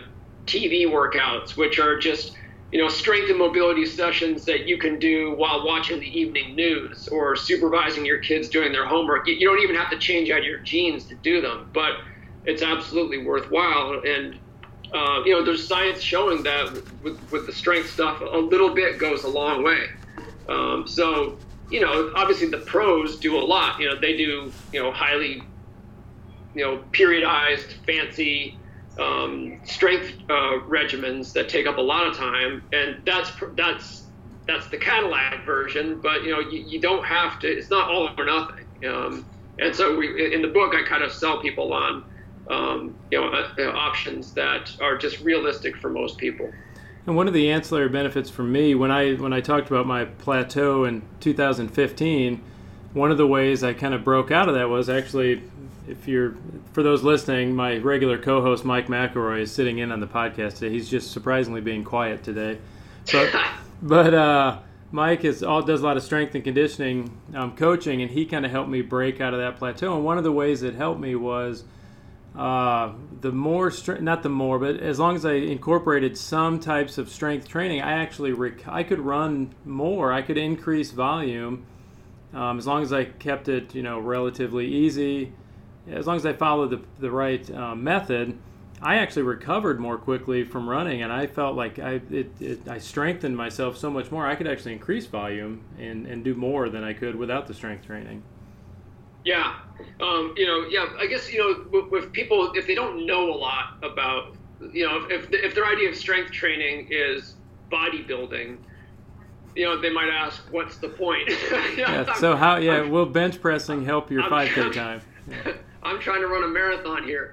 TV 0.49 0.85
workouts, 0.85 1.55
which 1.55 1.79
are 1.79 1.99
just 1.99 2.33
you 2.71 2.81
know 2.81 2.89
strength 2.89 3.29
and 3.29 3.39
mobility 3.39 3.85
sessions 3.85 4.45
that 4.45 4.67
you 4.67 4.77
can 4.77 4.99
do 4.99 5.33
while 5.35 5.65
watching 5.65 5.99
the 5.99 6.19
evening 6.19 6.55
news 6.55 7.07
or 7.11 7.35
supervising 7.35 8.05
your 8.05 8.19
kids 8.19 8.49
doing 8.49 8.71
their 8.71 8.85
homework. 8.85 9.27
You, 9.27 9.47
don't 9.47 9.61
even 9.63 9.75
have 9.75 9.89
to 9.91 9.97
change 9.97 10.29
out 10.29 10.43
your 10.43 10.59
jeans 10.59 11.05
to 11.05 11.15
do 11.15 11.41
them, 11.41 11.69
but 11.73 11.93
it's 12.45 12.61
absolutely 12.61 13.25
worthwhile 13.25 14.01
and 14.05 14.39
uh, 14.93 15.23
you 15.23 15.33
know, 15.33 15.45
there's 15.45 15.67
science 15.67 16.01
showing 16.01 16.43
that 16.43 16.73
with, 17.01 17.19
with 17.31 17.45
the 17.45 17.53
strength 17.53 17.89
stuff, 17.89 18.21
a 18.21 18.37
little 18.37 18.73
bit 18.73 18.99
goes 18.99 19.23
a 19.23 19.27
long 19.27 19.63
way. 19.63 19.83
Um, 20.49 20.87
so, 20.87 21.39
you 21.69 21.79
know, 21.79 22.11
obviously 22.15 22.49
the 22.49 22.59
pros 22.59 23.19
do 23.19 23.37
a 23.37 23.45
lot. 23.45 23.79
You 23.79 23.89
know, 23.89 23.99
they 23.99 24.17
do, 24.17 24.53
you 24.71 24.81
know, 24.81 24.91
highly, 24.91 25.47
you 26.55 26.65
know, 26.65 26.83
periodized, 26.91 27.73
fancy 27.85 28.58
um, 28.99 29.59
strength 29.63 30.13
uh, 30.29 30.59
regimens 30.67 31.33
that 31.33 31.49
take 31.49 31.65
up 31.65 31.77
a 31.77 31.81
lot 31.81 32.07
of 32.07 32.15
time, 32.15 32.63
and 32.73 32.97
that's 33.05 33.31
that's 33.55 34.03
that's 34.47 34.67
the 34.67 34.77
Cadillac 34.77 35.45
version. 35.45 35.99
But 36.01 36.23
you 36.23 36.31
know, 36.31 36.39
you, 36.39 36.65
you 36.67 36.79
don't 36.79 37.05
have 37.05 37.39
to. 37.39 37.47
It's 37.47 37.69
not 37.69 37.89
all 37.89 38.09
or 38.17 38.25
nothing. 38.25 38.65
Um, 38.87 39.25
and 39.59 39.75
so 39.75 39.97
we, 39.97 40.33
in 40.33 40.41
the 40.41 40.47
book, 40.47 40.73
I 40.73 40.83
kind 40.83 41.03
of 41.03 41.11
sell 41.11 41.41
people 41.41 41.73
on 41.73 42.03
um, 42.49 42.95
you 43.11 43.19
know, 43.19 43.27
uh, 43.27 43.71
options 43.71 44.33
that 44.33 44.75
are 44.81 44.97
just 44.97 45.19
realistic 45.21 45.77
for 45.77 45.89
most 45.89 46.17
people. 46.17 46.51
And 47.05 47.15
one 47.15 47.27
of 47.27 47.33
the 47.33 47.51
ancillary 47.51 47.89
benefits 47.89 48.29
for 48.29 48.43
me 48.43 48.75
when 48.75 48.91
I 48.91 49.13
when 49.13 49.33
I 49.33 49.41
talked 49.41 49.67
about 49.69 49.85
my 49.85 50.05
plateau 50.05 50.83
in 50.83 51.01
2015, 51.21 52.41
one 52.93 53.11
of 53.11 53.17
the 53.17 53.27
ways 53.27 53.63
I 53.63 53.73
kind 53.73 53.93
of 53.93 54.03
broke 54.03 54.31
out 54.31 54.49
of 54.49 54.55
that 54.55 54.69
was 54.69 54.89
actually, 54.89 55.43
if 55.89 56.07
you're 56.07 56.35
for 56.73 56.83
those 56.83 57.03
listening, 57.03 57.55
my 57.55 57.77
regular 57.77 58.17
co-host 58.17 58.63
Mike 58.63 58.87
McElroy 58.87 59.41
is 59.41 59.51
sitting 59.51 59.79
in 59.79 59.91
on 59.91 59.99
the 59.99 60.07
podcast 60.07 60.55
today. 60.55 60.69
He's 60.69 60.89
just 60.89 61.11
surprisingly 61.11 61.61
being 61.61 61.83
quiet 61.83 62.23
today, 62.23 62.59
but 63.11 63.35
but 63.81 64.13
uh, 64.13 64.59
Mike 64.91 65.25
is 65.25 65.43
all 65.43 65.61
does 65.61 65.81
a 65.81 65.85
lot 65.85 65.97
of 65.97 66.03
strength 66.03 66.35
and 66.35 66.43
conditioning 66.43 67.17
um, 67.33 67.55
coaching, 67.55 68.01
and 68.01 68.11
he 68.11 68.25
kind 68.25 68.45
of 68.45 68.51
helped 68.51 68.69
me 68.69 68.81
break 68.81 69.19
out 69.19 69.33
of 69.33 69.39
that 69.39 69.57
plateau. 69.57 69.95
And 69.95 70.05
one 70.05 70.17
of 70.17 70.23
the 70.23 70.31
ways 70.31 70.63
it 70.63 70.75
helped 70.75 71.01
me 71.01 71.15
was 71.15 71.63
uh, 72.35 72.93
the 73.21 73.31
more 73.31 73.71
strength, 73.71 74.01
not 74.01 74.23
the 74.23 74.29
more, 74.29 74.59
but 74.59 74.77
as 74.77 74.99
long 74.99 75.15
as 75.15 75.25
I 75.25 75.33
incorporated 75.33 76.17
some 76.17 76.59
types 76.59 76.97
of 76.97 77.09
strength 77.09 77.47
training, 77.47 77.81
I 77.81 77.93
actually 77.93 78.33
rec- 78.33 78.67
I 78.67 78.83
could 78.83 78.99
run 78.99 79.55
more. 79.65 80.13
I 80.13 80.21
could 80.21 80.37
increase 80.37 80.91
volume 80.91 81.65
um, 82.33 82.59
as 82.59 82.67
long 82.67 82.83
as 82.83 82.93
I 82.93 83.05
kept 83.05 83.49
it, 83.49 83.73
you 83.73 83.81
know, 83.81 83.99
relatively 83.99 84.67
easy. 84.67 85.33
As 85.91 86.07
long 86.07 86.15
as 86.15 86.25
I 86.25 86.33
followed 86.33 86.71
the 86.71 86.81
the 86.99 87.11
right 87.11 87.49
uh, 87.51 87.75
method, 87.75 88.37
I 88.81 88.95
actually 88.95 89.23
recovered 89.23 89.79
more 89.79 89.97
quickly 89.97 90.43
from 90.43 90.69
running, 90.69 91.01
and 91.01 91.11
I 91.11 91.27
felt 91.27 91.55
like 91.55 91.79
I 91.79 92.01
it, 92.09 92.31
it, 92.39 92.67
I 92.67 92.77
strengthened 92.77 93.35
myself 93.35 93.77
so 93.77 93.89
much 93.89 94.11
more. 94.11 94.25
I 94.25 94.35
could 94.35 94.47
actually 94.47 94.73
increase 94.73 95.05
volume 95.05 95.63
and 95.77 96.05
and 96.05 96.23
do 96.23 96.33
more 96.33 96.69
than 96.69 96.83
I 96.83 96.93
could 96.93 97.15
without 97.15 97.47
the 97.47 97.53
strength 97.53 97.85
training. 97.85 98.23
Yeah, 99.25 99.55
um, 99.99 100.33
you 100.37 100.45
know, 100.45 100.65
yeah. 100.69 100.87
I 100.97 101.07
guess 101.07 101.31
you 101.31 101.39
know, 101.39 101.65
with, 101.71 101.91
with, 101.91 102.13
people 102.13 102.53
if 102.53 102.67
they 102.67 102.75
don't 102.75 103.05
know 103.05 103.33
a 103.33 103.35
lot 103.35 103.77
about, 103.83 104.35
you 104.71 104.87
know, 104.87 105.05
if 105.09 105.25
if, 105.25 105.33
if 105.33 105.55
their 105.55 105.65
idea 105.65 105.89
of 105.89 105.95
strength 105.95 106.31
training 106.31 106.87
is 106.89 107.35
bodybuilding, 107.69 108.57
you 109.55 109.65
know, 109.65 109.79
they 109.79 109.89
might 109.89 110.09
ask, 110.09 110.41
"What's 110.51 110.77
the 110.77 110.87
point?" 110.87 111.29
yeah, 111.77 112.13
so 112.13 112.37
how? 112.37 112.57
Yeah, 112.57 112.83
will 112.83 113.05
bench 113.05 113.41
pressing 113.41 113.83
help 113.83 114.09
your 114.09 114.27
five 114.29 114.49
k 114.49 114.69
time? 114.71 115.01
Yeah. 115.45 115.53
I'm 115.83 115.99
trying 116.01 116.21
to 116.21 116.27
run 116.27 116.43
a 116.43 116.47
marathon 116.47 117.03
here, 117.03 117.31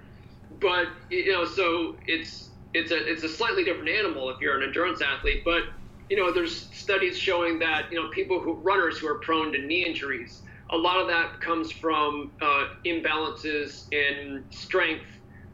but 0.60 0.86
you 1.10 1.32
know, 1.32 1.44
so 1.44 1.96
it's 2.06 2.52
it's 2.74 2.92
a 2.92 3.10
it's 3.10 3.24
a 3.24 3.28
slightly 3.28 3.64
different 3.64 3.90
animal 3.90 4.30
if 4.30 4.36
you're 4.40 4.56
an 4.58 4.64
endurance 4.64 5.02
athlete, 5.02 5.42
but 5.44 5.62
you 6.10 6.16
know, 6.16 6.32
there's 6.32 6.68
studies 6.76 7.18
showing 7.18 7.58
that 7.60 7.84
you 7.92 8.02
know 8.02 8.08
people 8.14 8.40
who 8.40 8.60
runners 8.62 8.98
who 8.98 9.08
are 9.08 9.20
prone 9.20 9.52
to 9.52 9.58
knee 9.58 9.84
injuries 9.86 10.42
a 10.72 10.76
lot 10.76 11.00
of 11.00 11.08
that 11.08 11.40
comes 11.40 11.72
from 11.72 12.32
uh, 12.42 12.64
imbalances 12.86 13.84
in 13.92 14.44
strength 14.50 15.04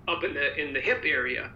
up 0.09 0.24
in 0.24 0.35
the 0.35 0.62
in 0.62 0.72
the 0.72 0.81
hip 0.81 1.02
area. 1.07 1.50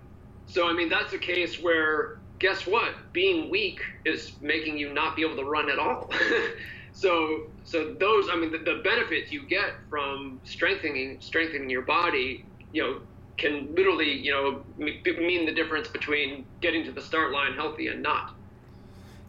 So 0.47 0.69
I 0.69 0.75
mean 0.75 0.89
that's 0.89 1.13
a 1.15 1.19
case 1.19 1.59
where 1.63 2.11
guess 2.41 2.67
what? 2.67 2.95
Being 3.15 3.51
weak 3.51 3.81
is 4.05 4.35
making 4.43 4.79
you 4.79 4.93
not 4.93 5.17
be 5.17 5.23
able 5.25 5.37
to 5.37 5.45
run 5.45 5.71
at 5.71 5.79
all. 5.79 6.11
so 6.97 7.43
so 7.65 7.95
those 8.01 8.29
I 8.31 8.37
mean 8.37 8.51
the, 8.51 8.59
the 8.59 8.81
benefits 8.83 9.31
you 9.31 9.43
get 9.43 9.75
from 9.91 10.41
strengthening 10.45 11.19
strengthening 11.21 11.69
your 11.69 11.83
body, 11.83 12.45
you 12.73 12.83
know, 12.83 13.01
can 13.37 13.75
literally 13.75 14.11
you 14.11 14.33
know 14.33 14.65
mean 14.79 15.45
the 15.45 15.53
difference 15.53 15.89
between 15.89 16.47
getting 16.63 16.85
to 16.85 16.93
the 16.93 17.03
start 17.03 17.33
line 17.33 17.53
healthy 17.53 17.89
and 17.89 18.03
not. 18.03 18.35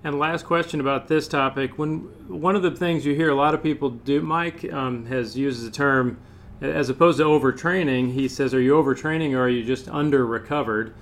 And 0.04 0.18
last 0.18 0.46
question 0.46 0.80
about 0.80 1.10
this 1.10 1.28
topic: 1.28 1.78
when 1.78 2.00
one 2.30 2.56
of 2.56 2.62
the 2.62 2.72
things 2.72 3.06
you 3.06 3.14
hear 3.16 3.30
a 3.30 3.36
lot 3.36 3.54
of 3.54 3.62
people 3.62 3.90
do, 3.90 4.22
Mike 4.22 4.72
um, 4.72 5.06
has 5.08 5.36
used 5.36 5.66
the 5.66 5.72
term, 5.72 6.20
as 6.62 6.88
opposed 6.88 7.18
to 7.18 7.26
overtraining. 7.26 8.14
He 8.14 8.30
says, 8.30 8.54
"Are 8.54 8.62
you 8.62 8.76
overtraining 8.76 9.34
or 9.34 9.42
are 9.42 9.50
you 9.50 9.66
just 9.66 9.90
under 9.90 10.26
recovered?" 10.26 10.94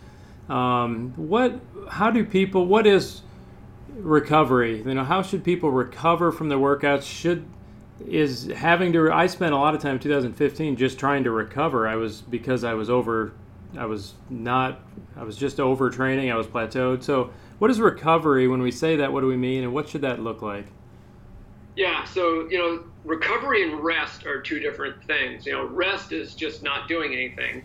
Um, 0.50 1.14
what? 1.16 1.60
How 1.90 2.10
do 2.10 2.26
people? 2.26 2.66
What 2.66 2.88
is 2.88 3.22
recovery? 3.96 4.78
You 4.78 4.94
know, 4.94 5.04
how 5.04 5.22
should 5.22 5.44
people 5.44 5.72
recover 5.72 6.32
from 6.32 6.50
their 6.50 6.58
workouts? 6.58 7.04
Should 7.04 7.46
is 8.08 8.48
having 8.48 8.92
to? 8.94 9.12
I 9.12 9.28
spent 9.28 9.54
a 9.54 9.58
lot 9.58 9.76
of 9.76 9.82
time 9.82 9.96
in 9.96 10.00
2015 10.00 10.76
just 10.76 11.00
trying 11.00 11.24
to 11.24 11.32
recover. 11.32 11.88
I 11.88 11.96
was 11.96 12.22
because 12.22 12.64
I 12.64 12.74
was 12.74 12.90
over. 12.90 13.34
I 13.78 13.86
was 13.86 14.14
not. 14.30 14.82
I 15.16 15.24
was 15.24 15.38
just 15.38 15.58
overtraining. 15.58 16.32
I 16.32 16.36
was 16.36 16.48
plateaued. 16.48 17.04
So 17.04 17.32
what 17.60 17.72
is 17.72 17.80
recovery? 17.80 18.48
When 18.48 18.62
we 18.62 18.72
say 18.72 18.98
that, 18.98 19.12
what 19.12 19.22
do 19.22 19.28
we 19.28 19.38
mean, 19.38 19.64
and 19.64 19.74
what 19.74 19.88
should 19.90 20.02
that 20.02 20.22
look 20.22 20.42
like? 20.42 20.66
Yeah, 21.76 22.06
so 22.06 22.48
you 22.50 22.58
know, 22.58 22.84
recovery 23.04 23.70
and 23.70 23.82
rest 23.82 24.26
are 24.26 24.42
two 24.42 24.60
different 24.60 25.04
things. 25.06 25.46
You 25.46 25.54
know, 25.54 25.66
rest 25.66 26.12
is 26.12 26.36
just 26.36 26.64
not 26.64 26.88
doing 26.88 27.14
anything. 27.14 27.64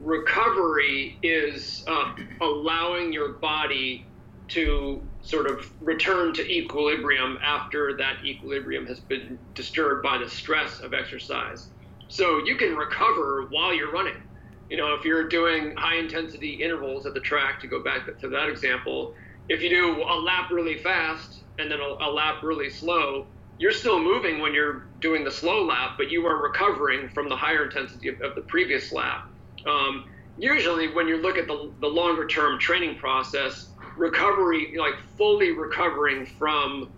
Recovery 0.00 1.18
is 1.22 1.84
uh, 1.86 2.14
allowing 2.40 3.12
your 3.12 3.34
body 3.34 4.06
to 4.48 5.02
sort 5.22 5.46
of 5.46 5.70
return 5.80 6.34
to 6.34 6.42
equilibrium 6.50 7.38
after 7.42 7.96
that 7.96 8.24
equilibrium 8.24 8.86
has 8.86 9.00
been 9.00 9.38
disturbed 9.54 10.02
by 10.02 10.18
the 10.18 10.28
stress 10.28 10.80
of 10.80 10.92
exercise. 10.92 11.68
So 12.08 12.38
you 12.44 12.56
can 12.56 12.76
recover 12.76 13.46
while 13.50 13.74
you're 13.74 13.92
running 13.92 14.14
you 14.72 14.78
know, 14.78 14.94
if 14.94 15.04
you're 15.04 15.28
doing 15.28 15.74
high 15.76 15.96
intensity 15.96 16.54
intervals 16.54 17.04
at 17.04 17.12
the 17.12 17.20
track, 17.20 17.60
to 17.60 17.66
go 17.66 17.82
back 17.84 18.06
to 18.20 18.28
that 18.28 18.48
example, 18.48 19.12
if 19.50 19.60
you 19.62 19.68
do 19.68 20.02
a 20.02 20.16
lap 20.18 20.50
really 20.50 20.78
fast 20.78 21.42
and 21.58 21.70
then 21.70 21.78
a, 21.78 22.06
a 22.06 22.10
lap 22.10 22.36
really 22.42 22.70
slow, 22.70 23.26
you're 23.58 23.70
still 23.70 24.02
moving 24.02 24.40
when 24.40 24.54
you're 24.54 24.86
doing 25.00 25.24
the 25.24 25.30
slow 25.30 25.66
lap, 25.66 25.96
but 25.98 26.10
you 26.10 26.26
are 26.26 26.42
recovering 26.42 27.10
from 27.10 27.28
the 27.28 27.36
higher 27.36 27.64
intensity 27.64 28.08
of, 28.08 28.18
of 28.22 28.34
the 28.34 28.40
previous 28.40 28.92
lap. 28.92 29.28
Um, 29.66 30.06
usually, 30.38 30.90
when 30.94 31.06
you 31.06 31.18
look 31.18 31.36
at 31.36 31.46
the, 31.46 31.70
the 31.82 31.86
longer 31.86 32.26
term 32.26 32.58
training 32.58 32.96
process, 32.96 33.68
recovery, 34.02 34.74
like 34.78 34.94
fully 35.16 35.52
recovering 35.52 36.26
from 36.26 36.92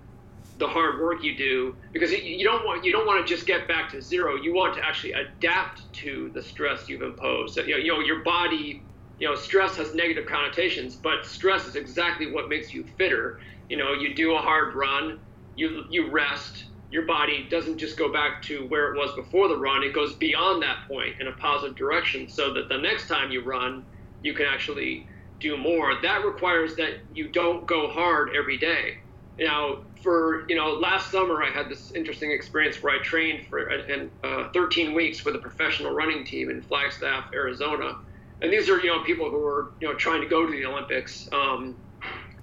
the 0.57 0.67
hard 0.67 1.01
work 1.01 1.23
you 1.23 1.37
do 1.37 1.75
because 1.93 2.13
you 2.13 2.45
don't 2.45 2.65
want 2.65 2.85
you 2.85 2.93
don't 2.93 3.07
want 3.07 3.25
to 3.27 3.35
just 3.35 3.47
get 3.47 3.69
back 3.69 3.91
to 3.91 4.01
zero. 4.01 4.37
You 4.37 4.55
want 4.55 4.75
to 4.77 4.85
actually 4.85 5.13
adapt 5.13 5.83
to 6.01 6.31
the 6.35 6.43
stress 6.43 6.89
you've 6.89 7.03
imposed. 7.03 7.57
You 7.57 7.71
know, 7.71 7.77
you 7.77 7.93
know 7.93 8.01
your 8.01 8.25
body. 8.25 8.87
You 9.19 9.29
know, 9.29 9.37
stress 9.37 9.77
has 9.77 9.95
negative 9.95 10.27
connotations, 10.27 10.97
but 10.97 11.25
stress 11.25 11.67
is 11.67 11.77
exactly 11.77 12.33
what 12.33 12.49
makes 12.49 12.75
you 12.75 12.85
fitter. 12.99 13.39
You 13.69 13.77
know, 13.77 13.93
you 13.93 14.15
do 14.15 14.35
a 14.35 14.39
hard 14.39 14.75
run, 14.75 15.21
you 15.55 15.85
you 15.91 16.11
rest. 16.11 16.65
Your 16.91 17.07
body 17.07 17.49
doesn't 17.51 17.79
just 17.79 17.99
go 17.99 18.13
back 18.13 18.41
to 18.43 18.67
where 18.69 18.93
it 18.93 18.97
was 18.99 19.15
before 19.17 19.49
the 19.49 19.59
run; 19.59 19.83
it 19.83 19.95
goes 19.95 20.15
beyond 20.15 20.63
that 20.63 20.79
point 20.89 21.15
in 21.21 21.27
a 21.29 21.33
positive 21.33 21.77
direction, 21.77 22.29
so 22.29 22.55
that 22.55 22.69
the 22.69 22.79
next 22.79 23.09
time 23.09 23.31
you 23.31 23.45
run, 23.45 23.85
you 24.23 24.35
can 24.35 24.47
actually 24.47 25.07
do 25.45 25.59
more. 25.59 25.95
That 26.03 26.25
requires 26.27 26.77
that 26.77 26.95
you 27.15 27.31
don't 27.31 27.67
go 27.69 27.89
hard 27.91 28.31
every 28.39 28.59
day 28.59 28.97
Now, 29.39 29.79
for 30.03 30.45
you 30.49 30.57
know, 30.57 30.71
last 30.75 31.11
summer 31.13 31.43
I 31.45 31.51
had 31.51 31.69
this 31.71 31.93
interesting 31.93 32.33
experience 32.33 32.83
where 32.83 32.95
I 32.99 33.03
trained 33.03 33.47
for 33.49 33.71
uh, 34.25 34.49
13 34.55 34.95
weeks 34.95 35.25
with 35.27 35.37
a 35.37 35.41
professional 35.41 35.93
running 35.95 36.25
team 36.27 36.51
in 36.51 36.63
Flagstaff, 36.63 37.27
Arizona, 37.35 37.97
and 38.43 38.53
these 38.53 38.71
are 38.71 38.79
you 38.81 38.89
know 38.89 39.05
people 39.05 39.31
who 39.31 39.45
are 39.45 39.73
you 39.81 39.89
know 39.89 39.95
trying 39.97 40.23
to 40.23 40.29
go 40.29 40.47
to 40.47 40.53
the 40.53 40.67
Olympics, 40.67 41.29
um, 41.33 41.77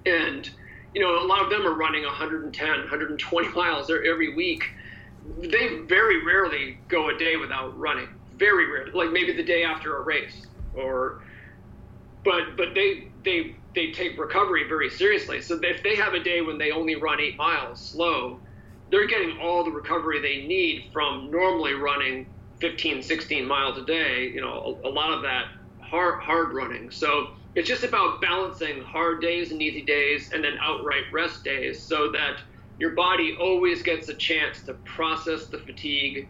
and 0.06 0.50
you 0.94 1.02
know 1.02 1.24
a 1.24 1.26
lot 1.26 1.42
of 1.44 1.50
them 1.50 1.66
are 1.66 1.74
running 1.76 2.04
110, 2.04 2.68
120 2.68 3.48
miles 3.56 3.90
every 3.90 4.34
week. 4.36 4.64
They 5.40 5.80
very 5.88 6.24
rarely 6.26 6.80
go 6.88 7.10
a 7.10 7.18
day 7.18 7.36
without 7.36 7.78
running. 7.78 8.08
Very 8.36 8.70
rarely, 8.72 8.92
like 8.94 9.12
maybe 9.12 9.34
the 9.36 9.44
day 9.44 9.64
after 9.64 9.98
a 9.98 10.02
race, 10.02 10.48
or 10.74 11.20
but 12.24 12.56
but 12.56 12.68
they 12.74 13.08
they 13.24 13.56
they 13.74 13.92
take 13.92 14.18
recovery 14.18 14.64
very 14.68 14.90
seriously. 14.90 15.40
So 15.40 15.58
if 15.62 15.82
they 15.82 15.96
have 15.96 16.14
a 16.14 16.22
day 16.22 16.40
when 16.42 16.58
they 16.58 16.70
only 16.70 16.96
run 16.96 17.20
eight 17.20 17.36
miles 17.38 17.80
slow, 17.80 18.40
they're 18.90 19.06
getting 19.06 19.38
all 19.42 19.64
the 19.64 19.70
recovery 19.70 20.20
they 20.20 20.46
need 20.46 20.90
from 20.92 21.30
normally 21.30 21.72
running 21.72 22.26
15, 22.60 23.02
16 23.02 23.46
miles 23.46 23.78
a 23.78 23.84
day. 23.84 24.30
You 24.32 24.40
know, 24.40 24.78
a, 24.84 24.88
a 24.88 24.90
lot 24.90 25.12
of 25.12 25.22
that 25.22 25.44
hard 25.78 26.22
hard 26.22 26.54
running. 26.54 26.90
So 26.90 27.28
it's 27.54 27.68
just 27.68 27.84
about 27.84 28.20
balancing 28.20 28.82
hard 28.82 29.20
days 29.20 29.50
and 29.52 29.60
easy 29.62 29.84
days, 29.84 30.30
and 30.32 30.42
then 30.44 30.54
outright 30.62 31.04
rest 31.12 31.44
days, 31.44 31.86
so 31.86 32.10
that 32.12 32.38
your 32.78 32.94
body 32.94 33.36
always 33.40 33.82
gets 33.82 34.08
a 34.08 34.14
chance 34.14 34.62
to 34.62 34.74
process 34.84 35.48
the 35.48 35.58
fatigue 35.58 36.28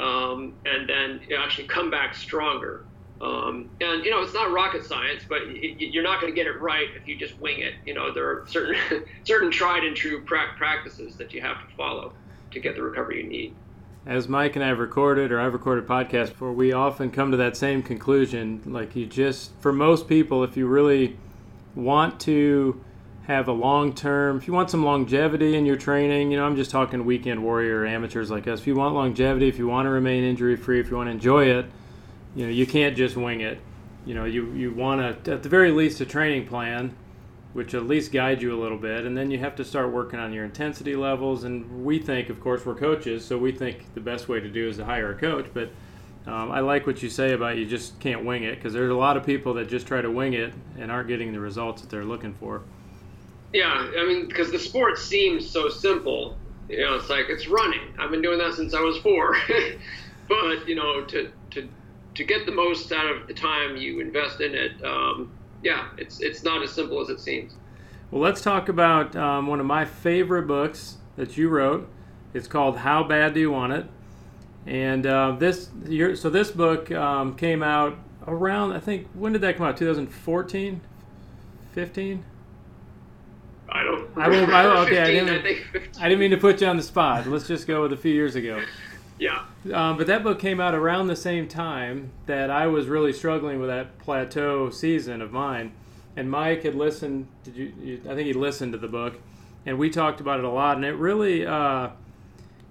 um, 0.00 0.54
and 0.64 0.88
then 0.88 1.20
actually 1.38 1.68
come 1.68 1.90
back 1.90 2.14
stronger. 2.14 2.86
Um, 3.22 3.70
and 3.80 4.04
you 4.04 4.10
know, 4.10 4.20
it's 4.20 4.34
not 4.34 4.50
rocket 4.50 4.84
science, 4.84 5.22
but 5.28 5.42
it, 5.42 5.80
you're 5.80 6.02
not 6.02 6.20
going 6.20 6.32
to 6.32 6.36
get 6.36 6.48
it 6.48 6.60
right 6.60 6.88
if 6.96 7.06
you 7.06 7.16
just 7.16 7.38
wing 7.38 7.60
it. 7.60 7.74
You 7.86 7.94
know, 7.94 8.12
there 8.12 8.28
are 8.28 8.44
certain 8.48 8.76
certain 9.24 9.50
tried 9.50 9.84
and 9.84 9.96
true 9.96 10.22
pra- 10.22 10.54
practices 10.56 11.16
that 11.16 11.32
you 11.32 11.40
have 11.40 11.56
to 11.68 11.76
follow 11.76 12.12
to 12.50 12.60
get 12.60 12.74
the 12.74 12.82
recovery 12.82 13.22
you 13.22 13.28
need. 13.28 13.54
As 14.04 14.28
Mike 14.28 14.56
and 14.56 14.64
I 14.64 14.68
have 14.68 14.80
recorded, 14.80 15.30
or 15.30 15.40
I've 15.40 15.52
recorded 15.52 15.86
podcasts 15.86 16.30
before, 16.30 16.52
we 16.52 16.72
often 16.72 17.12
come 17.12 17.30
to 17.30 17.36
that 17.36 17.56
same 17.56 17.84
conclusion. 17.84 18.60
Like 18.66 18.96
you 18.96 19.06
just, 19.06 19.52
for 19.60 19.72
most 19.72 20.08
people, 20.08 20.42
if 20.42 20.56
you 20.56 20.66
really 20.66 21.16
want 21.76 22.18
to 22.22 22.82
have 23.28 23.46
a 23.46 23.52
long 23.52 23.94
term, 23.94 24.36
if 24.36 24.48
you 24.48 24.52
want 24.52 24.68
some 24.68 24.84
longevity 24.84 25.54
in 25.54 25.64
your 25.64 25.76
training, 25.76 26.32
you 26.32 26.38
know, 26.38 26.44
I'm 26.44 26.56
just 26.56 26.72
talking 26.72 27.04
weekend 27.04 27.44
warrior 27.44 27.86
amateurs 27.86 28.32
like 28.32 28.48
us. 28.48 28.58
If 28.58 28.66
you 28.66 28.74
want 28.74 28.96
longevity, 28.96 29.46
if 29.46 29.58
you 29.58 29.68
want 29.68 29.86
to 29.86 29.90
remain 29.90 30.24
injury 30.24 30.56
free, 30.56 30.80
if 30.80 30.90
you 30.90 30.96
want 30.96 31.06
to 31.06 31.12
enjoy 31.12 31.44
it 31.44 31.66
you 32.34 32.46
know 32.46 32.52
you 32.52 32.66
can't 32.66 32.96
just 32.96 33.16
wing 33.16 33.40
it. 33.40 33.60
You 34.04 34.14
know 34.14 34.24
you, 34.24 34.52
you 34.52 34.72
want 34.72 35.24
to 35.24 35.32
at 35.32 35.42
the 35.42 35.48
very 35.48 35.70
least 35.70 36.00
a 36.00 36.06
training 36.06 36.46
plan 36.46 36.96
which 37.52 37.74
at 37.74 37.86
least 37.86 38.12
guide 38.12 38.40
you 38.40 38.58
a 38.58 38.60
little 38.60 38.78
bit 38.78 39.04
and 39.04 39.16
then 39.16 39.30
you 39.30 39.38
have 39.38 39.54
to 39.56 39.64
start 39.64 39.92
working 39.92 40.18
on 40.18 40.32
your 40.32 40.44
intensity 40.44 40.96
levels 40.96 41.44
and 41.44 41.84
we 41.84 41.98
think 41.98 42.28
of 42.28 42.40
course 42.40 42.64
we're 42.64 42.74
coaches 42.74 43.24
so 43.24 43.36
we 43.36 43.52
think 43.52 43.92
the 43.94 44.00
best 44.00 44.28
way 44.28 44.40
to 44.40 44.48
do 44.48 44.68
is 44.68 44.76
to 44.76 44.84
hire 44.84 45.12
a 45.12 45.14
coach 45.14 45.46
but 45.52 45.70
um, 46.26 46.50
i 46.50 46.60
like 46.60 46.86
what 46.86 47.02
you 47.02 47.10
say 47.10 47.32
about 47.32 47.56
you 47.56 47.66
just 47.66 47.98
can't 48.00 48.24
wing 48.24 48.44
it 48.44 48.54
because 48.54 48.72
there's 48.72 48.90
a 48.90 48.94
lot 48.94 49.16
of 49.16 49.26
people 49.26 49.54
that 49.54 49.68
just 49.68 49.86
try 49.86 50.00
to 50.00 50.10
wing 50.10 50.32
it 50.32 50.52
and 50.78 50.90
aren't 50.90 51.08
getting 51.08 51.32
the 51.32 51.40
results 51.40 51.82
that 51.82 51.90
they're 51.90 52.04
looking 52.04 52.32
for. 52.34 52.62
Yeah 53.52 53.90
i 53.98 54.06
mean 54.06 54.28
because 54.28 54.50
the 54.50 54.58
sport 54.58 54.98
seems 54.98 55.48
so 55.48 55.68
simple. 55.68 56.36
You 56.68 56.80
know 56.80 56.94
it's 56.94 57.10
like 57.10 57.26
it's 57.28 57.48
running. 57.48 57.94
I've 57.98 58.10
been 58.10 58.22
doing 58.22 58.38
that 58.38 58.54
since 58.54 58.72
i 58.74 58.80
was 58.80 58.98
four. 58.98 59.36
But 60.28 60.66
you 60.66 60.76
know 60.76 61.04
to 61.04 61.30
to 61.50 61.68
to 62.14 62.24
get 62.24 62.46
the 62.46 62.52
most 62.52 62.92
out 62.92 63.06
of 63.06 63.26
the 63.26 63.34
time 63.34 63.76
you 63.76 64.00
invest 64.00 64.40
in 64.40 64.54
it, 64.54 64.72
um, 64.84 65.32
yeah, 65.62 65.88
it's 65.96 66.20
it's 66.20 66.42
not 66.42 66.62
as 66.62 66.72
simple 66.72 67.00
as 67.00 67.08
it 67.08 67.20
seems. 67.20 67.54
Well, 68.10 68.20
let's 68.20 68.42
talk 68.42 68.68
about 68.68 69.16
um, 69.16 69.46
one 69.46 69.60
of 69.60 69.66
my 69.66 69.84
favorite 69.84 70.46
books 70.46 70.98
that 71.16 71.36
you 71.36 71.48
wrote. 71.48 71.88
It's 72.34 72.46
called 72.46 72.78
How 72.78 73.02
Bad 73.02 73.34
Do 73.34 73.40
You 73.40 73.50
Want 73.50 73.72
It? 73.72 73.86
And 74.66 75.06
uh, 75.06 75.36
this 75.38 75.70
year, 75.86 76.14
so 76.14 76.30
this 76.30 76.50
book 76.50 76.90
um, 76.92 77.34
came 77.36 77.62
out 77.62 77.98
around, 78.26 78.72
I 78.72 78.80
think, 78.80 79.08
when 79.14 79.32
did 79.32 79.42
that 79.42 79.56
come 79.56 79.66
out? 79.66 79.76
2014, 79.76 80.80
15. 81.72 82.24
I 83.68 83.82
don't. 83.82 84.18
I 84.18 84.28
will. 84.28 84.54
I, 84.54 84.66
okay, 84.82 84.96
15, 85.04 85.28
I 85.28 85.42
didn't. 85.42 85.46
I, 86.00 86.04
I 86.04 86.08
didn't 86.08 86.20
mean 86.20 86.30
to 86.32 86.36
put 86.36 86.60
you 86.60 86.66
on 86.66 86.76
the 86.76 86.82
spot. 86.82 87.26
Let's 87.26 87.48
just 87.48 87.66
go 87.66 87.82
with 87.82 87.92
a 87.92 87.96
few 87.96 88.12
years 88.12 88.36
ago. 88.36 88.62
Yeah. 89.18 89.44
Um, 89.72 89.96
but 89.96 90.06
that 90.08 90.22
book 90.22 90.38
came 90.38 90.60
out 90.60 90.74
around 90.74 91.06
the 91.06 91.16
same 91.16 91.46
time 91.46 92.10
that 92.26 92.50
I 92.50 92.66
was 92.66 92.88
really 92.88 93.12
struggling 93.12 93.60
with 93.60 93.68
that 93.68 93.98
plateau 93.98 94.70
season 94.70 95.22
of 95.22 95.32
mine. 95.32 95.72
And 96.16 96.30
Mike 96.30 96.64
had 96.64 96.74
listened. 96.74 97.28
Did 97.44 97.56
you? 97.56 97.72
you 97.80 98.00
I 98.04 98.14
think 98.14 98.26
he 98.26 98.32
listened 98.32 98.72
to 98.72 98.78
the 98.78 98.88
book, 98.88 99.18
and 99.64 99.78
we 99.78 99.88
talked 99.88 100.20
about 100.20 100.40
it 100.40 100.44
a 100.44 100.50
lot. 100.50 100.76
And 100.76 100.84
it 100.84 100.94
really, 100.94 101.46
uh, 101.46 101.90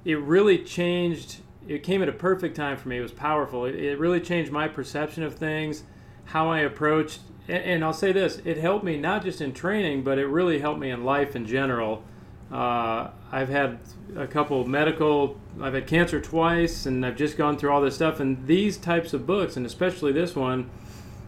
it 0.06 0.20
really 0.20 0.60
changed. 0.60 1.38
It 1.68 1.84
came 1.84 2.04
at 2.04 2.10
a 2.10 2.14
perfect 2.14 2.56
time 2.56 2.78
for 2.78 2.90
me. 2.90 2.98
It 2.98 3.02
was 3.02 3.12
powerful. 3.12 3.66
It, 3.66 3.76
it 3.76 4.00
really 4.00 4.20
changed 4.20 4.52
my 4.52 4.68
perception 4.68 5.24
of 5.24 5.36
things, 5.36 5.84
how 6.26 6.50
I 6.50 6.60
approached. 6.60 7.22
And, 7.48 7.64
and 7.64 7.84
I'll 7.84 7.94
say 7.94 8.12
this: 8.12 8.40
it 8.46 8.58
helped 8.58 8.86
me 8.86 8.98
not 8.98 9.24
just 9.24 9.42
in 9.42 9.54
training, 9.54 10.04
but 10.04 10.20
it 10.20 10.28
really 10.28 10.60
helped 10.60 10.80
me 10.80 10.92
in 10.92 11.04
life 11.04 11.36
in 11.36 11.48
general. 11.48 12.04
Uh, 12.52 13.10
I've 13.32 13.50
had 13.50 13.80
a 14.18 14.28
couple 14.28 14.66
medical, 14.66 15.40
I've 15.62 15.74
had 15.74 15.88
cancer 15.88 16.20
twice, 16.20 16.86
and 16.86 17.06
I've 17.06 17.16
just 17.16 17.38
gone 17.38 17.58
through 17.58 17.72
all 17.72 17.82
this 17.82 17.96
stuff. 17.96 18.20
And 18.20 18.46
these 18.46 18.78
types 18.78 19.14
of 19.14 19.26
books, 19.26 19.56
and 19.56 19.66
especially 19.66 20.12
this 20.12 20.36
one, 20.36 20.70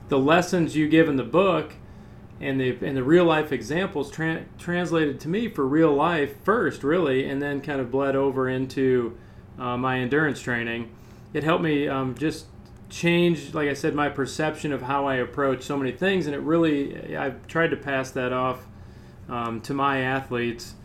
the 0.10 0.20
lessons 0.20 0.76
you 0.76 0.90
give 0.90 1.08
in 1.08 1.16
the 1.16 1.24
book 1.24 1.74
and 2.42 2.60
the 2.60 2.78
and 2.82 2.98
the 2.98 3.04
real 3.04 3.24
life 3.24 3.54
examples 3.54 4.12
tra- 4.12 4.44
translated 4.58 5.20
to 5.22 5.30
me 5.30 5.48
for 5.48 5.66
real 5.66 5.94
life 5.94 6.36
first, 6.44 6.84
really, 6.84 7.30
and 7.30 7.42
then 7.42 7.62
kind 7.62 7.80
of 7.80 7.90
bled 7.90 8.18
over 8.18 8.50
into 8.50 9.18
uh, 9.58 9.78
my 9.78 10.00
endurance 10.00 10.42
training. 10.42 10.94
It 11.34 11.44
helped 11.46 11.64
me 11.64 11.88
um, 11.88 12.16
just 12.16 12.48
change, 12.90 13.54
like 13.54 13.70
I 13.70 13.74
said, 13.74 13.96
my 13.96 14.10
perception 14.10 14.74
of 14.74 14.82
how 14.84 15.08
I 15.08 15.16
approach 15.16 15.64
so 15.64 15.78
many 15.78 15.94
things, 15.94 16.26
and 16.26 16.36
it 16.36 16.42
really 16.42 17.16
I've 17.16 17.48
tried 17.48 17.70
to 17.70 17.78
pass 17.78 18.12
that 18.12 18.34
off 18.34 18.68
um, 19.30 19.62
to 19.62 19.74
my 19.74 20.02
athletes 20.02 20.76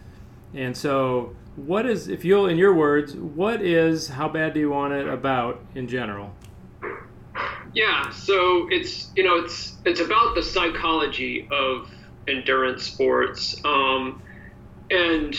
and 0.55 0.77
so, 0.77 1.35
what 1.57 1.87
is, 1.87 2.09
if 2.09 2.25
you'll, 2.25 2.47
in 2.47 2.57
your 2.57 2.75
words, 2.75 3.15
what 3.15 3.61
is 3.61 4.09
How 4.09 4.29
Bad 4.29 4.55
Do 4.55 4.61
You 4.61 4.71
Want 4.71 4.93
It 4.95 5.09
about 5.09 5.61
in 5.75 5.89
general? 5.89 6.35
Yeah, 7.75 8.11
so 8.11 8.67
it's 8.71 9.11
you 9.15 9.23
know 9.23 9.37
it's 9.37 9.77
it's 9.85 10.01
about 10.01 10.35
the 10.35 10.43
psychology 10.43 11.47
of 11.51 11.91
endurance 12.27 12.85
sports, 12.85 13.61
um, 13.65 14.23
and 14.91 15.37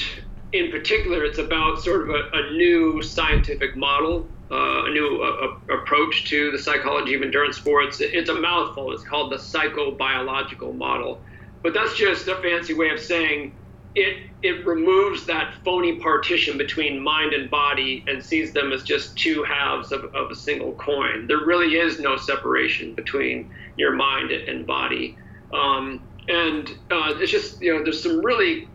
in 0.53 0.71
particular, 0.71 1.23
it's 1.25 1.39
about 1.39 1.81
sort 1.81 2.03
of 2.03 2.09
a, 2.09 2.29
a 2.33 2.51
new 2.51 3.01
scientific 3.01 3.75
model, 3.75 4.27
uh, 4.51 4.85
a 4.85 4.91
new 4.91 5.21
approach 5.69 6.29
to 6.29 6.51
the 6.51 6.59
psychology 6.59 7.15
of 7.15 7.23
endurance 7.23 7.57
sports. 7.57 7.99
It's 7.99 8.29
a 8.29 8.39
mouthful. 8.39 8.91
It's 8.93 9.03
called 9.03 9.31
the 9.31 9.37
psychobiological 9.37 10.75
model, 10.75 11.21
but 11.63 11.73
that's 11.73 11.95
just 11.97 12.27
a 12.27 12.35
fancy 12.35 12.73
way 12.73 12.89
of 12.89 12.99
saying 12.99 13.53
it 13.95 14.17
it 14.41 14.65
removes 14.65 15.25
that 15.25 15.53
phony 15.65 15.99
partition 15.99 16.57
between 16.57 17.03
mind 17.03 17.33
and 17.33 17.49
body 17.49 18.05
and 18.07 18.23
sees 18.23 18.53
them 18.53 18.71
as 18.71 18.83
just 18.83 19.17
two 19.17 19.43
halves 19.43 19.91
of, 19.91 20.05
of 20.15 20.31
a 20.31 20.35
single 20.35 20.71
coin. 20.73 21.27
There 21.27 21.45
really 21.45 21.75
is 21.75 21.99
no 21.99 22.15
separation 22.15 22.95
between 22.95 23.51
your 23.75 23.93
mind 23.93 24.31
and 24.31 24.65
body. 24.65 25.17
Um, 25.53 26.07
and 26.29 26.69
uh, 26.89 27.15
it's 27.17 27.31
just, 27.31 27.61
you 27.61 27.75
know, 27.75 27.83
there's 27.83 28.01
some 28.01 28.23
really 28.23 28.69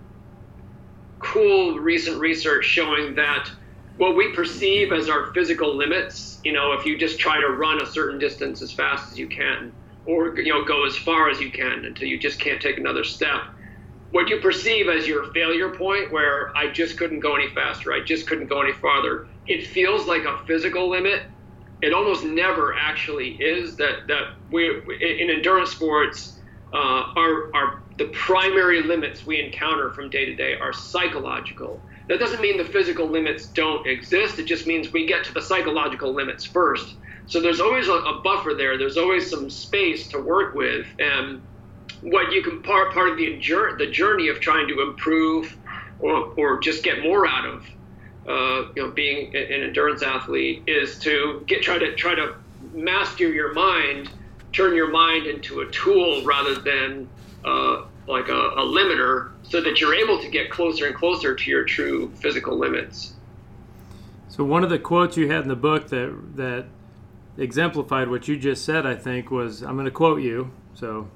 cool 1.21 1.79
recent 1.79 2.21
research 2.21 2.67
showing 2.67 3.15
that 3.15 3.49
what 3.97 4.17
we 4.17 4.35
perceive 4.35 4.93
as 4.93 5.09
our 5.09 5.33
physical 5.33 5.75
limits, 5.75 6.41
you 6.45 6.53
know, 6.53 6.73
if 6.73 6.85
you 6.85 6.99
just 6.99 7.19
try 7.19 7.41
to 7.41 7.49
run 7.49 7.81
a 7.81 7.87
certain 7.87 8.19
distance 8.19 8.61
as 8.61 8.71
fast 8.71 9.13
as 9.13 9.19
you 9.19 9.29
can, 9.29 9.73
or, 10.05 10.39
you 10.39 10.53
know, 10.53 10.63
go 10.63 10.85
as 10.85 10.95
far 10.95 11.31
as 11.31 11.41
you 11.41 11.51
can 11.51 11.87
until 11.87 12.07
you 12.07 12.19
just 12.19 12.39
can't 12.39 12.61
take 12.61 12.77
another 12.77 13.05
step 13.05 13.41
what 14.15 14.29
you 14.29 14.39
perceive 14.39 14.87
as 14.89 15.09
your 15.09 15.25
failure 15.33 15.71
point, 15.71 16.13
where 16.13 16.57
I 16.57 16.71
just 16.71 16.97
couldn't 16.97 17.19
go 17.19 17.35
any 17.35 17.49
faster, 17.49 17.93
I 17.93 17.99
just 18.01 18.29
couldn't 18.29 18.47
go 18.47 18.63
any 18.63 18.73
farther, 18.73 19.27
it 19.45 19.67
feels 19.67 20.07
like 20.07 20.23
a 20.23 20.37
physical 20.47 20.89
limit. 20.89 21.23
It 21.83 21.93
almost 21.93 22.25
never 22.25 22.75
actually 22.81 23.31
is. 23.31 23.77
That 23.77 24.07
that 24.07 24.23
we 24.53 24.69
in 25.01 25.31
endurance 25.31 25.71
sports, 25.71 26.39
uh, 26.73 27.03
our 27.17 27.51
our 27.57 27.73
the 27.99 28.05
primary 28.13 28.83
limits 28.83 29.27
we 29.27 29.43
encounter 29.43 29.91
from 29.91 30.11
day 30.11 30.25
to 30.27 30.37
day 30.37 30.55
are 30.63 30.73
psychological. 30.73 31.83
That 32.09 32.21
doesn't 32.21 32.41
mean 32.41 32.57
the 32.57 32.65
physical 32.65 33.11
limits 33.11 33.51
don't 33.51 33.85
exist. 33.85 34.39
It 34.39 34.47
just 34.47 34.65
means 34.69 34.93
we 34.93 35.09
get 35.09 35.25
to 35.25 35.33
the 35.33 35.43
psychological 35.43 36.15
limits 36.15 36.45
first. 36.45 36.87
So 37.27 37.41
there's 37.41 37.61
always 37.61 37.89
a, 37.89 37.95
a 37.95 38.21
buffer 38.23 38.53
there. 38.57 38.79
There's 38.79 38.97
always 38.97 39.29
some 39.29 39.51
space 39.51 40.07
to 40.11 40.21
work 40.21 40.55
with, 40.55 40.87
and 41.01 41.43
what 42.05 42.33
you 42.33 42.43
can 42.43 42.63
part 42.63 42.93
part 42.93 43.09
of 43.09 43.17
the 43.17 43.39
the 43.79 43.87
journey 43.91 44.29
of 44.29 44.39
trying 44.39 44.69
to 44.69 44.83
improve 44.83 45.57
or, 46.01 46.33
or 46.37 46.61
just 46.61 46.85
get 46.85 47.03
more 47.03 47.27
out 47.27 47.47
of 47.47 47.67
uh, 48.29 48.73
you 48.77 48.83
know 48.83 48.91
being 48.91 49.35
an 49.35 49.63
endurance 49.63 50.03
athlete 50.03 50.63
is 50.67 50.99
to 50.99 51.43
get 51.47 51.63
try 51.63 51.79
to 51.79 51.95
try 51.97 52.15
to 52.15 52.35
master 52.75 53.29
your 53.29 53.53
mind 53.55 54.11
turn 54.53 54.75
your 54.75 54.91
mind 54.91 55.27
into 55.27 55.61
a 55.61 55.71
tool 55.71 56.23
rather 56.25 56.55
than 56.55 57.09
uh, 57.45 57.83
like 58.07 58.29
a, 58.29 58.33
a 58.33 58.63
limiter 58.63 59.31
so 59.43 59.61
that 59.61 59.81
you're 59.81 59.95
able 59.95 60.21
to 60.21 60.29
get 60.29 60.51
closer 60.51 60.87
and 60.87 60.95
closer 60.95 61.35
to 61.35 61.51
your 61.51 61.65
true 61.65 62.11
physical 62.17 62.57
limits. 62.57 63.15
So 64.29 64.45
one 64.45 64.63
of 64.63 64.71
the 64.71 64.79
quotes 64.79 65.17
you 65.17 65.31
had 65.31 65.43
in 65.43 65.49
the 65.49 65.57
book 65.57 65.89
that 65.89 66.15
that 66.37 66.67
exemplified 67.37 68.09
what 68.09 68.29
you 68.29 68.37
just 68.37 68.65
said, 68.65 68.87
I 68.87 68.95
think, 68.95 69.31
was 69.31 69.63
I'm 69.63 69.75
going 69.75 69.87
to 69.87 69.91
quote 69.91 70.23
you. 70.23 70.51
So 70.75 71.09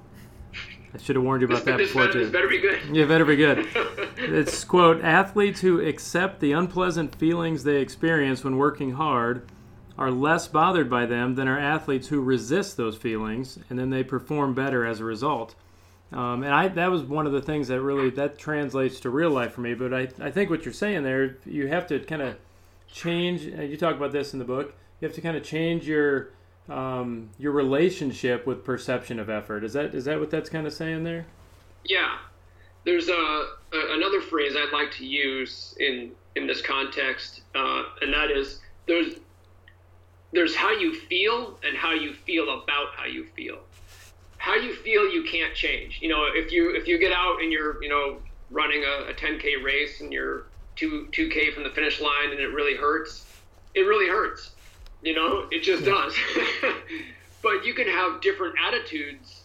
I 0.98 1.02
should 1.02 1.16
have 1.16 1.24
warned 1.24 1.42
you 1.42 1.48
about 1.48 1.64
this, 1.64 1.64
that 1.66 1.78
this 1.78 1.88
before. 1.88 2.06
Better, 2.06 2.18
this 2.18 2.30
better 2.30 2.48
be 2.48 2.58
good. 2.58 2.80
Yeah, 2.92 3.04
better 3.04 3.24
be 3.24 3.36
good. 3.36 3.68
it's 4.16 4.64
quote: 4.64 5.02
Athletes 5.02 5.60
who 5.60 5.80
accept 5.80 6.40
the 6.40 6.52
unpleasant 6.52 7.14
feelings 7.14 7.64
they 7.64 7.76
experience 7.76 8.42
when 8.42 8.56
working 8.56 8.92
hard 8.92 9.48
are 9.96 10.10
less 10.10 10.48
bothered 10.48 10.90
by 10.90 11.06
them 11.06 11.34
than 11.34 11.48
are 11.48 11.58
athletes 11.58 12.08
who 12.08 12.20
resist 12.20 12.76
those 12.76 12.96
feelings, 12.96 13.58
and 13.70 13.78
then 13.78 13.90
they 13.90 14.02
perform 14.02 14.54
better 14.54 14.84
as 14.84 15.00
a 15.00 15.04
result. 15.04 15.54
Um, 16.12 16.42
and 16.42 16.54
I, 16.54 16.68
that 16.68 16.90
was 16.90 17.02
one 17.02 17.26
of 17.26 17.32
the 17.32 17.42
things 17.42 17.68
that 17.68 17.80
really 17.80 18.10
that 18.10 18.38
translates 18.38 19.00
to 19.00 19.10
real 19.10 19.30
life 19.30 19.52
for 19.52 19.60
me. 19.60 19.74
But 19.74 19.94
I, 19.94 20.08
I 20.20 20.30
think 20.30 20.50
what 20.50 20.64
you're 20.64 20.74
saying 20.74 21.04
there, 21.04 21.36
you 21.44 21.68
have 21.68 21.86
to 21.88 22.00
kind 22.00 22.22
of 22.22 22.36
change. 22.90 23.42
You 23.42 23.76
talk 23.76 23.94
about 23.94 24.12
this 24.12 24.32
in 24.32 24.38
the 24.38 24.44
book. 24.44 24.74
You 25.00 25.06
have 25.06 25.14
to 25.14 25.20
kind 25.20 25.36
of 25.36 25.44
change 25.44 25.86
your 25.86 26.30
um, 26.68 27.30
your 27.38 27.52
relationship 27.52 28.46
with 28.46 28.64
perception 28.64 29.18
of 29.18 29.30
effort. 29.30 29.64
Is 29.64 29.72
that 29.72 29.94
is 29.94 30.04
that 30.04 30.20
what 30.20 30.30
that's 30.30 30.50
kind 30.50 30.66
of 30.66 30.72
saying 30.72 31.04
there? 31.04 31.26
Yeah, 31.84 32.18
there's 32.84 33.08
a, 33.08 33.12
a 33.12 33.46
another 33.72 34.20
phrase 34.20 34.54
I'd 34.56 34.72
like 34.72 34.92
to 34.92 35.06
use 35.06 35.74
in 35.80 36.12
in 36.36 36.46
this 36.46 36.60
context, 36.60 37.42
uh, 37.54 37.84
and 38.02 38.12
that 38.12 38.30
is 38.30 38.60
there's 38.86 39.14
there's 40.32 40.54
how 40.54 40.72
you 40.72 40.94
feel 40.94 41.58
and 41.66 41.76
how 41.76 41.92
you 41.92 42.12
feel 42.12 42.44
about 42.62 42.94
how 42.96 43.06
you 43.06 43.26
feel. 43.34 43.58
How 44.36 44.54
you 44.54 44.74
feel 44.74 45.10
you 45.10 45.24
can't 45.24 45.54
change. 45.54 45.98
You 46.00 46.08
know, 46.08 46.26
if 46.32 46.52
you 46.52 46.74
if 46.74 46.86
you 46.86 46.98
get 46.98 47.12
out 47.12 47.42
and 47.42 47.50
you're 47.50 47.82
you 47.82 47.88
know 47.88 48.18
running 48.50 48.84
a, 48.84 49.10
a 49.10 49.14
10k 49.14 49.62
race 49.62 50.00
and 50.00 50.12
you're 50.12 50.46
two 50.76 51.08
2k 51.12 51.52
from 51.52 51.64
the 51.64 51.70
finish 51.70 52.00
line 52.00 52.30
and 52.30 52.40
it 52.40 52.52
really 52.52 52.76
hurts, 52.76 53.26
it 53.74 53.80
really 53.80 54.08
hurts 54.08 54.52
you 55.02 55.14
know, 55.14 55.46
it 55.50 55.62
just 55.62 55.84
does. 55.84 56.14
but 57.42 57.64
you 57.64 57.74
can 57.74 57.86
have 57.86 58.20
different 58.20 58.54
attitudes 58.66 59.42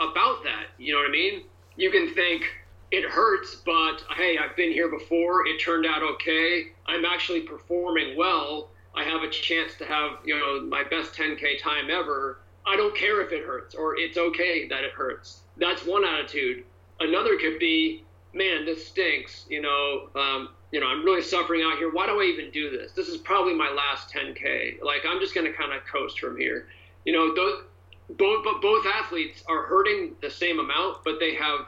about 0.00 0.42
that. 0.44 0.66
You 0.78 0.94
know 0.94 1.00
what 1.00 1.08
I 1.08 1.12
mean? 1.12 1.42
You 1.76 1.90
can 1.90 2.12
think 2.14 2.44
it 2.90 3.04
hurts, 3.04 3.56
but 3.66 4.02
hey, 4.16 4.38
I've 4.38 4.56
been 4.56 4.72
here 4.72 4.88
before. 4.88 5.46
It 5.46 5.60
turned 5.60 5.86
out 5.86 6.02
okay. 6.02 6.68
I'm 6.86 7.04
actually 7.04 7.40
performing 7.40 8.16
well. 8.16 8.70
I 8.94 9.04
have 9.04 9.22
a 9.22 9.28
chance 9.28 9.74
to 9.78 9.84
have, 9.84 10.18
you 10.24 10.38
know, 10.38 10.62
my 10.62 10.82
best 10.84 11.12
10K 11.12 11.60
time 11.60 11.90
ever. 11.90 12.38
I 12.64 12.76
don't 12.76 12.96
care 12.96 13.20
if 13.20 13.32
it 13.32 13.44
hurts 13.44 13.74
or 13.74 13.96
it's 13.96 14.16
okay 14.16 14.66
that 14.68 14.84
it 14.84 14.92
hurts. 14.92 15.40
That's 15.58 15.84
one 15.84 16.04
attitude. 16.04 16.64
Another 16.98 17.36
could 17.36 17.58
be, 17.58 18.04
man, 18.36 18.64
this 18.64 18.86
stinks. 18.86 19.46
You 19.48 19.62
know, 19.62 20.08
um, 20.14 20.50
you 20.70 20.80
know, 20.80 20.86
I'm 20.86 21.04
really 21.04 21.22
suffering 21.22 21.62
out 21.62 21.78
here. 21.78 21.90
Why 21.90 22.06
do 22.06 22.20
I 22.20 22.24
even 22.24 22.50
do 22.50 22.70
this? 22.70 22.92
This 22.92 23.08
is 23.08 23.16
probably 23.16 23.54
my 23.54 23.70
last 23.70 24.12
10K. 24.12 24.82
Like, 24.82 25.02
I'm 25.08 25.20
just 25.20 25.34
going 25.34 25.50
to 25.50 25.56
kind 25.56 25.72
of 25.72 25.84
coast 25.86 26.20
from 26.20 26.36
here. 26.36 26.68
You 27.04 27.12
know, 27.12 27.34
those, 27.34 27.64
both, 28.10 28.44
but 28.44 28.60
both 28.60 28.84
athletes 28.86 29.42
are 29.48 29.62
hurting 29.62 30.14
the 30.20 30.30
same 30.30 30.58
amount, 30.58 30.98
but 31.04 31.18
they 31.18 31.34
have, 31.34 31.66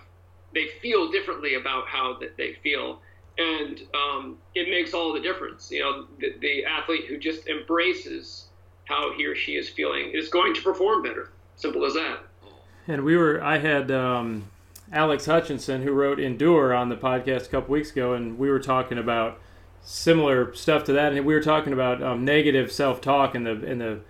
they 0.55 0.69
feel 0.83 1.11
differently 1.11 1.55
about 1.55 1.89
how 1.89 2.19
that 2.21 2.37
they 2.37 2.55
feel. 2.63 3.01
And 3.39 3.81
um, 3.95 4.39
it 4.55 4.69
makes 4.69 4.95
all 4.95 5.13
the 5.13 5.21
difference. 5.21 5.71
You 5.71 5.81
know, 5.81 6.07
the, 6.19 6.35
the 6.41 6.65
athlete 6.65 7.07
who 7.09 7.19
just 7.19 7.47
embraces 7.49 8.47
how 8.85 9.13
he 9.13 9.27
or 9.27 9.37
she 9.37 9.53
is 9.53 9.69
feeling 9.69 10.11
is 10.13 10.29
going 10.29 10.55
to 10.55 10.63
perform 10.63 11.03
better. 11.03 11.31
Simple 11.57 11.85
as 11.85 11.95
that. 11.95 12.21
And 12.89 13.05
we 13.05 13.17
were, 13.17 13.43
I 13.43 13.59
had, 13.59 13.91
um, 13.91 14.49
Alex 14.93 15.27
Hutchinson, 15.27 15.83
who 15.83 15.93
wrote 15.93 16.19
Endure 16.19 16.73
on 16.75 16.89
the 16.89 16.97
podcast 16.97 17.47
a 17.47 17.49
couple 17.49 17.73
weeks 17.73 17.91
ago, 17.91 18.15
and 18.15 18.39
we 18.39 18.49
were 18.49 18.61
talking 18.61 18.99
about 18.99 19.39
similar 19.83 20.55
stuff 20.55 20.85
to 20.85 20.93
that, 20.93 21.13
and 21.13 21.27
we 21.27 21.35
were 21.35 21.43
talking 21.43 21.73
about 21.73 22.03
um, 22.03 22.25
negative 22.25 22.73
self-talk 22.73 23.35
and 23.35 23.47
the 23.47 23.53
and 23.53 23.81
the 23.81 24.01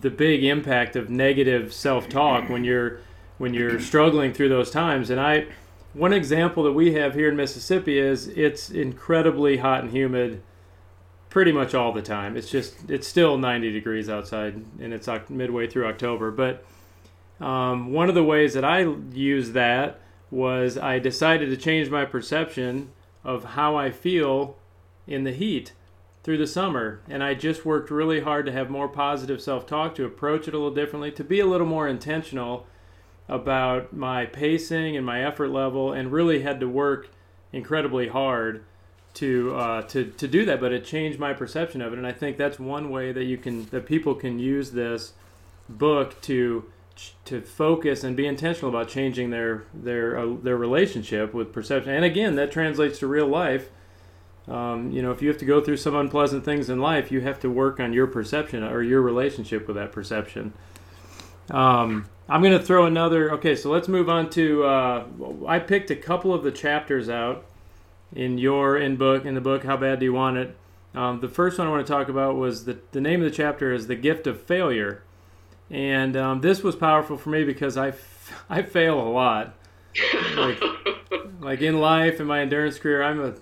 the 0.00 0.10
big 0.10 0.44
impact 0.44 0.96
of 0.96 1.08
negative 1.08 1.72
self-talk 1.72 2.48
when 2.50 2.64
you're 2.64 3.00
when 3.38 3.54
you're 3.54 3.80
struggling 3.80 4.32
through 4.32 4.48
those 4.48 4.70
times. 4.70 5.08
And 5.10 5.20
I, 5.20 5.46
one 5.94 6.12
example 6.12 6.64
that 6.64 6.72
we 6.72 6.94
have 6.94 7.14
here 7.14 7.28
in 7.28 7.36
Mississippi 7.36 7.98
is 7.98 8.26
it's 8.28 8.70
incredibly 8.70 9.58
hot 9.58 9.82
and 9.84 9.90
humid 9.90 10.42
pretty 11.30 11.52
much 11.52 11.74
all 11.74 11.92
the 11.92 12.02
time. 12.02 12.36
It's 12.36 12.50
just 12.50 12.90
it's 12.90 13.06
still 13.06 13.38
90 13.38 13.70
degrees 13.72 14.08
outside, 14.08 14.62
and 14.80 14.92
it's 14.92 15.08
midway 15.30 15.68
through 15.68 15.86
October. 15.86 16.32
But 16.32 16.64
um, 17.40 17.92
one 17.92 18.08
of 18.08 18.16
the 18.16 18.24
ways 18.24 18.54
that 18.54 18.64
I 18.64 18.80
use 19.12 19.52
that 19.52 20.00
was 20.30 20.76
I 20.76 20.98
decided 20.98 21.50
to 21.50 21.56
change 21.56 21.90
my 21.90 22.04
perception 22.04 22.90
of 23.24 23.44
how 23.44 23.76
I 23.76 23.90
feel 23.90 24.56
in 25.06 25.24
the 25.24 25.32
heat 25.32 25.72
through 26.22 26.38
the 26.38 26.46
summer. 26.46 27.00
And 27.08 27.24
I 27.24 27.34
just 27.34 27.64
worked 27.64 27.90
really 27.90 28.20
hard 28.20 28.46
to 28.46 28.52
have 28.52 28.70
more 28.70 28.88
positive 28.88 29.40
self 29.40 29.66
talk, 29.66 29.94
to 29.94 30.04
approach 30.04 30.46
it 30.48 30.54
a 30.54 30.58
little 30.58 30.74
differently, 30.74 31.10
to 31.12 31.24
be 31.24 31.40
a 31.40 31.46
little 31.46 31.66
more 31.66 31.88
intentional 31.88 32.66
about 33.28 33.92
my 33.92 34.26
pacing 34.26 34.96
and 34.96 35.04
my 35.04 35.24
effort 35.24 35.48
level, 35.48 35.92
and 35.92 36.12
really 36.12 36.42
had 36.42 36.60
to 36.60 36.68
work 36.68 37.08
incredibly 37.52 38.08
hard 38.08 38.64
to 39.14 39.54
uh, 39.56 39.82
to 39.82 40.04
to 40.04 40.28
do 40.28 40.44
that. 40.44 40.60
But 40.60 40.72
it 40.72 40.84
changed 40.84 41.18
my 41.18 41.32
perception 41.32 41.80
of 41.82 41.92
it, 41.92 41.98
and 41.98 42.06
I 42.06 42.12
think 42.12 42.36
that's 42.36 42.58
one 42.58 42.90
way 42.90 43.12
that 43.12 43.24
you 43.24 43.38
can 43.38 43.66
that 43.66 43.86
people 43.86 44.14
can 44.14 44.38
use 44.38 44.72
this 44.72 45.12
book 45.68 46.20
to 46.22 46.64
to 47.24 47.40
focus 47.40 48.04
and 48.04 48.16
be 48.16 48.26
intentional 48.26 48.70
about 48.70 48.88
changing 48.88 49.30
their 49.30 49.64
their 49.72 50.18
uh, 50.18 50.36
their 50.42 50.56
relationship 50.56 51.34
with 51.34 51.52
perception. 51.52 51.92
And 51.92 52.04
again, 52.04 52.34
that 52.36 52.50
translates 52.50 52.98
to 53.00 53.06
real 53.06 53.26
life. 53.26 53.70
Um, 54.46 54.90
you 54.90 55.02
know, 55.02 55.10
if 55.10 55.20
you 55.20 55.28
have 55.28 55.38
to 55.38 55.44
go 55.44 55.60
through 55.60 55.76
some 55.76 55.94
unpleasant 55.94 56.44
things 56.44 56.70
in 56.70 56.80
life, 56.80 57.12
you 57.12 57.20
have 57.20 57.38
to 57.40 57.50
work 57.50 57.80
on 57.80 57.92
your 57.92 58.06
perception 58.06 58.64
or 58.64 58.82
your 58.82 59.02
relationship 59.02 59.66
with 59.66 59.76
that 59.76 59.92
perception. 59.92 60.54
Um, 61.50 62.08
I'm 62.28 62.42
going 62.42 62.56
to 62.58 62.64
throw 62.64 62.86
another. 62.86 63.32
Okay, 63.34 63.54
so 63.54 63.70
let's 63.70 63.88
move 63.88 64.08
on 64.08 64.30
to. 64.30 64.64
Uh, 64.64 65.06
I 65.46 65.58
picked 65.58 65.90
a 65.90 65.96
couple 65.96 66.32
of 66.32 66.42
the 66.42 66.50
chapters 66.50 67.08
out 67.08 67.44
in 68.14 68.38
your 68.38 68.76
in 68.76 68.96
book 68.96 69.24
in 69.24 69.34
the 69.34 69.40
book. 69.40 69.64
How 69.64 69.76
bad 69.76 70.00
do 70.00 70.06
you 70.06 70.12
want 70.12 70.38
it? 70.38 70.56
Um, 70.94 71.20
the 71.20 71.28
first 71.28 71.58
one 71.58 71.68
I 71.68 71.70
want 71.70 71.86
to 71.86 71.92
talk 71.92 72.08
about 72.08 72.36
was 72.36 72.64
the 72.64 72.78
the 72.92 73.00
name 73.00 73.22
of 73.22 73.30
the 73.30 73.36
chapter 73.36 73.72
is 73.72 73.86
the 73.86 73.96
gift 73.96 74.26
of 74.26 74.42
failure. 74.42 75.02
And 75.70 76.16
um, 76.16 76.40
this 76.40 76.62
was 76.62 76.76
powerful 76.76 77.16
for 77.18 77.30
me 77.30 77.44
because 77.44 77.76
I, 77.76 77.88
f- 77.88 78.44
I 78.50 78.62
fail 78.62 79.00
a 79.00 79.08
lot. 79.08 79.54
Like, 80.36 80.60
like 81.40 81.60
in 81.60 81.80
life, 81.80 82.20
in 82.20 82.26
my 82.26 82.40
endurance 82.40 82.78
career, 82.78 83.02
I'm 83.02 83.20
a, 83.20 83.34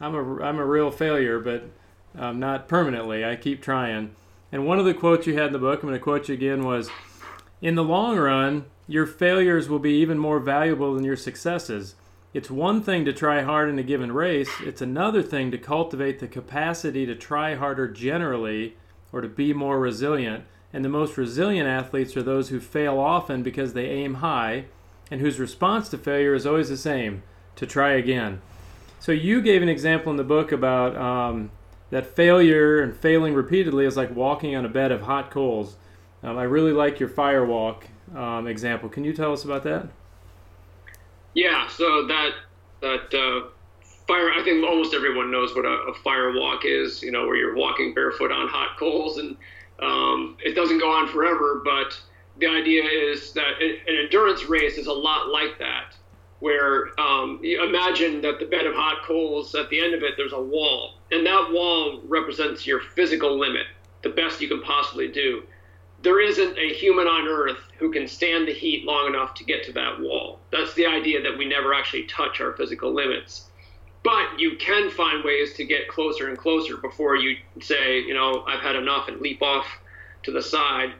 I'm 0.00 0.14
a, 0.14 0.42
I'm 0.42 0.58
a 0.58 0.64
real 0.64 0.90
failure, 0.90 1.38
but 1.38 1.64
um, 2.16 2.38
not 2.38 2.68
permanently. 2.68 3.24
I 3.24 3.36
keep 3.36 3.62
trying. 3.62 4.14
And 4.52 4.66
one 4.66 4.78
of 4.78 4.84
the 4.84 4.94
quotes 4.94 5.26
you 5.26 5.34
had 5.34 5.48
in 5.48 5.52
the 5.52 5.58
book, 5.58 5.82
I'm 5.82 5.88
going 5.88 5.98
to 5.98 6.02
quote 6.02 6.28
you 6.28 6.34
again, 6.34 6.64
was 6.64 6.90
In 7.60 7.74
the 7.74 7.84
long 7.84 8.16
run, 8.16 8.66
your 8.86 9.06
failures 9.06 9.68
will 9.68 9.78
be 9.78 9.94
even 10.00 10.18
more 10.18 10.38
valuable 10.38 10.94
than 10.94 11.04
your 11.04 11.16
successes. 11.16 11.94
It's 12.32 12.50
one 12.50 12.82
thing 12.82 13.04
to 13.04 13.12
try 13.12 13.42
hard 13.42 13.68
in 13.68 13.78
a 13.78 13.84
given 13.84 14.12
race, 14.12 14.50
it's 14.60 14.82
another 14.82 15.22
thing 15.22 15.50
to 15.52 15.58
cultivate 15.58 16.18
the 16.18 16.26
capacity 16.26 17.06
to 17.06 17.14
try 17.14 17.54
harder 17.54 17.88
generally 17.88 18.76
or 19.12 19.20
to 19.20 19.28
be 19.28 19.52
more 19.52 19.78
resilient. 19.78 20.44
And 20.74 20.84
the 20.84 20.88
most 20.88 21.16
resilient 21.16 21.68
athletes 21.68 22.16
are 22.16 22.22
those 22.22 22.48
who 22.48 22.58
fail 22.58 22.98
often 22.98 23.44
because 23.44 23.74
they 23.74 23.86
aim 23.86 24.14
high 24.14 24.64
and 25.08 25.20
whose 25.20 25.38
response 25.38 25.88
to 25.90 25.98
failure 25.98 26.34
is 26.34 26.46
always 26.46 26.68
the 26.68 26.76
same 26.76 27.22
to 27.54 27.64
try 27.64 27.92
again. 27.92 28.42
So 28.98 29.12
you 29.12 29.40
gave 29.40 29.62
an 29.62 29.68
example 29.68 30.10
in 30.10 30.16
the 30.16 30.24
book 30.24 30.50
about 30.50 30.96
um, 30.96 31.52
that 31.90 32.04
failure 32.16 32.80
and 32.80 32.96
failing 32.96 33.34
repeatedly 33.34 33.86
is 33.86 33.96
like 33.96 34.16
walking 34.16 34.56
on 34.56 34.64
a 34.64 34.68
bed 34.68 34.90
of 34.90 35.02
hot 35.02 35.30
coals. 35.30 35.76
Um, 36.24 36.36
I 36.36 36.42
really 36.42 36.72
like 36.72 36.98
your 36.98 37.08
fire 37.08 37.46
walk 37.46 37.86
um, 38.16 38.48
example. 38.48 38.88
Can 38.88 39.04
you 39.04 39.12
tell 39.12 39.32
us 39.32 39.44
about 39.44 39.62
that? 39.62 39.86
Yeah, 41.34 41.68
so 41.68 42.06
that 42.08 42.30
that 42.80 43.14
uh, 43.14 43.48
fire. 44.08 44.32
I 44.32 44.42
think 44.42 44.64
almost 44.64 44.92
everyone 44.92 45.30
knows 45.30 45.54
what 45.54 45.64
a, 45.64 45.68
a, 45.68 46.66
is. 46.66 47.02
You 47.02 47.12
know, 47.12 47.26
where 47.26 47.36
you're 47.36 47.54
walking 47.54 47.94
barefoot 47.94 48.32
on 48.32 48.48
hot 48.48 48.76
coals 48.76 49.18
and 49.18 49.36
um, 49.80 50.36
it 50.44 50.54
doesn't 50.54 50.78
go 50.78 50.90
on 50.90 51.08
forever, 51.08 51.62
but 51.64 51.98
the 52.38 52.46
idea 52.46 52.84
is 52.84 53.32
that 53.32 53.60
an 53.60 53.96
endurance 54.04 54.44
race 54.44 54.76
is 54.78 54.86
a 54.86 54.92
lot 54.92 55.28
like 55.28 55.58
that, 55.58 55.94
where 56.40 56.98
um, 57.00 57.40
imagine 57.42 58.20
that 58.22 58.38
the 58.38 58.46
bed 58.46 58.66
of 58.66 58.74
hot 58.74 59.04
coals, 59.04 59.54
at 59.54 59.68
the 59.70 59.80
end 59.80 59.94
of 59.94 60.02
it, 60.02 60.14
there's 60.16 60.32
a 60.32 60.40
wall, 60.40 60.94
and 61.10 61.26
that 61.26 61.50
wall 61.52 62.00
represents 62.06 62.66
your 62.66 62.80
physical 62.80 63.38
limit, 63.38 63.66
the 64.02 64.10
best 64.10 64.40
you 64.40 64.48
can 64.48 64.62
possibly 64.62 65.08
do. 65.08 65.42
There 66.02 66.20
isn't 66.20 66.58
a 66.58 66.74
human 66.74 67.06
on 67.06 67.26
earth 67.28 67.60
who 67.78 67.90
can 67.90 68.06
stand 68.06 68.46
the 68.46 68.52
heat 68.52 68.84
long 68.84 69.06
enough 69.06 69.34
to 69.34 69.44
get 69.44 69.64
to 69.64 69.72
that 69.72 70.00
wall. 70.00 70.38
That's 70.52 70.74
the 70.74 70.86
idea 70.86 71.22
that 71.22 71.38
we 71.38 71.46
never 71.46 71.72
actually 71.72 72.04
touch 72.04 72.40
our 72.40 72.52
physical 72.52 72.92
limits 72.92 73.46
but 74.04 74.38
you 74.38 74.56
can 74.56 74.90
find 74.90 75.24
ways 75.24 75.54
to 75.54 75.64
get 75.64 75.88
closer 75.88 76.28
and 76.28 76.38
closer 76.38 76.76
before 76.76 77.16
you 77.16 77.36
say, 77.60 78.00
you 78.00 78.14
know, 78.14 78.44
I've 78.46 78.60
had 78.60 78.76
enough 78.76 79.08
and 79.08 79.20
leap 79.20 79.42
off 79.42 79.66
to 80.24 80.30
the 80.30 80.42
side. 80.42 80.92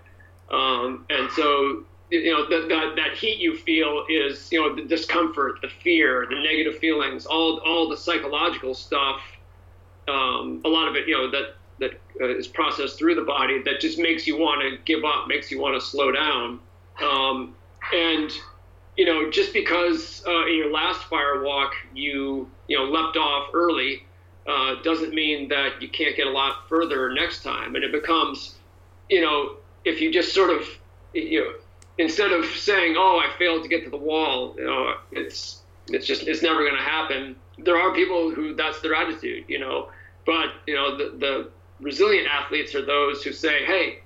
Um, 0.50 1.06
and 1.10 1.30
so 1.32 1.84
you 2.10 2.32
know 2.32 2.48
the, 2.48 2.66
the, 2.66 2.92
that 2.96 3.16
heat 3.16 3.38
you 3.38 3.56
feel 3.56 4.04
is 4.08 4.50
you 4.52 4.60
know 4.60 4.74
the 4.74 4.82
discomfort, 4.82 5.60
the 5.62 5.68
fear, 5.68 6.26
the 6.28 6.36
negative 6.36 6.78
feelings, 6.78 7.26
all 7.26 7.58
all 7.64 7.88
the 7.88 7.96
psychological 7.96 8.74
stuff. 8.74 9.20
Um, 10.06 10.60
a 10.64 10.68
lot 10.68 10.88
of 10.88 10.96
it, 10.96 11.08
you 11.08 11.16
know, 11.16 11.30
that 11.30 11.54
that 11.80 12.00
uh, 12.20 12.36
is 12.36 12.46
processed 12.46 12.98
through 12.98 13.14
the 13.14 13.22
body 13.22 13.62
that 13.62 13.80
just 13.80 13.98
makes 13.98 14.26
you 14.26 14.38
want 14.38 14.62
to 14.62 14.78
give 14.84 15.04
up, 15.04 15.28
makes 15.28 15.50
you 15.50 15.58
want 15.60 15.80
to 15.80 15.86
slow 15.86 16.12
down. 16.12 16.60
Um, 17.02 17.54
and 17.92 18.30
you 18.96 19.04
know, 19.04 19.30
just 19.30 19.52
because 19.52 20.22
uh, 20.26 20.46
in 20.46 20.56
your 20.56 20.72
last 20.72 21.04
fire 21.04 21.42
walk 21.42 21.72
you 21.94 22.48
you 22.68 22.76
know 22.76 22.84
leapt 22.84 23.16
off 23.16 23.50
early 23.54 24.04
uh, 24.46 24.82
doesn't 24.82 25.14
mean 25.14 25.48
that 25.48 25.80
you 25.80 25.88
can't 25.88 26.16
get 26.16 26.26
a 26.26 26.30
lot 26.30 26.68
further 26.68 27.12
next 27.12 27.42
time. 27.42 27.74
And 27.74 27.84
it 27.84 27.92
becomes, 27.92 28.54
you 29.08 29.20
know, 29.20 29.56
if 29.84 30.00
you 30.00 30.12
just 30.12 30.34
sort 30.34 30.50
of 30.50 30.66
you 31.12 31.40
know 31.40 31.52
instead 31.98 32.32
of 32.32 32.44
saying, 32.46 32.94
"Oh, 32.96 33.18
I 33.18 33.36
failed 33.38 33.62
to 33.62 33.68
get 33.68 33.84
to 33.84 33.90
the 33.90 33.96
wall," 33.96 34.54
you 34.56 34.64
know, 34.64 34.94
it's 35.12 35.60
it's 35.88 36.06
just 36.06 36.22
it's 36.26 36.42
never 36.42 36.60
going 36.60 36.76
to 36.76 36.82
happen. 36.82 37.36
There 37.58 37.76
are 37.76 37.94
people 37.94 38.30
who 38.30 38.54
that's 38.54 38.80
their 38.80 38.94
attitude, 38.94 39.44
you 39.48 39.58
know, 39.58 39.90
but 40.26 40.50
you 40.66 40.74
know 40.74 40.96
the 40.96 41.16
the 41.18 41.50
resilient 41.80 42.28
athletes 42.28 42.74
are 42.74 42.84
those 42.84 43.22
who 43.22 43.32
say, 43.32 43.64
"Hey, 43.64 44.00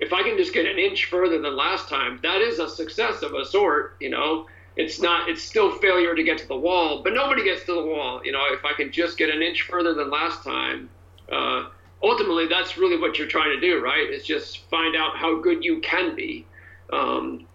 if 0.00 0.12
I 0.12 0.22
can 0.22 0.36
just 0.36 0.52
get 0.52 0.66
an 0.66 0.78
inch 0.78 1.06
further 1.06 1.40
than 1.40 1.56
last 1.56 1.88
time, 1.88 2.20
that 2.22 2.40
is 2.40 2.58
a 2.58 2.68
success 2.68 3.22
of 3.22 3.34
a 3.34 3.44
sort, 3.44 3.96
you 4.00 4.10
know." 4.10 4.46
It's 4.76 5.00
not. 5.00 5.28
It's 5.28 5.42
still 5.42 5.72
failure 5.78 6.14
to 6.14 6.22
get 6.22 6.38
to 6.38 6.46
the 6.46 6.56
wall, 6.56 7.02
but 7.02 7.12
nobody 7.12 7.42
gets 7.42 7.64
to 7.64 7.74
the 7.74 7.84
wall. 7.84 8.20
You 8.24 8.30
know, 8.30 8.44
if 8.52 8.64
I 8.64 8.74
can 8.74 8.92
just 8.92 9.18
get 9.18 9.28
an 9.28 9.42
inch 9.42 9.62
further 9.62 9.92
than 9.92 10.08
last 10.08 10.44
time, 10.44 10.88
uh, 11.32 11.70
ultimately 12.00 12.46
that's 12.46 12.78
really 12.78 12.96
what 12.96 13.18
you're 13.18 13.26
trying 13.26 13.58
to 13.58 13.60
do, 13.60 13.82
right? 13.82 14.08
Is 14.08 14.24
just 14.24 14.58
find 14.70 14.94
out 14.94 15.16
how 15.16 15.40
good 15.40 15.64
you 15.64 15.80
can 15.80 16.14
be 16.14 16.46
um, 16.92 17.46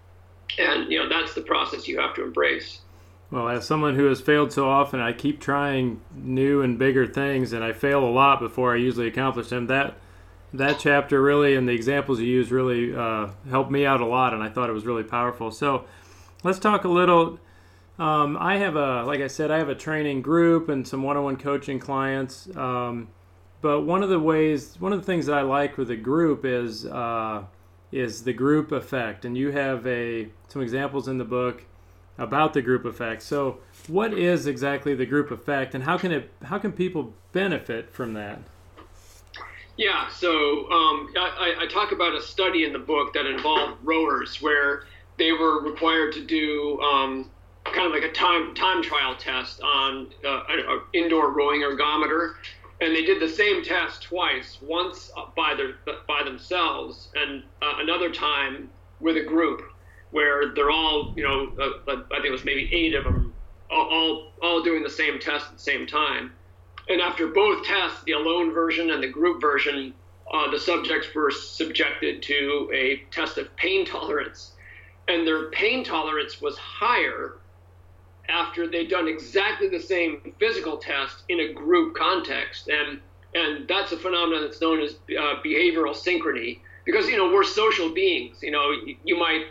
and 0.57 0.91
you 0.91 0.99
know 0.99 1.09
that's 1.09 1.33
the 1.33 1.41
process 1.41 1.87
you 1.87 1.99
have 1.99 2.13
to 2.15 2.23
embrace. 2.23 2.79
Well, 3.31 3.49
as 3.49 3.65
someone 3.65 3.95
who 3.95 4.05
has 4.05 4.21
failed 4.21 4.53
so 4.53 4.69
often, 4.69 4.99
I 4.99 5.11
keep 5.11 5.41
trying 5.41 6.01
new 6.13 6.61
and 6.61 6.77
bigger 6.77 7.07
things, 7.07 7.51
and 7.51 7.63
I 7.63 7.73
fail 7.73 8.03
a 8.03 8.11
lot 8.11 8.39
before 8.39 8.73
I 8.73 8.77
usually 8.77 9.07
accomplish 9.07 9.49
them. 9.49 9.67
That 9.67 9.95
that 10.53 10.79
chapter 10.79 11.21
really 11.21 11.55
and 11.55 11.67
the 11.67 11.73
examples 11.73 12.19
you 12.19 12.27
use 12.27 12.51
really 12.51 12.95
uh, 12.95 13.29
helped 13.49 13.71
me 13.71 13.85
out 13.85 14.01
a 14.01 14.05
lot, 14.05 14.33
and 14.33 14.43
I 14.43 14.49
thought 14.49 14.69
it 14.69 14.73
was 14.73 14.85
really 14.85 15.03
powerful. 15.03 15.51
So, 15.51 15.85
let's 16.43 16.59
talk 16.59 16.83
a 16.83 16.89
little. 16.89 17.39
Um, 17.99 18.37
I 18.39 18.57
have 18.57 18.75
a, 18.75 19.03
like 19.03 19.21
I 19.21 19.27
said, 19.27 19.51
I 19.51 19.57
have 19.57 19.69
a 19.69 19.75
training 19.75 20.21
group 20.21 20.69
and 20.69 20.87
some 20.87 21.03
one-on-one 21.03 21.37
coaching 21.37 21.79
clients. 21.79 22.53
Um, 22.55 23.09
but 23.61 23.81
one 23.81 24.03
of 24.03 24.09
the 24.09 24.19
ways, 24.19 24.75
one 24.79 24.91
of 24.91 24.99
the 24.99 25.05
things 25.05 25.27
that 25.27 25.37
I 25.37 25.41
like 25.41 25.77
with 25.77 25.87
the 25.87 25.95
group 25.95 26.43
is 26.43 26.85
uh, 26.85 27.43
is 27.91 28.23
the 28.23 28.33
group 28.33 28.71
effect, 28.71 29.23
and 29.23 29.37
you 29.37 29.51
have 29.51 29.87
a 29.87 30.27
some 30.49 30.61
examples 30.61 31.07
in 31.07 31.17
the 31.17 31.25
book 31.25 31.63
about 32.17 32.53
the 32.53 32.61
group 32.61 32.83
effect. 32.83 33.21
So, 33.21 33.59
what 33.87 34.13
is 34.13 34.47
exactly 34.47 34.95
the 34.95 35.05
group 35.05 35.31
effect, 35.31 35.73
and 35.75 35.85
how 35.85 35.97
can 35.97 36.11
it 36.11 36.29
how 36.43 36.57
can 36.57 36.73
people 36.73 37.13
benefit 37.31 37.93
from 37.93 38.13
that? 38.15 38.39
Yeah, 39.77 40.07
so 40.09 40.69
um, 40.69 41.09
I, 41.17 41.55
I, 41.61 41.67
talk 41.67 41.91
about 41.91 42.13
a 42.13 42.21
study 42.21 42.63
in 42.63 42.73
the 42.73 42.79
book 42.79 43.13
that 43.13 43.25
involved 43.25 43.79
rowers 43.83 44.39
where 44.39 44.83
they 45.17 45.31
were 45.31 45.63
required 45.63 46.13
to 46.13 46.23
do 46.23 46.79
um, 46.81 47.31
kind 47.65 47.87
of 47.87 47.91
like 47.91 48.03
a 48.03 48.11
time 48.13 48.53
time 48.53 48.83
trial 48.83 49.15
test 49.15 49.61
on 49.61 50.11
uh, 50.23 50.43
an 50.49 50.81
indoor 50.93 51.31
rowing 51.31 51.61
ergometer, 51.61 52.35
and 52.81 52.95
they 52.95 53.03
did 53.03 53.19
the 53.19 53.27
same 53.27 53.63
test 53.63 54.03
twice, 54.03 54.59
once 54.61 55.11
by 55.35 55.55
their 55.55 55.75
by 56.07 56.21
themselves, 56.23 57.09
and 57.15 57.41
uh, 57.63 57.73
another 57.79 58.11
time 58.11 58.69
with 58.99 59.17
a 59.17 59.23
group 59.23 59.61
where 60.11 60.53
they're 60.53 60.69
all, 60.69 61.13
you 61.17 61.23
know, 61.23 61.51
uh, 61.59 61.91
uh, 61.91 62.03
I 62.11 62.15
think 62.17 62.27
it 62.27 62.31
was 62.31 62.45
maybe 62.45 62.69
eight 62.71 62.93
of 62.93 63.03
them, 63.03 63.33
all, 63.71 63.89
all, 63.89 64.31
all 64.43 64.63
doing 64.63 64.83
the 64.83 64.89
same 64.89 65.19
test 65.19 65.47
at 65.47 65.53
the 65.53 65.59
same 65.59 65.87
time. 65.87 66.31
And 66.89 67.01
after 67.01 67.27
both 67.27 67.65
tests, 67.65 68.03
the 68.05 68.13
alone 68.13 68.53
version 68.53 68.91
and 68.91 69.01
the 69.01 69.07
group 69.07 69.39
version, 69.41 69.93
uh, 70.31 70.51
the 70.51 70.59
subjects 70.59 71.07
were 71.15 71.31
subjected 71.31 72.21
to 72.23 72.69
a 72.73 73.03
test 73.11 73.37
of 73.37 73.55
pain 73.55 73.85
tolerance, 73.87 74.51
and 75.07 75.27
their 75.27 75.49
pain 75.51 75.83
tolerance 75.83 76.41
was 76.41 76.57
higher 76.57 77.35
after 78.29 78.67
they'd 78.67 78.89
done 78.89 79.07
exactly 79.07 79.67
the 79.67 79.79
same 79.79 80.33
physical 80.39 80.77
test 80.77 81.23
in 81.29 81.41
a 81.41 81.53
group 81.53 81.95
context. 81.95 82.69
And, 82.69 82.99
and 83.33 83.67
that's 83.67 83.91
a 83.91 83.97
phenomenon 83.97 84.43
that's 84.43 84.61
known 84.61 84.81
as 84.81 84.93
uh, 84.93 85.41
behavioral 85.43 85.93
synchrony 85.93 86.59
because, 86.85 87.07
you 87.07 87.17
know, 87.17 87.33
we're 87.33 87.43
social 87.43 87.89
beings. 87.89 88.37
You 88.41 88.51
know, 88.51 88.71
you, 88.71 88.95
you 89.03 89.17
might 89.17 89.47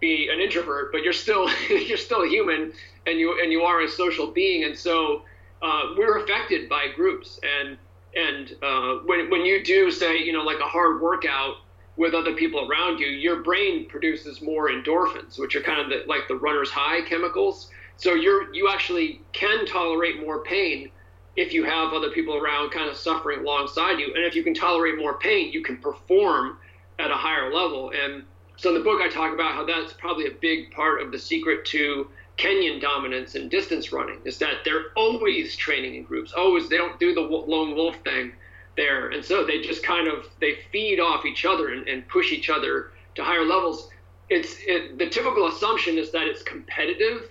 be 0.00 0.28
an 0.32 0.40
introvert, 0.40 0.92
but 0.92 1.02
you're 1.02 1.12
still, 1.12 1.50
you're 1.68 1.98
still 1.98 2.24
human 2.24 2.72
and 3.06 3.18
you, 3.18 3.40
and 3.42 3.50
you 3.50 3.62
are 3.62 3.82
a 3.82 3.88
social 3.88 4.28
being. 4.28 4.64
And 4.64 4.78
so 4.78 5.22
uh, 5.62 5.94
we're 5.96 6.18
affected 6.18 6.68
by 6.68 6.86
groups. 6.94 7.40
And, 7.42 7.78
and 8.14 8.56
uh, 8.62 8.98
when, 9.06 9.30
when 9.30 9.44
you 9.44 9.64
do 9.64 9.90
say, 9.90 10.18
you 10.18 10.32
know, 10.32 10.42
like 10.42 10.60
a 10.60 10.68
hard 10.68 11.00
workout, 11.00 11.56
with 12.00 12.14
other 12.14 12.32
people 12.32 12.66
around 12.66 12.98
you, 12.98 13.08
your 13.08 13.42
brain 13.42 13.86
produces 13.86 14.40
more 14.40 14.70
endorphins, 14.70 15.38
which 15.38 15.54
are 15.54 15.60
kind 15.60 15.80
of 15.80 15.90
the, 15.90 16.02
like 16.08 16.26
the 16.28 16.34
runner's 16.34 16.70
high 16.70 17.02
chemicals. 17.02 17.70
So 17.98 18.14
you're 18.14 18.52
you 18.54 18.70
actually 18.70 19.20
can 19.32 19.66
tolerate 19.66 20.18
more 20.18 20.42
pain 20.42 20.90
if 21.36 21.52
you 21.52 21.62
have 21.64 21.92
other 21.92 22.08
people 22.10 22.36
around 22.36 22.70
kind 22.70 22.88
of 22.88 22.96
suffering 22.96 23.40
alongside 23.40 23.98
you. 23.98 24.14
And 24.14 24.24
if 24.24 24.34
you 24.34 24.42
can 24.42 24.54
tolerate 24.54 24.98
more 24.98 25.18
pain, 25.18 25.52
you 25.52 25.62
can 25.62 25.76
perform 25.76 26.56
at 26.98 27.10
a 27.10 27.14
higher 27.14 27.52
level. 27.52 27.92
And 27.94 28.24
so 28.56 28.70
in 28.70 28.74
the 28.76 28.84
book, 28.84 29.02
I 29.02 29.08
talk 29.10 29.34
about 29.34 29.52
how 29.52 29.66
that's 29.66 29.92
probably 29.92 30.26
a 30.26 30.34
big 30.40 30.70
part 30.70 31.02
of 31.02 31.12
the 31.12 31.18
secret 31.18 31.66
to 31.66 32.08
Kenyan 32.40 32.80
dominance 32.80 33.34
in 33.34 33.50
distance 33.50 33.92
running 33.92 34.18
is 34.24 34.38
that 34.38 34.64
they're 34.64 34.92
always 34.96 35.56
training 35.56 35.96
in 35.96 36.04
groups. 36.04 36.32
Always, 36.32 36.70
they 36.70 36.78
don't 36.78 36.98
do 36.98 37.14
the 37.14 37.20
lone 37.20 37.76
wolf 37.76 37.96
thing 38.02 38.32
there. 38.78 39.10
And 39.10 39.22
so 39.22 39.44
they 39.44 39.60
just 39.60 39.82
kind 39.82 40.08
of 40.08 40.26
they 40.40 40.56
feed 40.72 41.00
off 41.00 41.26
each 41.26 41.44
other 41.44 41.68
and, 41.68 41.86
and 41.86 42.08
push 42.08 42.32
each 42.32 42.48
other 42.48 42.92
to 43.16 43.22
higher 43.22 43.44
levels. 43.44 43.90
It's 44.30 44.56
it, 44.60 44.96
the 44.96 45.10
typical 45.10 45.48
assumption 45.48 45.98
is 45.98 46.12
that 46.12 46.28
it's 46.28 46.42
competitive, 46.42 47.28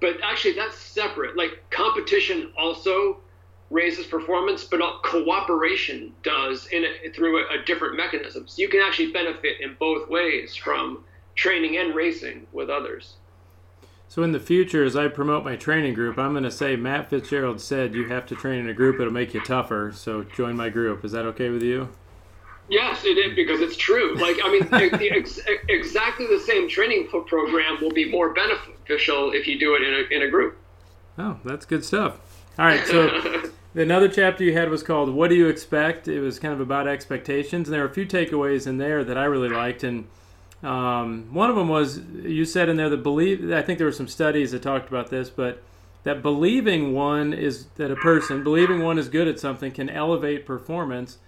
but 0.00 0.16
actually 0.22 0.54
that's 0.54 0.78
separate. 0.78 1.36
Like 1.36 1.62
competition 1.68 2.52
also 2.56 3.18
raises 3.68 4.06
performance, 4.06 4.64
but 4.64 4.80
cooperation 5.02 6.14
does 6.22 6.66
in 6.68 6.84
a, 6.84 7.10
through 7.10 7.38
a, 7.38 7.60
a 7.60 7.64
different 7.66 7.96
mechanism. 7.96 8.48
So 8.48 8.62
you 8.62 8.68
can 8.68 8.80
actually 8.80 9.12
benefit 9.12 9.60
in 9.60 9.76
both 9.78 10.08
ways 10.08 10.56
from 10.56 11.04
training 11.34 11.76
and 11.76 11.94
racing 11.94 12.46
with 12.52 12.70
others. 12.70 13.16
So 14.12 14.22
in 14.22 14.32
the 14.32 14.40
future, 14.40 14.84
as 14.84 14.94
I 14.94 15.08
promote 15.08 15.42
my 15.42 15.56
training 15.56 15.94
group, 15.94 16.18
I'm 16.18 16.32
going 16.32 16.44
to 16.44 16.50
say 16.50 16.76
Matt 16.76 17.08
Fitzgerald 17.08 17.62
said 17.62 17.94
you 17.94 18.08
have 18.08 18.26
to 18.26 18.36
train 18.36 18.60
in 18.60 18.68
a 18.68 18.74
group; 18.74 19.00
it'll 19.00 19.10
make 19.10 19.32
you 19.32 19.40
tougher. 19.40 19.90
So 19.94 20.22
join 20.22 20.54
my 20.54 20.68
group. 20.68 21.02
Is 21.02 21.12
that 21.12 21.24
okay 21.24 21.48
with 21.48 21.62
you? 21.62 21.88
Yes, 22.68 23.06
it 23.06 23.16
is 23.16 23.34
because 23.34 23.62
it's 23.62 23.74
true. 23.74 24.14
Like 24.16 24.36
I 24.44 24.52
mean, 24.52 24.68
ex- 24.70 25.40
exactly 25.70 26.26
the 26.26 26.38
same 26.38 26.68
training 26.68 27.08
program 27.08 27.78
will 27.80 27.90
be 27.90 28.10
more 28.10 28.34
beneficial 28.34 29.32
if 29.32 29.46
you 29.46 29.58
do 29.58 29.76
it 29.76 29.82
in 29.82 29.94
a 29.94 30.14
in 30.14 30.28
a 30.28 30.30
group. 30.30 30.58
Oh, 31.16 31.38
that's 31.42 31.64
good 31.64 31.82
stuff. 31.82 32.18
All 32.58 32.66
right, 32.66 32.86
so 32.86 33.50
another 33.74 34.08
chapter 34.08 34.44
you 34.44 34.52
had 34.52 34.68
was 34.68 34.82
called 34.82 35.08
"What 35.08 35.28
Do 35.28 35.36
You 35.36 35.48
Expect?" 35.48 36.06
It 36.06 36.20
was 36.20 36.38
kind 36.38 36.52
of 36.52 36.60
about 36.60 36.86
expectations, 36.86 37.66
and 37.66 37.72
there 37.72 37.80
were 37.80 37.88
a 37.88 37.94
few 37.94 38.04
takeaways 38.04 38.66
in 38.66 38.76
there 38.76 39.04
that 39.04 39.16
I 39.16 39.24
really 39.24 39.48
liked 39.48 39.82
and 39.82 40.06
um, 40.62 41.28
one 41.32 41.50
of 41.50 41.56
them 41.56 41.68
was 41.68 42.00
you 42.22 42.44
said 42.44 42.68
in 42.68 42.76
there 42.76 42.88
that 42.88 43.02
believe. 43.02 43.50
I 43.52 43.62
think 43.62 43.78
there 43.78 43.86
were 43.86 43.92
some 43.92 44.08
studies 44.08 44.52
that 44.52 44.62
talked 44.62 44.88
about 44.88 45.10
this, 45.10 45.28
but 45.28 45.62
that 46.04 46.22
believing 46.22 46.92
one 46.92 47.32
is 47.32 47.66
that 47.76 47.90
a 47.90 47.96
person 47.96 48.44
believing 48.44 48.82
one 48.82 48.98
is 48.98 49.08
good 49.08 49.26
at 49.26 49.40
something 49.40 49.72
can 49.72 49.90
elevate 49.90 50.46
performance 50.46 51.18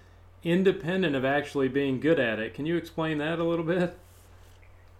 independent 0.44 1.16
of 1.16 1.24
actually 1.24 1.68
being 1.68 1.98
good 1.98 2.20
at 2.20 2.38
it. 2.38 2.54
Can 2.54 2.66
you 2.66 2.76
explain 2.76 3.18
that 3.18 3.38
a 3.38 3.44
little 3.44 3.64
bit? 3.64 3.96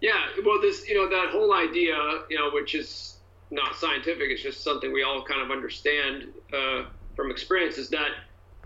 Yeah, 0.01 0.21
well, 0.45 0.61
this 0.61 0.89
you 0.89 0.95
know 0.95 1.09
that 1.09 1.31
whole 1.31 1.55
idea, 1.55 1.97
you 2.29 2.39
know, 2.39 2.51
which 2.51 2.75
is 2.75 3.19
not 3.51 3.77
scientific, 3.77 4.31
it's 4.31 4.43
just 4.43 4.65
something 4.65 4.93
we 4.93 5.05
all 5.05 5.23
kind 5.23 5.43
of 5.43 5.51
understand 5.53 6.25
uh, 6.53 6.85
from 7.15 7.31
experience, 7.31 7.79
is 7.79 7.89
that 7.91 8.11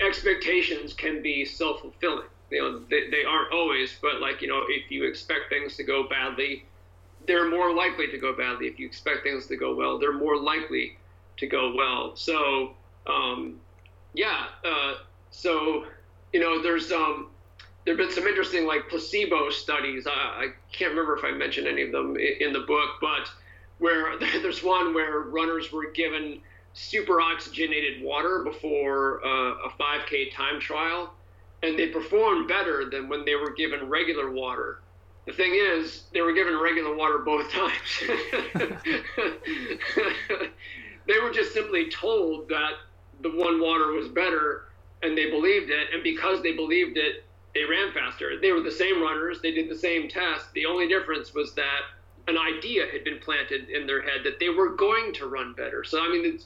expectations 0.00 0.94
can 0.94 1.20
be 1.22 1.44
self 1.44 1.80
fulfilling 1.80 2.26
you 2.50 2.60
know 2.60 2.80
they, 2.90 3.10
they 3.10 3.24
aren't 3.24 3.52
always 3.52 3.96
but 4.00 4.20
like 4.20 4.40
you 4.40 4.48
know 4.48 4.62
if 4.68 4.90
you 4.90 5.04
expect 5.06 5.48
things 5.50 5.76
to 5.76 5.84
go 5.84 6.08
badly 6.08 6.64
they're 7.26 7.48
more 7.48 7.74
likely 7.74 8.08
to 8.08 8.18
go 8.18 8.32
badly. 8.32 8.66
If 8.66 8.78
you 8.78 8.86
expect 8.86 9.22
things 9.22 9.46
to 9.46 9.56
go 9.56 9.74
well 9.74 9.98
they're 9.98 10.12
more 10.12 10.36
likely 10.36 10.96
to 11.36 11.46
go 11.46 11.74
well. 11.76 12.16
So 12.16 12.74
um, 13.06 13.60
yeah 14.14 14.46
uh, 14.64 14.94
so 15.30 15.86
you 16.32 16.40
know 16.40 16.60
there's 16.62 16.90
um, 16.90 17.28
there 17.84 17.96
have 17.96 17.98
been 17.98 18.14
some 18.14 18.26
interesting 18.26 18.66
like 18.66 18.88
placebo 18.88 19.50
studies. 19.50 20.06
I, 20.06 20.10
I 20.10 20.46
can't 20.72 20.90
remember 20.90 21.16
if 21.16 21.24
i 21.24 21.30
mentioned 21.30 21.66
any 21.66 21.82
of 21.82 21.92
them 21.92 22.16
in, 22.16 22.48
in 22.48 22.52
the 22.52 22.60
book 22.60 22.90
but 23.00 23.30
where 23.78 24.18
there's 24.42 24.62
one 24.62 24.94
where 24.94 25.20
runners 25.20 25.72
were 25.72 25.90
given 25.92 26.40
super 26.74 27.20
oxygenated 27.20 28.02
water 28.02 28.42
before 28.44 29.24
uh, 29.24 29.66
a 29.66 29.70
5k 29.80 30.32
time 30.32 30.60
trial 30.60 31.12
and 31.62 31.78
they 31.78 31.88
performed 31.88 32.48
better 32.48 32.88
than 32.90 33.08
when 33.08 33.24
they 33.24 33.34
were 33.34 33.52
given 33.52 33.88
regular 33.88 34.30
water. 34.30 34.80
The 35.26 35.32
thing 35.32 35.54
is, 35.54 36.04
they 36.12 36.22
were 36.22 36.32
given 36.32 36.58
regular 36.58 36.94
water 36.94 37.18
both 37.18 37.50
times. 37.52 38.02
they 41.06 41.18
were 41.20 41.30
just 41.30 41.52
simply 41.52 41.90
told 41.90 42.48
that 42.48 42.72
the 43.20 43.30
one 43.30 43.60
water 43.60 43.92
was 43.92 44.08
better 44.08 44.68
and 45.02 45.16
they 45.16 45.30
believed 45.30 45.70
it. 45.70 45.88
And 45.92 46.02
because 46.02 46.42
they 46.42 46.52
believed 46.52 46.96
it, 46.96 47.24
they 47.54 47.64
ran 47.64 47.92
faster. 47.92 48.40
They 48.40 48.52
were 48.52 48.60
the 48.60 48.70
same 48.70 49.02
runners, 49.02 49.40
they 49.42 49.52
did 49.52 49.68
the 49.68 49.78
same 49.78 50.08
test. 50.08 50.52
The 50.54 50.66
only 50.66 50.86
difference 50.86 51.34
was 51.34 51.54
that 51.54 51.80
an 52.28 52.36
idea 52.36 52.86
had 52.92 53.04
been 53.04 53.18
planted 53.18 53.68
in 53.70 53.86
their 53.86 54.02
head 54.02 54.20
that 54.24 54.38
they 54.38 54.50
were 54.50 54.70
going 54.70 55.12
to 55.14 55.26
run 55.26 55.54
better. 55.54 55.82
So, 55.82 56.00
I 56.00 56.08
mean, 56.08 56.38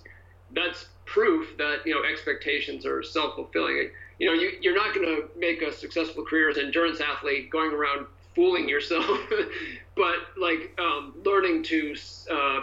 that's 0.55 0.87
proof 1.07 1.57
that, 1.59 1.79
you 1.85 1.95
know, 1.95 2.03
expectations 2.05 2.87
are 2.87 3.03
self 3.03 3.35
fulfilling. 3.35 3.91
You 4.23 4.29
know, 4.29 4.35
you, 4.35 4.53
you're 4.61 4.77
not 4.77 4.95
going 4.95 5.05
to 5.05 5.29
make 5.37 5.63
a 5.63 5.73
successful 5.73 6.25
career 6.25 6.49
as 6.49 6.57
an 6.57 6.67
endurance 6.67 7.01
athlete 7.01 7.51
going 7.51 7.73
around 7.73 8.07
fooling 8.37 8.69
yourself, 8.69 9.19
but 9.97 10.15
like 10.41 10.79
um, 10.79 11.13
learning 11.25 11.65
to 11.65 11.97
uh, 12.31 12.61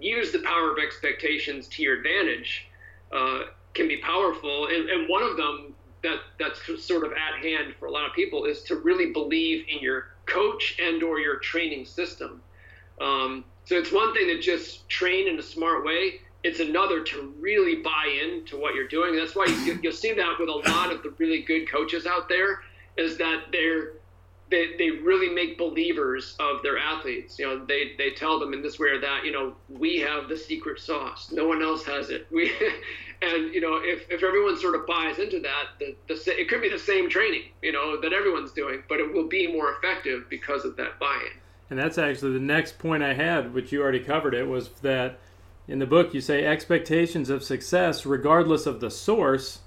use 0.00 0.32
the 0.32 0.40
power 0.40 0.72
of 0.72 0.78
expectations 0.78 1.68
to 1.68 1.84
your 1.84 1.98
advantage 1.98 2.66
uh, 3.12 3.42
can 3.72 3.86
be 3.86 3.98
powerful. 3.98 4.66
And, 4.66 4.90
and 4.90 5.08
one 5.08 5.22
of 5.22 5.36
them 5.36 5.74
that 6.02 6.18
that's 6.40 6.60
sort 6.84 7.04
of 7.04 7.12
at 7.12 7.40
hand 7.40 7.74
for 7.78 7.86
a 7.86 7.90
lot 7.92 8.04
of 8.04 8.12
people 8.12 8.44
is 8.44 8.62
to 8.62 8.74
really 8.74 9.12
believe 9.12 9.64
in 9.68 9.78
your 9.78 10.08
coach 10.26 10.76
and 10.82 11.04
or 11.04 11.20
your 11.20 11.36
training 11.36 11.86
system. 11.86 12.42
Um, 13.00 13.44
so 13.64 13.76
it's 13.76 13.92
one 13.92 14.12
thing 14.12 14.26
to 14.26 14.40
just 14.40 14.88
train 14.88 15.28
in 15.28 15.38
a 15.38 15.42
smart 15.42 15.84
way. 15.84 16.14
It's 16.46 16.60
another 16.60 17.02
to 17.02 17.34
really 17.40 17.82
buy 17.82 18.20
into 18.22 18.56
what 18.56 18.76
you're 18.76 18.86
doing. 18.86 19.16
That's 19.16 19.34
why 19.34 19.46
you, 19.64 19.80
you'll 19.82 19.92
see 19.92 20.12
that 20.12 20.36
with 20.38 20.48
a 20.48 20.70
lot 20.70 20.92
of 20.92 21.02
the 21.02 21.12
really 21.18 21.42
good 21.42 21.68
coaches 21.68 22.06
out 22.06 22.28
there 22.28 22.60
is 22.96 23.18
that 23.18 23.46
they're 23.50 23.94
they, 24.48 24.76
they 24.78 24.90
really 24.90 25.28
make 25.28 25.58
believers 25.58 26.36
of 26.38 26.62
their 26.62 26.78
athletes. 26.78 27.36
You 27.36 27.46
know, 27.46 27.64
they, 27.64 27.94
they 27.98 28.10
tell 28.10 28.38
them 28.38 28.52
in 28.52 28.62
this 28.62 28.78
way 28.78 28.90
or 28.90 29.00
that, 29.00 29.24
you 29.24 29.32
know, 29.32 29.56
we 29.68 29.98
have 29.98 30.28
the 30.28 30.36
secret 30.36 30.78
sauce. 30.78 31.32
No 31.32 31.48
one 31.48 31.62
else 31.62 31.84
has 31.84 32.10
it. 32.10 32.28
We, 32.30 32.52
and 33.22 33.52
you 33.52 33.60
know, 33.60 33.80
if, 33.82 34.08
if 34.08 34.22
everyone 34.22 34.56
sort 34.56 34.76
of 34.76 34.86
buys 34.86 35.18
into 35.18 35.40
that, 35.40 35.64
the, 35.80 35.96
the 36.06 36.40
it 36.40 36.48
could 36.48 36.62
be 36.62 36.68
the 36.68 36.78
same 36.78 37.10
training, 37.10 37.42
you 37.60 37.72
know, 37.72 38.00
that 38.00 38.12
everyone's 38.12 38.52
doing, 38.52 38.84
but 38.88 39.00
it 39.00 39.12
will 39.12 39.26
be 39.26 39.52
more 39.52 39.72
effective 39.72 40.30
because 40.30 40.64
of 40.64 40.76
that 40.76 40.98
buy-in. 41.00 41.40
And 41.68 41.76
that's 41.76 41.98
actually 41.98 42.34
the 42.34 42.38
next 42.38 42.78
point 42.78 43.02
I 43.02 43.14
had, 43.14 43.52
which 43.52 43.72
you 43.72 43.82
already 43.82 43.98
covered 43.98 44.34
it, 44.34 44.46
was 44.46 44.68
that 44.82 45.18
in 45.68 45.78
the 45.78 45.86
book 45.86 46.14
you 46.14 46.20
say 46.20 46.44
expectations 46.44 47.30
of 47.30 47.42
success, 47.42 48.06
regardless 48.06 48.66
of 48.66 48.80
the 48.80 48.90
source, 48.90 49.60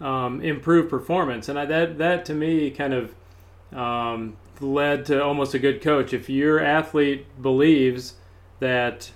um, 0.00 0.40
improve 0.40 0.88
performance. 0.88 1.48
And 1.48 1.58
I, 1.58 1.66
that 1.66 1.98
that 1.98 2.24
to 2.26 2.34
me 2.34 2.70
kind 2.70 2.94
of 2.94 3.14
um, 3.76 4.36
led 4.60 5.06
to 5.06 5.22
almost 5.22 5.54
a 5.54 5.58
good 5.58 5.82
coach. 5.82 6.12
If 6.12 6.28
your 6.28 6.60
athlete 6.60 7.26
believes 7.40 8.14
that 8.60 9.10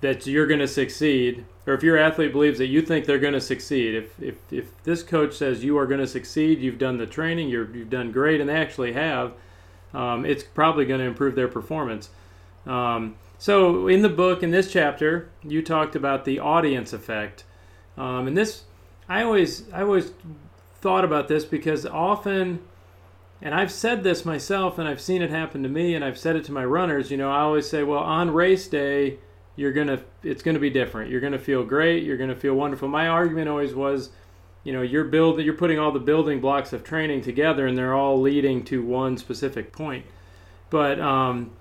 that 0.00 0.26
you're 0.26 0.46
going 0.46 0.60
to 0.60 0.68
succeed, 0.68 1.44
or 1.66 1.74
if 1.74 1.82
your 1.82 1.96
athlete 1.96 2.32
believes 2.32 2.58
that 2.58 2.66
you 2.66 2.82
think 2.82 3.06
they're 3.06 3.18
going 3.18 3.32
to 3.32 3.40
succeed, 3.40 3.94
if, 3.94 4.22
if, 4.22 4.34
if 4.52 4.82
this 4.84 5.02
coach 5.02 5.34
says 5.34 5.64
you 5.64 5.78
are 5.78 5.86
going 5.86 6.00
to 6.00 6.06
succeed, 6.06 6.60
you've 6.60 6.78
done 6.78 6.98
the 6.98 7.06
training, 7.06 7.48
you're, 7.48 7.74
you've 7.74 7.90
done 7.90 8.12
great, 8.12 8.40
and 8.40 8.48
they 8.48 8.54
actually 8.54 8.92
have, 8.92 9.32
um, 9.94 10.26
it's 10.26 10.44
probably 10.44 10.84
going 10.84 11.00
to 11.00 11.06
improve 11.06 11.34
their 11.34 11.48
performance. 11.48 12.10
Um, 12.66 13.16
so 13.38 13.88
in 13.88 14.02
the 14.02 14.08
book, 14.08 14.42
in 14.42 14.50
this 14.50 14.72
chapter, 14.72 15.30
you 15.42 15.62
talked 15.62 15.94
about 15.94 16.24
the 16.24 16.38
audience 16.38 16.92
effect, 16.92 17.44
um, 17.96 18.26
and 18.26 18.36
this 18.36 18.64
I 19.08 19.22
always 19.22 19.70
I 19.72 19.82
always 19.82 20.12
thought 20.80 21.04
about 21.04 21.28
this 21.28 21.44
because 21.44 21.86
often 21.86 22.60
and 23.42 23.54
I've 23.54 23.70
said 23.70 24.02
this 24.02 24.24
myself 24.24 24.78
and 24.78 24.88
I've 24.88 25.00
seen 25.00 25.22
it 25.22 25.30
happen 25.30 25.62
to 25.62 25.68
me 25.68 25.94
and 25.94 26.04
I've 26.04 26.18
said 26.18 26.36
it 26.36 26.44
to 26.44 26.52
my 26.52 26.64
runners, 26.64 27.10
you 27.10 27.16
know, 27.16 27.30
I 27.30 27.40
always 27.40 27.68
say, 27.68 27.82
well, 27.82 28.00
on 28.00 28.30
race 28.30 28.66
day, 28.66 29.18
you're 29.56 29.72
to 29.88 30.02
it's 30.22 30.42
to 30.54 30.60
be 30.60 30.70
different. 30.70 31.10
You're 31.10 31.20
to 31.32 31.38
feel 31.38 31.64
great, 31.64 32.02
you're 32.02 32.16
to 32.30 32.36
feel 32.36 32.54
wonderful. 32.54 32.88
My 32.88 33.08
argument 33.08 33.48
always 33.48 33.74
was, 33.74 34.10
you 34.64 34.72
know, 34.72 34.82
you're 34.82 35.04
building 35.04 35.44
you're 35.44 35.54
putting 35.54 35.78
all 35.78 35.92
the 35.92 36.00
building 36.00 36.40
blocks 36.40 36.72
of 36.72 36.84
training 36.84 37.22
together 37.22 37.66
and 37.66 37.76
they're 37.76 37.94
all 37.94 38.20
leading 38.20 38.64
to 38.64 38.84
one 38.84 39.16
specific 39.16 39.72
point. 39.72 40.04
But 40.68 40.98
um, 40.98 41.52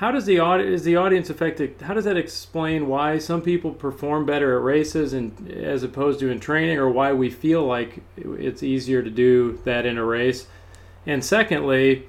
how 0.00 0.10
does 0.10 0.24
the 0.24 0.38
is 0.60 0.84
the 0.84 0.96
audience 0.96 1.28
affected? 1.28 1.78
How 1.82 1.92
does 1.92 2.06
that 2.06 2.16
explain 2.16 2.88
why 2.88 3.18
some 3.18 3.42
people 3.42 3.72
perform 3.72 4.24
better 4.24 4.56
at 4.56 4.64
races 4.64 5.12
and 5.12 5.50
as 5.50 5.82
opposed 5.82 6.20
to 6.20 6.30
in 6.30 6.40
training, 6.40 6.78
or 6.78 6.88
why 6.88 7.12
we 7.12 7.28
feel 7.28 7.66
like 7.66 8.02
it's 8.16 8.62
easier 8.62 9.02
to 9.02 9.10
do 9.10 9.60
that 9.64 9.84
in 9.84 9.98
a 9.98 10.04
race? 10.04 10.46
And 11.04 11.22
secondly, 11.22 12.08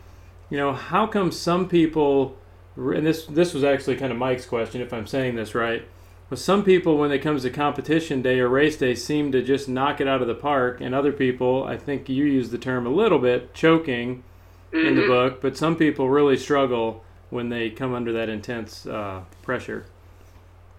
you 0.49 0.57
know, 0.57 0.71
how 0.71 1.05
come 1.05 1.33
some 1.33 1.67
people 1.67 2.37
and 2.77 3.05
this 3.05 3.25
this 3.25 3.53
was 3.53 3.65
actually 3.65 3.97
kind 3.97 4.13
of 4.13 4.17
Mike's 4.17 4.45
question 4.45 4.79
if 4.79 4.93
I'm 4.93 5.05
saying 5.05 5.35
this 5.35 5.53
right. 5.53 5.85
But 6.29 6.39
some 6.39 6.63
people 6.63 6.97
when 6.97 7.11
it 7.11 7.19
comes 7.19 7.41
to 7.41 7.49
competition 7.49 8.21
day 8.21 8.39
or 8.39 8.47
race 8.47 8.77
day 8.77 8.95
seem 8.95 9.33
to 9.33 9.43
just 9.43 9.67
knock 9.67 9.99
it 9.99 10.07
out 10.07 10.21
of 10.21 10.29
the 10.29 10.33
park 10.33 10.79
and 10.79 10.95
other 10.95 11.11
people, 11.11 11.65
I 11.65 11.75
think 11.75 12.07
you 12.07 12.23
use 12.23 12.51
the 12.51 12.57
term 12.57 12.87
a 12.87 12.89
little 12.89 13.19
bit 13.19 13.53
choking 13.53 14.23
mm-hmm. 14.71 14.87
in 14.87 14.95
the 14.95 15.01
mm-hmm. 15.01 15.11
book, 15.11 15.41
but 15.41 15.57
some 15.57 15.75
people 15.75 16.09
really 16.09 16.37
struggle 16.37 17.03
when 17.31 17.49
they 17.49 17.71
come 17.71 17.95
under 17.95 18.13
that 18.13 18.29
intense 18.29 18.85
uh, 18.85 19.21
pressure. 19.41 19.85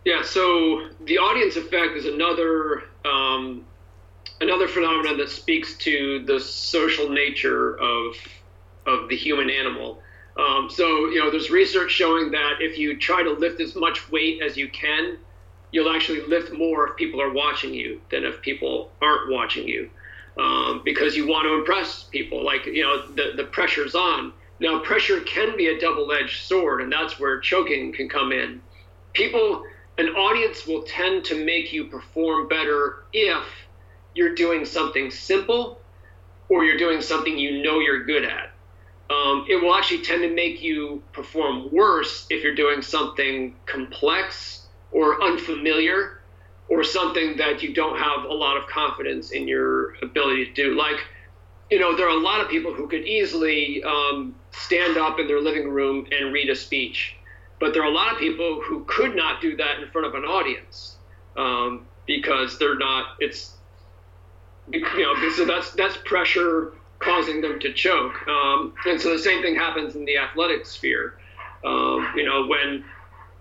Yeah, 0.04 0.22
so 0.22 0.88
the 1.04 1.18
audience 1.18 1.56
effect 1.56 1.96
is 1.96 2.06
another 2.06 2.84
um, 3.04 3.64
another 4.40 4.68
phenomenon 4.68 5.16
that 5.18 5.30
speaks 5.30 5.76
to 5.78 6.24
the 6.24 6.38
social 6.38 7.08
nature 7.08 7.76
of 7.78 8.16
of 8.86 9.08
the 9.08 9.16
human 9.16 9.50
animal. 9.50 10.00
Um, 10.36 10.68
so 10.70 11.08
you 11.08 11.18
know, 11.18 11.30
there's 11.30 11.50
research 11.50 11.90
showing 11.92 12.30
that 12.32 12.54
if 12.60 12.78
you 12.78 12.98
try 12.98 13.22
to 13.22 13.30
lift 13.30 13.60
as 13.60 13.74
much 13.74 14.10
weight 14.10 14.42
as 14.42 14.56
you 14.56 14.68
can, 14.68 15.18
you'll 15.70 15.90
actually 15.90 16.22
lift 16.26 16.52
more 16.52 16.88
if 16.88 16.96
people 16.96 17.20
are 17.20 17.32
watching 17.32 17.72
you 17.72 18.00
than 18.10 18.24
if 18.24 18.40
people 18.42 18.90
aren't 19.00 19.30
watching 19.30 19.68
you, 19.68 19.88
um, 20.38 20.82
because 20.84 21.16
you 21.16 21.26
want 21.26 21.44
to 21.44 21.54
impress 21.54 22.04
people. 22.04 22.44
Like 22.44 22.66
you 22.66 22.82
know, 22.82 23.06
the 23.06 23.32
the 23.36 23.44
pressure's 23.44 23.94
on. 23.94 24.32
Now, 24.60 24.80
pressure 24.80 25.20
can 25.20 25.56
be 25.56 25.68
a 25.68 25.80
double-edged 25.80 26.46
sword, 26.46 26.82
and 26.82 26.92
that's 26.92 27.18
where 27.18 27.40
choking 27.40 27.92
can 27.92 28.08
come 28.08 28.32
in. 28.32 28.60
People, 29.12 29.64
an 29.98 30.08
audience 30.10 30.66
will 30.66 30.82
tend 30.82 31.24
to 31.26 31.44
make 31.44 31.72
you 31.72 31.84
perform 31.86 32.48
better 32.48 33.04
if 33.12 33.44
you're 34.14 34.34
doing 34.34 34.64
something 34.64 35.10
simple 35.10 35.80
or 36.48 36.64
you're 36.64 36.78
doing 36.78 37.00
something 37.00 37.36
you 37.36 37.62
know 37.62 37.80
you're 37.80 38.04
good 38.04 38.24
at. 38.24 38.52
Um, 39.10 39.44
it 39.48 39.56
will 39.62 39.74
actually 39.74 40.02
tend 40.02 40.22
to 40.22 40.32
make 40.32 40.62
you 40.62 41.02
perform 41.12 41.70
worse 41.70 42.26
if 42.30 42.42
you're 42.42 42.54
doing 42.54 42.82
something 42.82 43.54
complex 43.66 44.66
or 44.90 45.22
unfamiliar 45.22 46.20
or 46.68 46.84
something 46.84 47.36
that 47.36 47.62
you 47.62 47.74
don't 47.74 47.98
have 47.98 48.24
a 48.24 48.32
lot 48.32 48.56
of 48.56 48.66
confidence 48.68 49.32
in 49.32 49.48
your 49.48 49.94
ability 50.02 50.46
to 50.46 50.52
do. 50.52 50.74
Like, 50.74 50.96
you 51.72 51.78
know, 51.78 51.96
there 51.96 52.06
are 52.06 52.14
a 52.14 52.20
lot 52.20 52.42
of 52.42 52.50
people 52.50 52.74
who 52.74 52.86
could 52.86 53.06
easily 53.06 53.82
um, 53.82 54.34
stand 54.50 54.98
up 54.98 55.18
in 55.18 55.26
their 55.26 55.40
living 55.40 55.70
room 55.70 56.06
and 56.12 56.30
read 56.30 56.50
a 56.50 56.54
speech, 56.54 57.16
but 57.58 57.72
there 57.72 57.82
are 57.82 57.90
a 57.90 57.94
lot 57.94 58.12
of 58.12 58.18
people 58.18 58.60
who 58.62 58.84
could 58.84 59.16
not 59.16 59.40
do 59.40 59.56
that 59.56 59.80
in 59.80 59.88
front 59.88 60.06
of 60.06 60.14
an 60.14 60.24
audience 60.24 60.96
um, 61.38 61.86
because 62.06 62.58
they're 62.58 62.76
not. 62.76 63.16
It's 63.20 63.54
you 64.70 64.82
know, 64.82 65.30
so 65.30 65.46
that's 65.46 65.70
that's 65.70 65.96
pressure 66.04 66.74
causing 66.98 67.40
them 67.40 67.58
to 67.60 67.72
choke. 67.72 68.28
Um, 68.28 68.74
and 68.84 69.00
so 69.00 69.10
the 69.10 69.18
same 69.18 69.40
thing 69.40 69.54
happens 69.54 69.96
in 69.96 70.04
the 70.04 70.18
athletic 70.18 70.66
sphere. 70.66 71.14
Um, 71.64 72.12
you 72.14 72.26
know, 72.26 72.48
when 72.48 72.84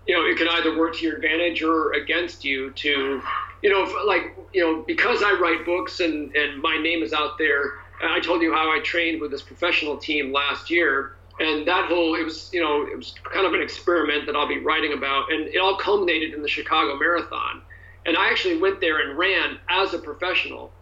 you 0.06 0.14
know 0.14 0.24
it 0.24 0.38
can 0.38 0.48
either 0.48 0.78
work 0.78 0.96
to 0.96 1.04
your 1.04 1.16
advantage 1.16 1.62
or 1.62 1.92
against 1.92 2.46
you. 2.46 2.70
To 2.70 3.20
you 3.60 3.70
know, 3.70 3.82
like 4.06 4.34
you 4.54 4.64
know, 4.64 4.82
because 4.86 5.22
I 5.22 5.32
write 5.32 5.66
books 5.66 6.00
and 6.00 6.34
and 6.34 6.62
my 6.62 6.78
name 6.78 7.02
is 7.02 7.12
out 7.12 7.36
there. 7.36 7.81
I 8.10 8.20
told 8.20 8.42
you 8.42 8.52
how 8.52 8.70
I 8.70 8.80
trained 8.80 9.20
with 9.20 9.30
this 9.30 9.42
professional 9.42 9.96
team 9.96 10.32
last 10.32 10.70
year. 10.70 11.16
And 11.38 11.66
that 11.66 11.88
whole, 11.88 12.14
it 12.14 12.24
was, 12.24 12.50
you 12.52 12.62
know, 12.62 12.82
it 12.82 12.96
was 12.96 13.14
kind 13.32 13.46
of 13.46 13.54
an 13.54 13.62
experiment 13.62 14.26
that 14.26 14.36
I'll 14.36 14.48
be 14.48 14.58
writing 14.58 14.92
about. 14.92 15.32
And 15.32 15.48
it 15.48 15.58
all 15.58 15.76
culminated 15.76 16.34
in 16.34 16.42
the 16.42 16.48
Chicago 16.48 16.96
Marathon. 16.96 17.62
And 18.04 18.16
I 18.16 18.28
actually 18.28 18.58
went 18.58 18.80
there 18.80 19.00
and 19.00 19.16
ran 19.16 19.58
as 19.68 19.94
a 19.94 19.98
professional 19.98 20.72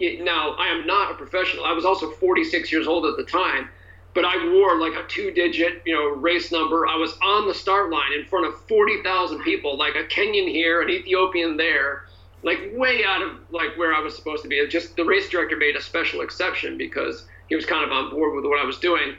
now 0.00 0.54
I 0.58 0.68
am 0.68 0.86
not 0.86 1.12
a 1.12 1.14
professional. 1.14 1.64
I 1.64 1.72
was 1.72 1.84
also 1.84 2.10
46 2.10 2.70
years 2.70 2.86
old 2.86 3.06
at 3.06 3.16
the 3.16 3.24
time, 3.24 3.68
but 4.14 4.24
I 4.24 4.52
wore 4.52 4.78
like 4.78 4.94
a 4.94 5.06
two-digit, 5.08 5.82
you 5.84 5.94
know, 5.94 6.08
race 6.08 6.52
number. 6.52 6.86
I 6.86 6.96
was 6.96 7.16
on 7.22 7.48
the 7.48 7.54
start 7.54 7.90
line 7.90 8.12
in 8.18 8.26
front 8.26 8.46
of 8.46 8.60
40,000 8.66 9.42
people, 9.42 9.76
like 9.76 9.94
a 9.94 10.04
Kenyan 10.04 10.48
here, 10.48 10.82
an 10.82 10.90
Ethiopian 10.90 11.56
there, 11.56 12.04
like 12.42 12.72
way 12.74 13.04
out 13.04 13.22
of 13.22 13.32
like 13.50 13.76
where 13.76 13.94
I 13.94 14.00
was 14.00 14.14
supposed 14.14 14.42
to 14.42 14.48
be. 14.48 14.66
Just 14.68 14.96
the 14.96 15.04
race 15.04 15.28
director 15.28 15.56
made 15.56 15.76
a 15.76 15.82
special 15.82 16.20
exception 16.20 16.78
because 16.78 17.26
he 17.48 17.56
was 17.56 17.66
kind 17.66 17.84
of 17.84 17.92
on 17.92 18.10
board 18.10 18.34
with 18.34 18.44
what 18.44 18.60
I 18.60 18.64
was 18.64 18.78
doing. 18.78 19.14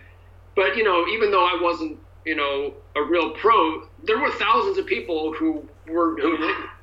But 0.55 0.76
you 0.78 0.84
know, 0.84 1.07
even 1.07 1.32
though 1.32 1.45
I 1.45 1.59
wasn't, 1.61 1.99
you 2.26 2.36
know, 2.36 2.74
a 2.95 3.03
real 3.03 3.32
pro, 3.32 3.88
there 4.03 4.20
were 4.20 4.32
thousands 4.32 4.78
of 4.78 4.86
people 4.86 5.34
who 5.34 5.68
were 5.88 6.20
who, 6.20 6.38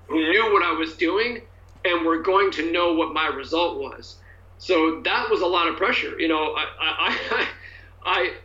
who 0.08 0.30
knew 0.30 0.52
what 0.52 0.62
I 0.62 0.72
was 0.72 0.94
doing 0.94 1.42
and 1.84 2.04
were 2.04 2.18
going 2.18 2.50
to 2.52 2.72
know 2.72 2.94
what 2.94 3.12
my 3.12 3.26
result 3.26 3.78
was. 3.78 4.16
So 4.58 5.00
that 5.04 5.28
was 5.30 5.40
a 5.40 5.46
lot 5.46 5.68
of 5.68 5.76
pressure. 5.76 6.18
You 6.18 6.28
know, 6.28 6.54
I, 6.56 6.66
I, 6.80 7.48
I, 8.04 8.32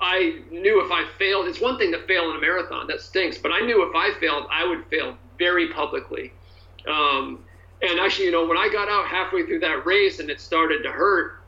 I 0.00 0.40
knew 0.50 0.84
if 0.84 0.90
I 0.90 1.06
failed, 1.16 1.46
it's 1.46 1.60
one 1.60 1.78
thing 1.78 1.92
to 1.92 2.02
fail 2.06 2.30
in 2.30 2.36
a 2.36 2.40
marathon, 2.40 2.88
that 2.88 3.00
stinks, 3.00 3.38
but 3.38 3.52
I 3.52 3.60
knew 3.60 3.88
if 3.88 3.94
I 3.94 4.18
failed, 4.18 4.46
I 4.50 4.66
would 4.66 4.84
fail 4.86 5.16
very 5.38 5.68
publicly. 5.68 6.32
Um, 6.88 7.44
and 7.82 7.98
actually, 7.98 8.26
you 8.26 8.32
know, 8.32 8.46
when 8.46 8.56
I 8.58 8.68
got 8.68 8.88
out 8.88 9.06
halfway 9.06 9.44
through 9.44 9.60
that 9.60 9.84
race 9.84 10.20
and 10.20 10.30
it 10.30 10.40
started 10.40 10.82
to 10.84 10.90
hurt, 10.90 11.42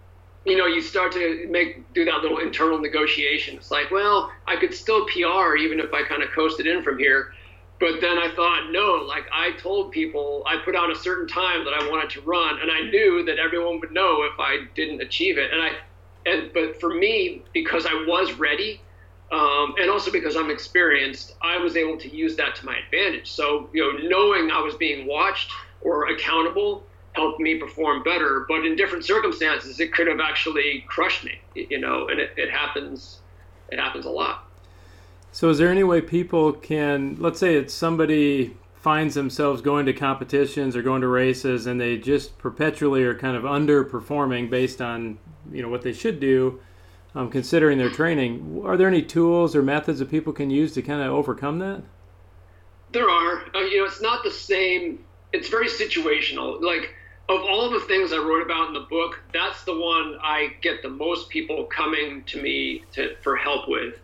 you 0.45 0.57
know, 0.57 0.67
you 0.67 0.83
start 0.83 1.13
to 1.13 1.47
make 1.49 1.93
do 1.95 2.05
that 2.05 2.23
little 2.23 2.39
internal 2.39 2.79
negotiation. 2.79 3.57
It's 3.57 3.71
like, 3.71 3.91
well, 3.91 4.31
I 4.47 4.57
could 4.57 4.75
still 4.75 5.07
PR 5.07 5.57
even 5.57 5.81
if 5.81 5.93
I 5.95 6.03
kind 6.03 6.23
of 6.23 6.31
coasted 6.33 6.67
in 6.67 6.83
from 6.83 6.99
here. 6.99 7.33
But 7.81 8.01
then 8.01 8.19
I 8.19 8.33
thought, 8.35 8.71
no, 8.71 9.05
like 9.07 9.25
I 9.33 9.53
told 9.53 9.91
people, 9.91 10.43
I 10.47 10.59
put 10.65 10.77
out 10.77 10.91
a 10.91 10.97
certain 10.97 11.27
time 11.27 11.65
that 11.65 11.75
I 11.75 11.89
wanted 11.89 12.11
to 12.11 12.21
run, 12.23 12.61
and 12.61 12.71
I 12.71 12.83
knew 12.83 13.25
that 13.25 13.39
everyone 13.39 13.81
would 13.81 13.91
know 13.91 14.23
if 14.23 14.39
I 14.39 14.67
didn't 14.75 15.01
achieve 15.01 15.39
it. 15.39 15.53
And 15.53 15.61
I, 15.61 15.71
and 16.25 16.51
but 16.55 16.81
for 16.81 16.95
me, 16.95 17.43
because 17.53 17.85
I 17.85 18.05
was 18.07 18.33
ready, 18.35 18.81
um, 19.35 19.75
and 19.81 19.91
also 19.91 20.13
because 20.13 20.37
I'm 20.37 20.49
experienced, 20.49 21.35
I 21.43 21.57
was 21.57 21.77
able 21.77 21.99
to 21.99 22.15
use 22.15 22.37
that 22.37 22.55
to 22.57 22.67
my 22.67 22.77
advantage. 22.77 23.33
So 23.33 23.69
you 23.73 23.83
know, 23.83 24.09
knowing 24.09 24.53
I 24.53 24.61
was 24.61 24.77
being 24.77 25.09
watched 25.09 25.51
or 25.81 26.07
accountable 26.07 26.85
helped 27.15 27.41
me 27.41 27.57
perform 27.57 28.05
better. 28.05 28.47
But 28.49 28.65
in 28.65 28.77
different 28.77 29.05
circumstances, 29.05 29.81
it 29.81 29.93
could 29.93 30.07
have 30.07 30.21
actually 30.21 30.85
crushed 30.87 31.25
me. 31.25 31.41
You 31.55 31.81
know, 31.81 32.07
and 32.09 32.21
it, 32.21 32.31
it 32.37 32.51
happens. 32.51 33.19
It 33.71 33.81
happens 33.81 34.05
a 34.05 34.11
lot. 34.11 34.49
So, 35.33 35.51
is 35.51 35.59
there 35.59 35.69
any 35.69 35.83
way 35.83 36.01
people 36.01 36.53
can, 36.53 37.17
let's 37.19 37.41
say 37.41 37.57
it's 37.57 37.75
somebody 37.75 38.57
finds 38.77 39.17
themselves 39.17 39.63
going 39.63 39.87
to 39.87 39.93
competitions 39.93 40.77
or 40.77 40.83
going 40.83 41.01
to 41.01 41.09
races 41.09 41.67
and 41.67 41.81
they 41.81 41.97
just 41.97 42.37
perpetually 42.37 43.03
are 43.03 43.15
kind 43.15 43.35
of 43.35 43.43
underperforming 43.43 44.51
based 44.51 44.83
on 44.83 45.19
you 45.51 45.63
know 45.63 45.71
what 45.71 45.81
they 45.81 45.93
should 45.93 46.21
do 46.21 46.61
um, 47.15 47.31
considering 47.31 47.79
their 47.79 47.91
training 47.91 48.63
are 48.65 48.77
there 48.77 48.89
any 48.89 49.03
tools 49.03 49.55
or 49.55 49.63
methods 49.63 49.99
that 49.99 50.11
people 50.11 50.33
can 50.33 50.51
use 50.51 50.73
to 50.73 50.83
kind 50.83 51.01
of 51.01 51.13
overcome 51.13 51.59
that 51.59 51.83
there 52.93 53.09
are 53.09 53.45
uh, 53.55 53.61
you 53.61 53.79
know 53.79 53.85
it's 53.85 54.01
not 54.03 54.23
the 54.23 54.31
same 54.31 55.05
it's 55.33 55.49
very 55.49 55.69
situational 55.69 56.61
like 56.63 56.95
of 57.29 57.41
all 57.43 57.71
the 57.71 57.81
things 57.81 58.13
I 58.13 58.19
wrote 58.19 58.43
about 58.43 58.69
in 58.69 58.75
the 58.75 58.81
book, 58.81 59.21
that's 59.33 59.65
the 59.65 59.79
one 59.79 60.19
I 60.23 60.55
get 60.61 60.83
the 60.83 60.91
most 60.91 61.31
people 61.31 61.65
coming 61.65 62.23
to 62.25 62.43
me 62.43 62.85
to, 62.93 63.17
for 63.23 63.35
help 63.37 63.69
with. 63.69 63.95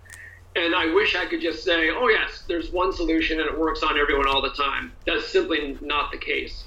And 0.56 0.74
I 0.74 0.92
wish 0.92 1.14
I 1.14 1.26
could 1.26 1.40
just 1.40 1.62
say, 1.62 1.90
oh, 1.90 2.08
yes, 2.08 2.44
there's 2.48 2.72
one 2.72 2.92
solution 2.92 3.38
and 3.40 3.48
it 3.48 3.58
works 3.58 3.82
on 3.82 3.98
everyone 3.98 4.26
all 4.26 4.42
the 4.42 4.50
time. 4.50 4.92
That's 5.06 5.28
simply 5.28 5.76
not 5.80 6.10
the 6.10 6.18
case. 6.18 6.64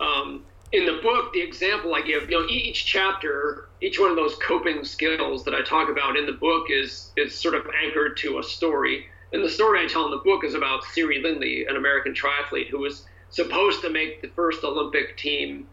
Um, 0.00 0.44
in 0.72 0.86
the 0.86 1.00
book, 1.02 1.32
the 1.32 1.40
example 1.40 1.94
I 1.94 2.02
give, 2.02 2.30
you 2.30 2.40
know, 2.40 2.46
each 2.48 2.86
chapter, 2.86 3.65
each 3.80 4.00
one 4.00 4.10
of 4.10 4.16
those 4.16 4.36
coping 4.36 4.84
skills 4.84 5.44
that 5.44 5.54
I 5.54 5.62
talk 5.62 5.88
about 5.88 6.16
in 6.16 6.26
the 6.26 6.32
book 6.32 6.66
is 6.70 7.12
is 7.16 7.38
sort 7.38 7.54
of 7.54 7.66
anchored 7.84 8.16
to 8.18 8.38
a 8.38 8.42
story. 8.42 9.06
And 9.32 9.44
the 9.44 9.50
story 9.50 9.84
I 9.84 9.88
tell 9.88 10.04
in 10.06 10.12
the 10.12 10.18
book 10.18 10.44
is 10.44 10.54
about 10.54 10.84
Siri 10.84 11.20
Lindley, 11.20 11.66
an 11.66 11.76
American 11.76 12.14
triathlete 12.14 12.68
who 12.68 12.78
was 12.78 13.06
supposed 13.30 13.80
to 13.82 13.90
make 13.90 14.22
the 14.22 14.28
first 14.28 14.64
Olympic 14.64 15.16
team 15.16 15.66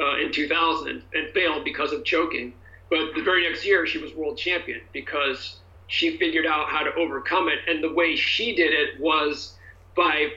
uh, 0.00 0.18
in 0.18 0.32
2000 0.32 1.02
and, 1.12 1.28
failed 1.30 1.64
because 1.64 1.92
of 1.92 2.04
choking. 2.04 2.54
But 2.90 3.14
the 3.14 3.22
very 3.22 3.48
next 3.48 3.64
year, 3.66 3.86
she 3.86 3.98
was 3.98 4.14
world 4.14 4.38
champion 4.38 4.80
because 4.92 5.60
she 5.86 6.16
figured 6.16 6.46
out 6.46 6.68
how 6.68 6.82
to 6.82 6.94
overcome 6.94 7.48
it. 7.48 7.58
And 7.68 7.84
the 7.84 7.92
way 7.92 8.16
she 8.16 8.54
did 8.54 8.72
it 8.72 8.98
was 9.00 9.54
by 9.94 10.32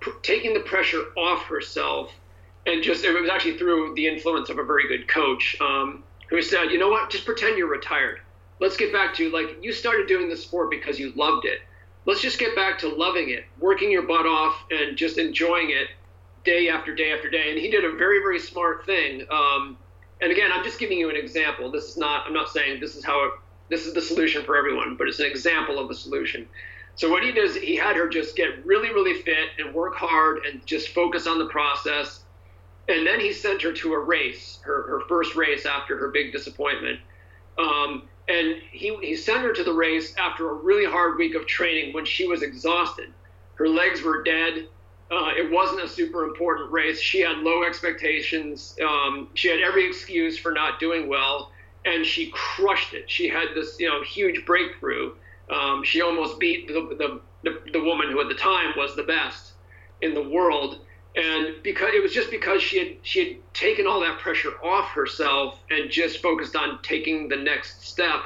p- 0.00 0.12
taking 0.22 0.52
the 0.52 0.60
pressure 0.60 1.04
off 1.16 1.44
herself. 1.44 2.12
And 2.66 2.82
just, 2.82 3.04
it 3.04 3.18
was 3.18 3.30
actually 3.30 3.56
through 3.56 3.94
the 3.94 4.06
influence 4.06 4.50
of 4.50 4.58
a 4.58 4.64
very 4.64 4.88
good 4.88 5.08
coach 5.08 5.56
um, 5.60 6.02
who 6.28 6.40
said, 6.42 6.70
you 6.70 6.78
know 6.78 6.88
what, 6.88 7.10
just 7.10 7.24
pretend 7.24 7.58
you're 7.58 7.68
retired. 7.68 8.20
Let's 8.60 8.76
get 8.76 8.92
back 8.92 9.14
to 9.16 9.30
like, 9.30 9.58
you 9.62 9.72
started 9.72 10.06
doing 10.06 10.28
the 10.28 10.36
sport 10.36 10.70
because 10.70 10.98
you 10.98 11.12
loved 11.16 11.44
it. 11.44 11.60
Let's 12.06 12.20
just 12.20 12.38
get 12.38 12.54
back 12.54 12.78
to 12.80 12.88
loving 12.88 13.30
it, 13.30 13.44
working 13.58 13.90
your 13.90 14.02
butt 14.02 14.26
off, 14.26 14.64
and 14.70 14.96
just 14.96 15.18
enjoying 15.18 15.70
it 15.70 15.88
day 16.44 16.68
after 16.68 16.94
day 16.94 17.12
after 17.12 17.30
day. 17.30 17.50
And 17.50 17.58
he 17.58 17.70
did 17.70 17.84
a 17.84 17.92
very, 17.92 18.18
very 18.20 18.38
smart 18.38 18.84
thing. 18.84 19.26
Um, 19.30 19.78
and 20.20 20.30
again, 20.30 20.50
I'm 20.52 20.62
just 20.62 20.78
giving 20.78 20.98
you 20.98 21.10
an 21.10 21.16
example. 21.16 21.70
This 21.70 21.84
is 21.84 21.96
not, 21.96 22.26
I'm 22.26 22.34
not 22.34 22.50
saying 22.50 22.80
this 22.80 22.94
is 22.94 23.04
how 23.04 23.24
it 23.26 23.32
this 23.68 23.86
is 23.86 23.94
the 23.94 24.00
solution 24.02 24.44
for 24.44 24.56
everyone, 24.56 24.96
but 24.96 25.08
it's 25.08 25.20
an 25.20 25.26
example 25.26 25.78
of 25.78 25.90
a 25.90 25.94
solution. 25.94 26.46
So 26.96 27.10
what 27.10 27.22
he 27.22 27.32
does, 27.32 27.56
he 27.56 27.76
had 27.76 27.96
her 27.96 28.08
just 28.08 28.36
get 28.36 28.64
really, 28.64 28.90
really 28.90 29.14
fit 29.22 29.48
and 29.58 29.74
work 29.74 29.96
hard 29.96 30.40
and 30.44 30.64
just 30.66 30.90
focus 30.90 31.26
on 31.26 31.38
the 31.38 31.46
process. 31.46 32.23
And 32.88 33.06
then 33.06 33.20
he 33.20 33.32
sent 33.32 33.62
her 33.62 33.72
to 33.72 33.94
a 33.94 33.98
race, 33.98 34.58
her, 34.62 34.82
her 34.88 35.00
first 35.08 35.34
race 35.36 35.64
after 35.64 35.96
her 35.98 36.08
big 36.08 36.32
disappointment. 36.32 37.00
Um, 37.58 38.02
and 38.28 38.56
he, 38.70 38.96
he 38.96 39.16
sent 39.16 39.42
her 39.42 39.52
to 39.52 39.64
the 39.64 39.72
race 39.72 40.14
after 40.16 40.50
a 40.50 40.54
really 40.54 40.90
hard 40.90 41.16
week 41.18 41.34
of 41.34 41.46
training 41.46 41.94
when 41.94 42.04
she 42.04 42.26
was 42.26 42.42
exhausted. 42.42 43.10
Her 43.54 43.68
legs 43.68 44.02
were 44.02 44.22
dead. 44.22 44.66
Uh, 45.10 45.30
it 45.36 45.50
wasn't 45.50 45.82
a 45.82 45.88
super 45.88 46.24
important 46.24 46.72
race. 46.72 47.00
She 47.00 47.20
had 47.20 47.38
low 47.38 47.62
expectations. 47.62 48.76
Um, 48.82 49.28
she 49.34 49.48
had 49.48 49.60
every 49.60 49.86
excuse 49.86 50.38
for 50.38 50.52
not 50.52 50.80
doing 50.80 51.08
well 51.08 51.52
and 51.84 52.04
she 52.04 52.30
crushed 52.32 52.94
it. 52.94 53.10
She 53.10 53.28
had 53.28 53.48
this, 53.54 53.78
you 53.78 53.88
know, 53.88 54.02
huge 54.02 54.44
breakthrough. 54.46 55.12
Um, 55.50 55.84
she 55.84 56.00
almost 56.00 56.38
beat 56.38 56.68
the, 56.68 56.96
the, 56.98 57.20
the, 57.42 57.72
the, 57.72 57.80
woman 57.80 58.10
who 58.10 58.20
at 58.20 58.28
the 58.28 58.34
time 58.34 58.72
was 58.76 58.96
the 58.96 59.02
best 59.02 59.52
in 60.00 60.14
the 60.14 60.22
world. 60.22 60.80
And 61.16 61.62
because 61.62 61.94
it 61.94 62.02
was 62.02 62.12
just 62.12 62.30
because 62.30 62.60
she 62.60 62.78
had 62.78 62.96
she 63.02 63.18
had 63.24 63.54
taken 63.54 63.86
all 63.86 64.00
that 64.00 64.18
pressure 64.18 64.52
off 64.64 64.88
herself 64.90 65.58
and 65.70 65.90
just 65.90 66.20
focused 66.20 66.56
on 66.56 66.82
taking 66.82 67.28
the 67.28 67.36
next 67.36 67.86
step. 67.86 68.22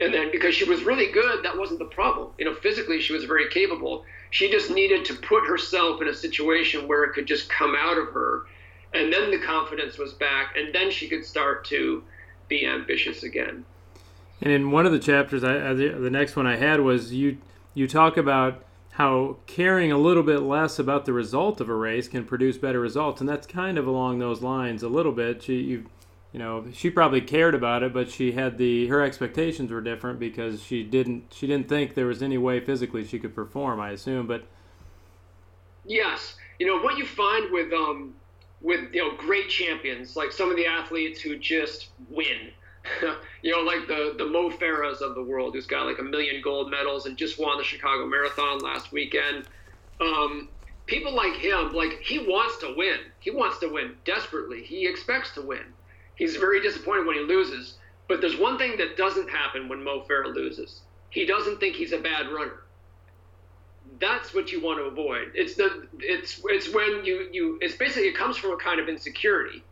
And 0.00 0.14
then 0.14 0.30
because 0.30 0.54
she 0.54 0.64
was 0.64 0.82
really 0.82 1.10
good, 1.10 1.44
that 1.44 1.58
wasn't 1.58 1.80
the 1.80 1.86
problem. 1.86 2.28
You 2.38 2.44
know, 2.46 2.54
physically 2.54 3.00
she 3.00 3.12
was 3.12 3.24
very 3.24 3.48
capable. 3.48 4.04
She 4.30 4.50
just 4.50 4.70
needed 4.70 5.04
to 5.06 5.14
put 5.14 5.46
herself 5.46 6.00
in 6.00 6.08
a 6.08 6.14
situation 6.14 6.86
where 6.86 7.04
it 7.04 7.12
could 7.14 7.26
just 7.26 7.50
come 7.50 7.74
out 7.76 7.98
of 7.98 8.08
her. 8.12 8.46
And 8.94 9.12
then 9.12 9.30
the 9.30 9.38
confidence 9.38 9.98
was 9.98 10.12
back, 10.14 10.56
and 10.56 10.74
then 10.74 10.90
she 10.90 11.08
could 11.08 11.24
start 11.24 11.64
to 11.66 12.02
be 12.48 12.66
ambitious 12.66 13.22
again. 13.22 13.64
And 14.40 14.52
in 14.52 14.70
one 14.70 14.86
of 14.86 14.92
the 14.92 14.98
chapters, 14.98 15.44
I, 15.44 15.74
the, 15.74 15.90
the 15.90 16.10
next 16.10 16.34
one 16.34 16.46
I 16.46 16.56
had 16.56 16.80
was 16.80 17.12
you 17.12 17.38
you 17.74 17.86
talk 17.86 18.16
about 18.16 18.64
how 19.00 19.38
caring 19.46 19.90
a 19.90 19.96
little 19.96 20.22
bit 20.22 20.40
less 20.40 20.78
about 20.78 21.06
the 21.06 21.12
result 21.14 21.58
of 21.58 21.70
a 21.70 21.74
race 21.74 22.06
can 22.06 22.22
produce 22.22 22.58
better 22.58 22.78
results, 22.78 23.18
and 23.18 23.26
that's 23.26 23.46
kind 23.46 23.78
of 23.78 23.86
along 23.86 24.18
those 24.18 24.42
lines 24.42 24.82
a 24.82 24.88
little 24.90 25.12
bit. 25.12 25.42
She 25.42 25.54
you 25.54 25.86
you 26.34 26.38
know 26.38 26.66
she 26.70 26.90
probably 26.90 27.22
cared 27.22 27.54
about 27.54 27.82
it, 27.82 27.94
but 27.94 28.10
she 28.10 28.32
had 28.32 28.58
the 28.58 28.88
her 28.88 29.00
expectations 29.00 29.70
were 29.70 29.80
different 29.80 30.18
because 30.18 30.62
she 30.62 30.82
didn't 30.82 31.32
she 31.34 31.46
didn't 31.46 31.66
think 31.66 31.94
there 31.94 32.04
was 32.04 32.22
any 32.22 32.36
way 32.36 32.60
physically 32.60 33.06
she 33.06 33.18
could 33.18 33.34
perform. 33.34 33.80
I 33.80 33.92
assume, 33.92 34.26
but 34.26 34.44
yes, 35.86 36.36
you 36.58 36.66
know 36.66 36.82
what 36.82 36.98
you 36.98 37.06
find 37.06 37.50
with 37.50 37.72
um 37.72 38.12
with 38.60 38.92
you 38.92 39.02
know 39.02 39.16
great 39.16 39.48
champions 39.48 40.14
like 40.14 40.30
some 40.30 40.50
of 40.50 40.56
the 40.56 40.66
athletes 40.66 41.22
who 41.22 41.38
just 41.38 41.88
win. 42.10 42.50
you 43.42 43.50
know, 43.50 43.62
like 43.62 43.86
the 43.86 44.14
the 44.16 44.26
Mo 44.26 44.50
Farahs 44.50 45.00
of 45.00 45.14
the 45.14 45.22
world, 45.22 45.54
who's 45.54 45.66
got 45.66 45.86
like 45.86 45.98
a 45.98 46.02
million 46.02 46.40
gold 46.42 46.70
medals 46.70 47.06
and 47.06 47.16
just 47.16 47.38
won 47.38 47.58
the 47.58 47.64
Chicago 47.64 48.06
Marathon 48.06 48.58
last 48.60 48.92
weekend. 48.92 49.44
Um, 50.00 50.48
people 50.86 51.14
like 51.14 51.34
him, 51.34 51.72
like 51.72 52.00
he 52.02 52.18
wants 52.18 52.58
to 52.58 52.74
win. 52.76 52.98
He 53.20 53.30
wants 53.30 53.58
to 53.58 53.68
win 53.68 53.96
desperately. 54.04 54.62
He 54.62 54.86
expects 54.86 55.32
to 55.34 55.42
win. 55.42 55.74
He's 56.14 56.36
very 56.36 56.60
disappointed 56.60 57.06
when 57.06 57.16
he 57.16 57.22
loses. 57.22 57.76
But 58.08 58.20
there's 58.20 58.38
one 58.38 58.58
thing 58.58 58.76
that 58.78 58.96
doesn't 58.96 59.30
happen 59.30 59.68
when 59.68 59.84
Mo 59.84 60.04
Farah 60.08 60.34
loses. 60.34 60.82
He 61.10 61.26
doesn't 61.26 61.60
think 61.60 61.76
he's 61.76 61.92
a 61.92 61.98
bad 61.98 62.28
runner 62.28 62.60
that's 63.98 64.34
what 64.34 64.52
you 64.52 64.62
want 64.62 64.78
to 64.78 64.84
avoid. 64.84 65.32
It's 65.34 65.54
the 65.54 65.88
it's 65.98 66.40
it's 66.44 66.72
when 66.72 67.04
you 67.04 67.28
you 67.32 67.58
it's 67.60 67.76
basically 67.76 68.08
it 68.08 68.16
comes 68.16 68.36
from 68.36 68.52
a 68.52 68.56
kind 68.56 68.80
of 68.80 68.88
insecurity. 68.88 69.64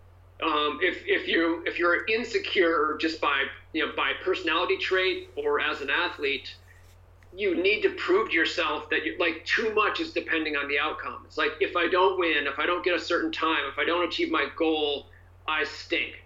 Um, 0.42 0.78
if 0.80 1.02
if 1.06 1.26
you 1.26 1.64
if 1.66 1.78
you're 1.78 2.06
insecure 2.06 2.96
just 3.00 3.20
by 3.20 3.44
you 3.72 3.84
know 3.84 3.92
by 3.96 4.12
personality 4.24 4.76
trait 4.76 5.30
or 5.36 5.60
as 5.60 5.80
an 5.80 5.90
athlete, 5.90 6.54
you 7.34 7.60
need 7.60 7.82
to 7.82 7.90
prove 7.90 8.28
to 8.30 8.34
yourself 8.34 8.88
that 8.90 9.04
you 9.04 9.16
like 9.18 9.44
too 9.44 9.74
much 9.74 10.00
is 10.00 10.12
depending 10.12 10.56
on 10.56 10.68
the 10.68 10.78
outcome. 10.78 11.22
It's 11.26 11.38
like 11.38 11.52
if 11.60 11.76
I 11.76 11.88
don't 11.88 12.18
win, 12.18 12.46
if 12.46 12.58
I 12.58 12.66
don't 12.66 12.84
get 12.84 12.94
a 12.94 13.00
certain 13.00 13.32
time, 13.32 13.64
if 13.70 13.78
I 13.78 13.84
don't 13.84 14.06
achieve 14.06 14.30
my 14.30 14.46
goal, 14.56 15.06
I 15.48 15.64
stink. 15.64 16.24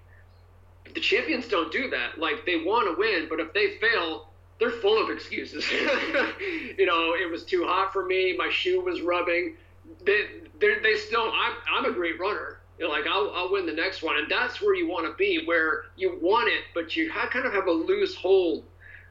But 0.84 0.94
the 0.94 1.00
champions 1.00 1.48
don't 1.48 1.72
do 1.72 1.88
that. 1.90 2.18
Like 2.18 2.44
they 2.44 2.56
want 2.56 2.88
to 2.88 2.98
win, 2.98 3.28
but 3.30 3.40
if 3.40 3.52
they 3.54 3.78
fail, 3.78 4.28
they're 4.58 4.70
full 4.70 5.02
of 5.02 5.10
excuses. 5.10 5.70
you 6.78 6.86
know, 6.86 7.14
it 7.14 7.30
was 7.30 7.44
too 7.44 7.64
hot 7.66 7.92
for 7.92 8.04
me. 8.04 8.36
My 8.36 8.50
shoe 8.50 8.80
was 8.80 9.00
rubbing. 9.00 9.56
They, 10.04 10.26
they 10.60 10.96
still, 10.96 11.32
I'm, 11.32 11.52
I'm 11.70 11.84
a 11.86 11.92
great 11.92 12.20
runner. 12.20 12.61
You 12.78 12.86
know, 12.86 12.90
like 12.90 13.06
I'll, 13.06 13.30
I'll 13.34 13.52
win 13.52 13.66
the 13.66 13.72
next 13.72 14.02
one, 14.02 14.16
and 14.18 14.30
that's 14.30 14.60
where 14.60 14.74
you 14.74 14.88
want 14.88 15.06
to 15.06 15.14
be, 15.16 15.44
where 15.44 15.84
you 15.96 16.18
want 16.20 16.48
it, 16.48 16.64
but 16.74 16.96
you 16.96 17.10
have, 17.10 17.30
kind 17.30 17.46
of 17.46 17.52
have 17.52 17.66
a 17.66 17.72
loose 17.72 18.14
hold 18.14 18.64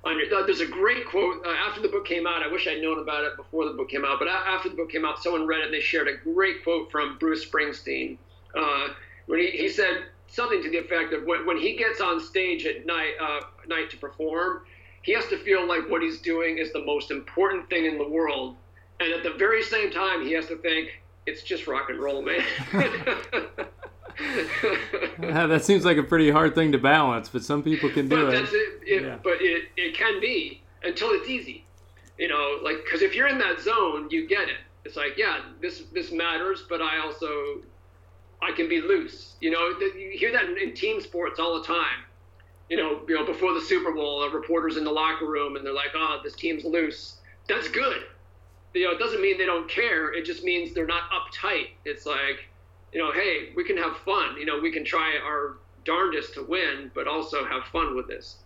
on 0.04 0.18
your. 0.18 0.46
There's 0.46 0.62
a 0.62 0.68
great 0.68 1.08
quote 1.08 1.46
uh, 1.46 1.50
after 1.50 1.82
the 1.82 1.88
book 1.88 2.06
came 2.06 2.26
out. 2.26 2.44
I 2.44 2.52
wish 2.52 2.68
I'd 2.68 2.82
known 2.82 3.00
about 3.00 3.24
it 3.24 3.38
before 3.38 3.66
the 3.66 3.74
book 3.74 3.90
came 3.90 4.04
out, 4.04 4.20
but 4.20 4.28
after 4.28 4.70
the 4.70 4.76
book 4.76 4.92
came 4.92 5.06
out, 5.06 5.22
someone 5.22 5.46
read 5.46 5.60
it 5.60 5.66
and 5.66 5.74
they 5.74 5.80
shared 5.80 6.08
a 6.08 6.18
great 6.18 6.64
quote 6.64 6.92
from 6.92 7.18
Bruce 7.20 7.46
Springsteen, 7.46 8.18
uh, 8.58 8.88
when 9.28 9.40
he, 9.40 9.52
he 9.52 9.70
said 9.70 10.06
something 10.28 10.64
to 10.64 10.70
the 10.70 10.78
effect 10.78 11.14
of 11.14 11.24
when, 11.26 11.46
when 11.46 11.58
he 11.58 11.76
gets 11.76 12.02
on 12.02 12.20
stage 12.20 12.66
at 12.66 12.86
night, 12.86 13.14
uh, 13.22 13.42
night 13.68 13.90
to 13.92 13.98
perform, 13.98 14.62
he 15.02 15.14
has 15.14 15.26
to 15.28 15.38
feel 15.38 15.68
like 15.68 15.90
what 15.90 16.02
he's 16.02 16.22
doing 16.22 16.58
is 16.58 16.72
the 16.74 16.84
most 16.84 17.12
important 17.12 17.70
thing 17.70 17.86
in 17.86 17.98
the 17.98 18.08
world. 18.08 18.56
And 19.00 19.12
at 19.12 19.24
the 19.24 19.32
very 19.32 19.64
same 19.64 19.92
time, 19.92 20.26
he 20.26 20.34
has 20.34 20.48
to 20.48 20.58
think 20.58 21.01
it's 21.26 21.44
just 21.44 21.68
rock 21.68 21.90
and 21.90 22.00
roll, 22.00 22.22
man. 22.22 22.44
that 25.20 25.64
seems 25.64 25.86
like 25.86 25.98
a 25.98 26.04
pretty 26.04 26.30
hard 26.32 26.56
thing 26.56 26.72
to 26.72 26.78
balance, 26.78 27.30
but 27.30 27.44
some 27.44 27.64
people 27.64 27.90
can 27.90 28.08
do 28.08 28.26
but 28.26 28.34
it. 28.34 28.40
That's 28.40 28.54
it, 28.54 28.82
it 28.86 29.04
yeah. 29.04 29.18
But 29.24 29.42
it, 29.42 29.66
it 29.78 29.96
can 29.96 30.20
be 30.20 30.62
until 30.84 31.10
it's 31.12 31.30
easy. 31.30 31.66
You 32.18 32.28
know, 32.28 32.60
like, 32.64 32.78
because 32.84 33.02
if 33.02 33.16
you're 33.16 33.28
in 33.28 33.40
that 33.40 33.60
zone, 33.60 34.08
you 34.12 34.28
get 34.28 34.50
it. 34.50 34.58
It's 34.86 34.96
like, 34.96 35.18
yeah, 35.18 35.42
this 35.62 35.84
this 35.94 36.12
matters, 36.12 36.64
but 36.68 36.82
I 36.82 37.00
also 37.00 37.62
I 38.42 38.52
can 38.52 38.68
be 38.68 38.82
loose. 38.82 39.36
You 39.40 39.52
know, 39.52 39.74
you 39.80 40.12
hear 40.14 40.32
that 40.32 40.46
in, 40.46 40.58
in 40.58 40.74
team 40.74 41.02
sports 41.02 41.40
all 41.40 41.60
the 41.60 41.66
time 41.66 42.04
you 42.72 42.78
know, 42.78 43.02
you 43.06 43.16
know, 43.16 43.26
before 43.26 43.54
the 43.54 43.60
Super 43.60 43.92
Bowl, 43.92 44.24
a 44.24 44.30
reporter's 44.30 44.78
in 44.78 44.86
the 44.86 44.92
locker 44.92 45.26
room 45.26 45.58
and 45.58 45.66
they're 45.66 45.74
like, 45.74 45.92
"Oh, 45.94 46.22
this 46.24 46.34
team's 46.34 46.64
loose." 46.64 47.18
That's 47.50 47.68
good. 47.68 48.04
You 48.74 48.86
know, 48.86 48.92
it 48.92 49.00
doesn't 49.00 49.22
mean 49.22 49.38
they 49.38 49.46
don't 49.46 49.70
care. 49.70 50.14
It 50.14 50.26
just 50.26 50.44
means 50.44 50.74
they're 50.74 50.86
not 50.86 51.04
uptight. 51.12 51.70
It's 51.86 52.06
like, 52.06 52.50
you 52.94 53.00
know, 53.00 53.12
hey, 53.12 53.50
we 53.56 53.64
can 53.64 53.78
have 53.78 53.98
fun. 53.98 54.38
You 54.38 54.46
know, 54.46 54.60
we 54.60 54.72
can 54.72 54.86
try 54.86 55.18
our 55.24 55.58
darndest 55.84 56.34
to 56.36 56.44
win, 56.44 56.92
but 56.94 57.08
also 57.08 57.46
have 57.46 57.64
fun 57.66 57.96
with 57.96 58.08
this. 58.08 58.38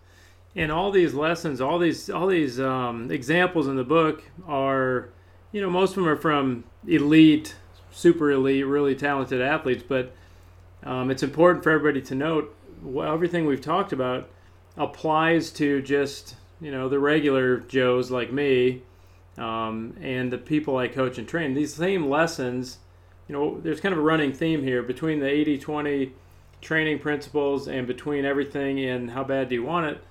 And 0.55 0.71
all 0.71 0.89
these 0.89 1.13
lessons, 1.13 1.61
all 1.61 1.77
these, 1.77 2.09
all 2.09 2.27
these 2.27 2.59
um, 2.59 3.11
examples 3.11 3.67
in 3.67 3.75
the 3.75 3.83
book 3.83 4.23
are, 4.47 5.09
you 5.51 5.61
know, 5.61 5.69
most 5.69 5.91
of 5.91 5.95
them 5.97 6.07
are 6.07 6.15
from 6.15 6.63
elite, 6.87 7.55
super 7.91 8.31
elite, 8.31 8.65
really 8.65 8.95
talented 8.95 9.41
athletes. 9.41 9.83
But 9.87 10.13
um, 10.83 11.11
it's 11.11 11.23
important 11.23 11.63
for 11.63 11.71
everybody 11.71 12.01
to 12.03 12.15
note 12.15 12.55
everything 13.03 13.45
we've 13.45 13.61
talked 13.61 13.91
about 13.91 14.29
applies 14.77 15.51
to 15.51 15.81
just 15.81 16.35
you 16.61 16.71
know 16.71 16.89
the 16.89 16.99
regular 16.99 17.57
Joes 17.57 18.11
like 18.11 18.31
me, 18.31 18.81
um, 19.37 19.95
and 20.01 20.31
the 20.31 20.37
people 20.37 20.77
I 20.77 20.87
coach 20.87 21.17
and 21.17 21.27
train. 21.27 21.53
These 21.53 21.73
same 21.73 22.09
lessons, 22.09 22.79
you 23.27 23.33
know, 23.33 23.59
there's 23.59 23.81
kind 23.81 23.93
of 23.93 23.99
a 23.99 24.03
running 24.03 24.33
theme 24.33 24.63
here 24.63 24.81
between 24.81 25.19
the 25.19 25.25
80-20 25.25 26.11
training 26.61 26.99
principles 26.99 27.67
and 27.67 27.85
between 27.85 28.25
everything 28.25 28.79
and 28.83 29.11
how 29.11 29.23
bad 29.23 29.49
do 29.49 29.55
you 29.55 29.63
want 29.63 29.87
it. 29.87 30.03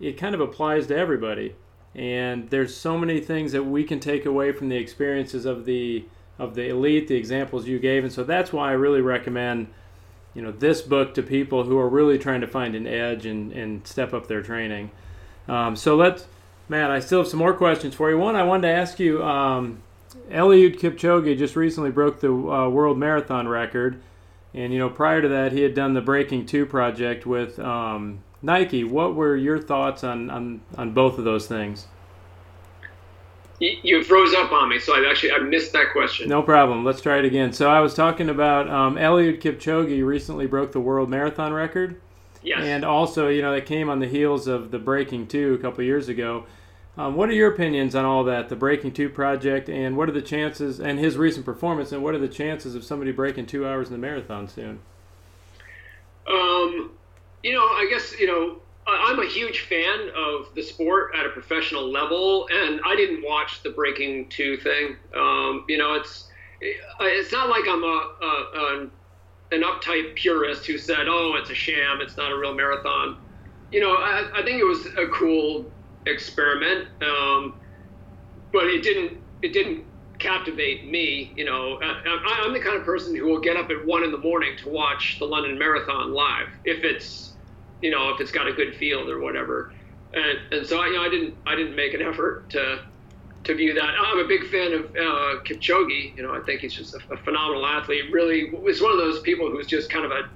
It 0.00 0.16
kind 0.16 0.34
of 0.34 0.40
applies 0.40 0.86
to 0.88 0.96
everybody, 0.96 1.54
and 1.94 2.50
there's 2.50 2.74
so 2.76 2.98
many 2.98 3.20
things 3.20 3.52
that 3.52 3.64
we 3.64 3.84
can 3.84 4.00
take 4.00 4.26
away 4.26 4.52
from 4.52 4.68
the 4.68 4.76
experiences 4.76 5.44
of 5.44 5.64
the 5.64 6.04
of 6.38 6.54
the 6.54 6.68
elite, 6.70 7.06
the 7.08 7.14
examples 7.14 7.68
you 7.68 7.78
gave, 7.78 8.02
and 8.02 8.12
so 8.12 8.24
that's 8.24 8.52
why 8.52 8.70
I 8.70 8.72
really 8.72 9.00
recommend 9.00 9.68
you 10.34 10.42
know 10.42 10.50
this 10.50 10.80
book 10.80 11.14
to 11.14 11.22
people 11.22 11.64
who 11.64 11.78
are 11.78 11.88
really 11.88 12.18
trying 12.18 12.40
to 12.40 12.46
find 12.46 12.74
an 12.74 12.86
edge 12.86 13.26
and, 13.26 13.52
and 13.52 13.86
step 13.86 14.12
up 14.14 14.26
their 14.26 14.42
training. 14.42 14.90
Um, 15.46 15.76
so 15.76 15.96
let's, 15.96 16.26
Matt, 16.68 16.90
I 16.90 17.00
still 17.00 17.20
have 17.20 17.28
some 17.28 17.38
more 17.38 17.54
questions 17.54 17.94
for 17.94 18.10
you. 18.10 18.18
One, 18.18 18.36
I 18.36 18.42
wanted 18.42 18.68
to 18.68 18.74
ask 18.74 18.98
you, 18.98 19.22
um, 19.22 19.82
Eliud 20.30 20.78
Kipchoge 20.78 21.36
just 21.38 21.56
recently 21.56 21.90
broke 21.90 22.20
the 22.20 22.32
uh, 22.32 22.68
world 22.68 22.98
marathon 22.98 23.48
record, 23.48 24.00
and 24.54 24.72
you 24.72 24.78
know 24.78 24.88
prior 24.88 25.20
to 25.20 25.28
that 25.28 25.52
he 25.52 25.62
had 25.62 25.74
done 25.74 25.94
the 25.94 26.00
Breaking 26.00 26.46
Two 26.46 26.66
project 26.66 27.26
with 27.26 27.58
um, 27.58 28.20
Nike. 28.40 28.84
What 28.84 29.14
were 29.14 29.36
your 29.36 29.58
thoughts 29.58 30.04
on, 30.04 30.30
on 30.30 30.60
on 30.76 30.92
both 30.92 31.18
of 31.18 31.24
those 31.24 31.46
things? 31.46 31.86
you 33.62 34.02
froze 34.02 34.34
up 34.34 34.52
on 34.52 34.68
me, 34.68 34.78
so 34.78 34.94
I 34.94 35.08
actually 35.08 35.32
I 35.32 35.38
missed 35.38 35.72
that 35.72 35.92
question. 35.92 36.28
No 36.28 36.42
problem. 36.42 36.84
Let's 36.84 37.00
try 37.00 37.18
it 37.18 37.24
again. 37.24 37.52
So 37.52 37.70
I 37.70 37.80
was 37.80 37.94
talking 37.94 38.28
about 38.28 38.68
um, 38.68 38.96
Eliud 38.96 39.40
Kipchoge 39.40 40.04
recently 40.04 40.46
broke 40.46 40.72
the 40.72 40.80
world 40.80 41.08
marathon 41.08 41.52
record. 41.52 42.00
Yes. 42.42 42.62
And 42.62 42.84
also, 42.84 43.28
you 43.28 43.42
know, 43.42 43.54
that 43.54 43.66
came 43.66 43.88
on 43.88 44.00
the 44.00 44.08
heels 44.08 44.48
of 44.48 44.70
the 44.70 44.78
Breaking 44.78 45.26
Two 45.26 45.54
a 45.54 45.58
couple 45.58 45.84
years 45.84 46.08
ago. 46.08 46.46
Um, 46.96 47.14
what 47.14 47.30
are 47.30 47.32
your 47.32 47.52
opinions 47.52 47.94
on 47.94 48.04
all 48.04 48.24
that, 48.24 48.48
the 48.48 48.56
Breaking 48.56 48.92
Two 48.92 49.08
project, 49.08 49.68
and 49.68 49.96
what 49.96 50.08
are 50.08 50.12
the 50.12 50.22
chances, 50.22 50.78
and 50.78 50.98
his 50.98 51.16
recent 51.16 51.46
performance, 51.46 51.92
and 51.92 52.02
what 52.02 52.14
are 52.14 52.18
the 52.18 52.28
chances 52.28 52.74
of 52.74 52.84
somebody 52.84 53.12
breaking 53.12 53.46
two 53.46 53.66
hours 53.66 53.88
in 53.88 53.92
the 53.92 53.98
marathon 53.98 54.46
soon? 54.48 54.80
Um, 56.28 56.92
you 57.42 57.52
know, 57.52 57.62
I 57.62 57.86
guess 57.90 58.18
you 58.18 58.26
know 58.26 58.60
I'm 58.86 59.20
a 59.20 59.26
huge 59.26 59.60
fan 59.60 60.10
of 60.16 60.54
the 60.54 60.62
sport 60.62 61.12
at 61.18 61.24
a 61.24 61.30
professional 61.30 61.90
level, 61.90 62.48
and 62.52 62.80
I 62.84 62.96
didn't 62.96 63.24
watch 63.24 63.62
the 63.62 63.70
Breaking 63.70 64.28
Two 64.28 64.56
thing. 64.56 64.96
Um, 65.16 65.64
you 65.68 65.78
know, 65.78 65.94
it's 65.94 66.28
it's 66.60 67.32
not 67.32 67.48
like 67.48 67.64
I'm 67.68 67.82
a, 67.82 68.10
a, 68.22 68.26
a, 68.26 68.90
an 69.52 69.62
uptight 69.62 70.14
purist 70.16 70.66
who 70.66 70.78
said, 70.78 71.06
"Oh, 71.08 71.34
it's 71.36 71.50
a 71.50 71.54
sham. 71.54 72.00
It's 72.00 72.16
not 72.16 72.32
a 72.32 72.38
real 72.38 72.54
marathon." 72.54 73.18
You 73.70 73.80
know, 73.80 73.94
I, 73.94 74.28
I 74.34 74.42
think 74.42 74.60
it 74.60 74.64
was 74.64 74.86
a 74.98 75.06
cool 75.08 75.70
experiment, 76.06 76.88
um, 77.00 77.60
but 78.52 78.64
it 78.64 78.82
didn't 78.82 79.18
it 79.42 79.52
didn't 79.52 79.84
captivate 80.18 80.90
me. 80.90 81.32
You 81.36 81.44
know, 81.44 81.78
I, 81.82 82.42
I'm 82.44 82.52
the 82.52 82.60
kind 82.60 82.76
of 82.76 82.84
person 82.84 83.14
who 83.16 83.26
will 83.26 83.40
get 83.40 83.56
up 83.56 83.70
at 83.70 83.84
one 83.86 84.04
in 84.04 84.12
the 84.12 84.18
morning 84.18 84.56
to 84.62 84.68
watch 84.68 85.18
the 85.18 85.26
London 85.26 85.58
Marathon 85.58 86.12
live 86.12 86.48
if 86.64 86.84
it's 86.84 87.32
you 87.82 87.90
know, 87.90 88.10
if 88.10 88.20
it's 88.20 88.30
got 88.30 88.46
a 88.46 88.52
good 88.52 88.74
field 88.76 89.10
or 89.10 89.20
whatever. 89.20 89.72
And, 90.14 90.38
and 90.52 90.66
so 90.66 90.80
I, 90.80 90.86
you 90.86 90.94
know, 90.94 91.02
I 91.02 91.08
didn't 91.08 91.34
I 91.46 91.56
didn't 91.56 91.76
make 91.76 91.92
an 91.92 92.00
effort 92.00 92.48
to 92.50 92.80
to 93.44 93.54
view 93.54 93.74
that. 93.74 93.94
I'm 93.98 94.18
a 94.18 94.26
big 94.26 94.46
fan 94.48 94.72
of 94.72 94.84
uh, 94.90 95.42
Kipchoge. 95.44 96.16
You 96.16 96.22
know, 96.22 96.34
I 96.34 96.40
think 96.40 96.60
he's 96.60 96.74
just 96.74 96.94
a, 96.94 97.00
a 97.12 97.16
phenomenal 97.18 97.66
athlete. 97.66 98.12
Really, 98.12 98.52
is 98.66 98.80
one 98.80 98.92
of 98.92 98.98
those 98.98 99.20
people 99.20 99.50
who's 99.50 99.66
just 99.66 99.90
kind 99.90 100.04
of 100.04 100.12
a 100.12 100.28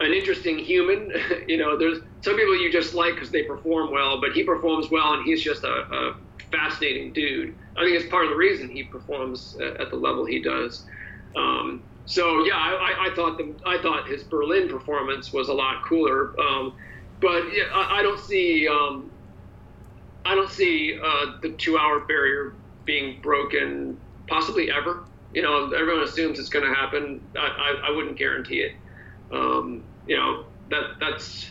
an 0.00 0.12
interesting 0.12 0.58
human. 0.58 1.12
you 1.48 1.56
know, 1.56 1.76
there's 1.76 1.98
some 2.22 2.36
people 2.36 2.56
you 2.56 2.70
just 2.72 2.94
like 2.94 3.14
because 3.14 3.30
they 3.30 3.42
perform 3.42 3.90
well, 3.90 4.20
but 4.20 4.32
he 4.32 4.42
performs 4.42 4.90
well, 4.90 5.14
and 5.14 5.24
he's 5.24 5.42
just 5.42 5.64
a, 5.64 5.68
a 5.68 6.16
fascinating 6.50 7.12
dude. 7.12 7.54
I 7.76 7.84
think 7.84 8.00
it's 8.00 8.10
part 8.10 8.24
of 8.24 8.30
the 8.30 8.36
reason 8.36 8.68
he 8.68 8.84
performs 8.84 9.56
at 9.60 9.90
the 9.90 9.96
level 9.96 10.24
he 10.24 10.40
does. 10.40 10.84
Um, 11.34 11.82
so 12.06 12.44
yeah, 12.44 12.54
I, 12.54 13.08
I 13.10 13.14
thought 13.14 13.36
the 13.36 13.54
I 13.66 13.78
thought 13.82 14.06
his 14.06 14.22
Berlin 14.22 14.68
performance 14.68 15.32
was 15.32 15.48
a 15.48 15.52
lot 15.52 15.84
cooler. 15.84 16.38
Um, 16.40 16.74
but 17.20 17.52
yeah, 17.52 17.64
I, 17.72 17.98
I, 17.98 18.02
don't 18.02 18.20
see 18.20 18.68
um, 18.68 19.10
I 20.26 20.34
don't 20.34 20.50
see 20.50 20.98
uh, 21.02 21.38
the 21.40 21.50
two-hour 21.50 22.00
barrier 22.00 22.54
being 22.84 23.20
broken 23.20 23.96
possibly 24.26 24.70
ever. 24.70 25.04
You 25.32 25.42
know, 25.42 25.70
everyone 25.70 26.02
assumes 26.02 26.38
it's 26.38 26.48
going 26.48 26.64
to 26.64 26.74
happen. 26.74 27.20
I, 27.38 27.46
I, 27.46 27.88
I, 27.88 27.90
wouldn't 27.90 28.16
guarantee 28.18 28.60
it. 28.60 28.72
Um, 29.30 29.84
you 30.06 30.16
know, 30.16 30.46
that 30.70 30.98
that's. 30.98 31.50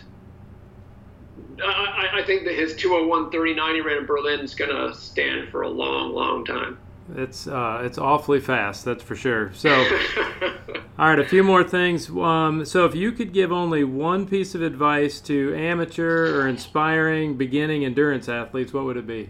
I, 1.64 2.22
I 2.22 2.24
think 2.26 2.46
that 2.46 2.56
his 2.56 2.74
201.39 2.74 3.76
he 3.76 3.82
ran 3.82 3.98
in 4.00 4.06
Berlin 4.06 4.42
is 4.42 4.56
going 4.56 4.72
to 4.76 4.94
stand 4.94 5.50
for 5.50 5.62
a 5.62 5.70
long, 5.70 6.14
long 6.14 6.44
time. 6.44 6.78
It's 7.14 7.48
uh, 7.48 7.82
it's 7.84 8.00
awfully 8.00 8.40
fast, 8.40 8.84
that's 8.84 9.04
for 9.04 9.16
sure. 9.16 9.54
So, 9.54 9.70
all 10.98 11.08
right, 11.08 11.20
a 11.20 11.26
few 11.26 11.44
more 11.44 11.64
things. 11.64 12.10
Um, 12.10 12.66
so, 12.66 12.86
if 12.86 12.96
you 12.96 13.12
could 13.12 13.32
give 13.32 13.52
only 13.52 13.84
one 13.84 14.28
piece 14.28 14.56
of 14.56 14.64
advice 14.64 15.20
to 15.22 15.56
amateur 15.56 16.36
or 16.36 16.48
inspiring 16.48 17.38
beginning 17.38 17.86
endurance 17.86 18.28
athletes, 18.28 18.74
what 18.74 18.86
would 18.86 18.98
it 18.98 19.06
be? 19.06 19.30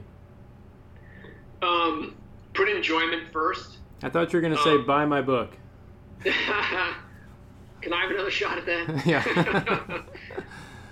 Um, 1.61 2.15
put 2.53 2.69
enjoyment 2.69 3.23
first. 3.33 3.79
I 4.01 4.09
thought 4.09 4.31
you 4.31 4.37
were 4.37 4.41
going 4.41 4.55
to 4.55 4.63
say, 4.63 4.75
um, 4.75 4.85
buy 4.85 5.05
my 5.05 5.21
book. 5.21 5.57
Can 6.23 6.33
I 7.93 8.01
have 8.01 8.11
another 8.11 8.31
shot 8.31 8.57
at 8.57 8.65
that? 8.65 9.05
yeah. 9.05 10.01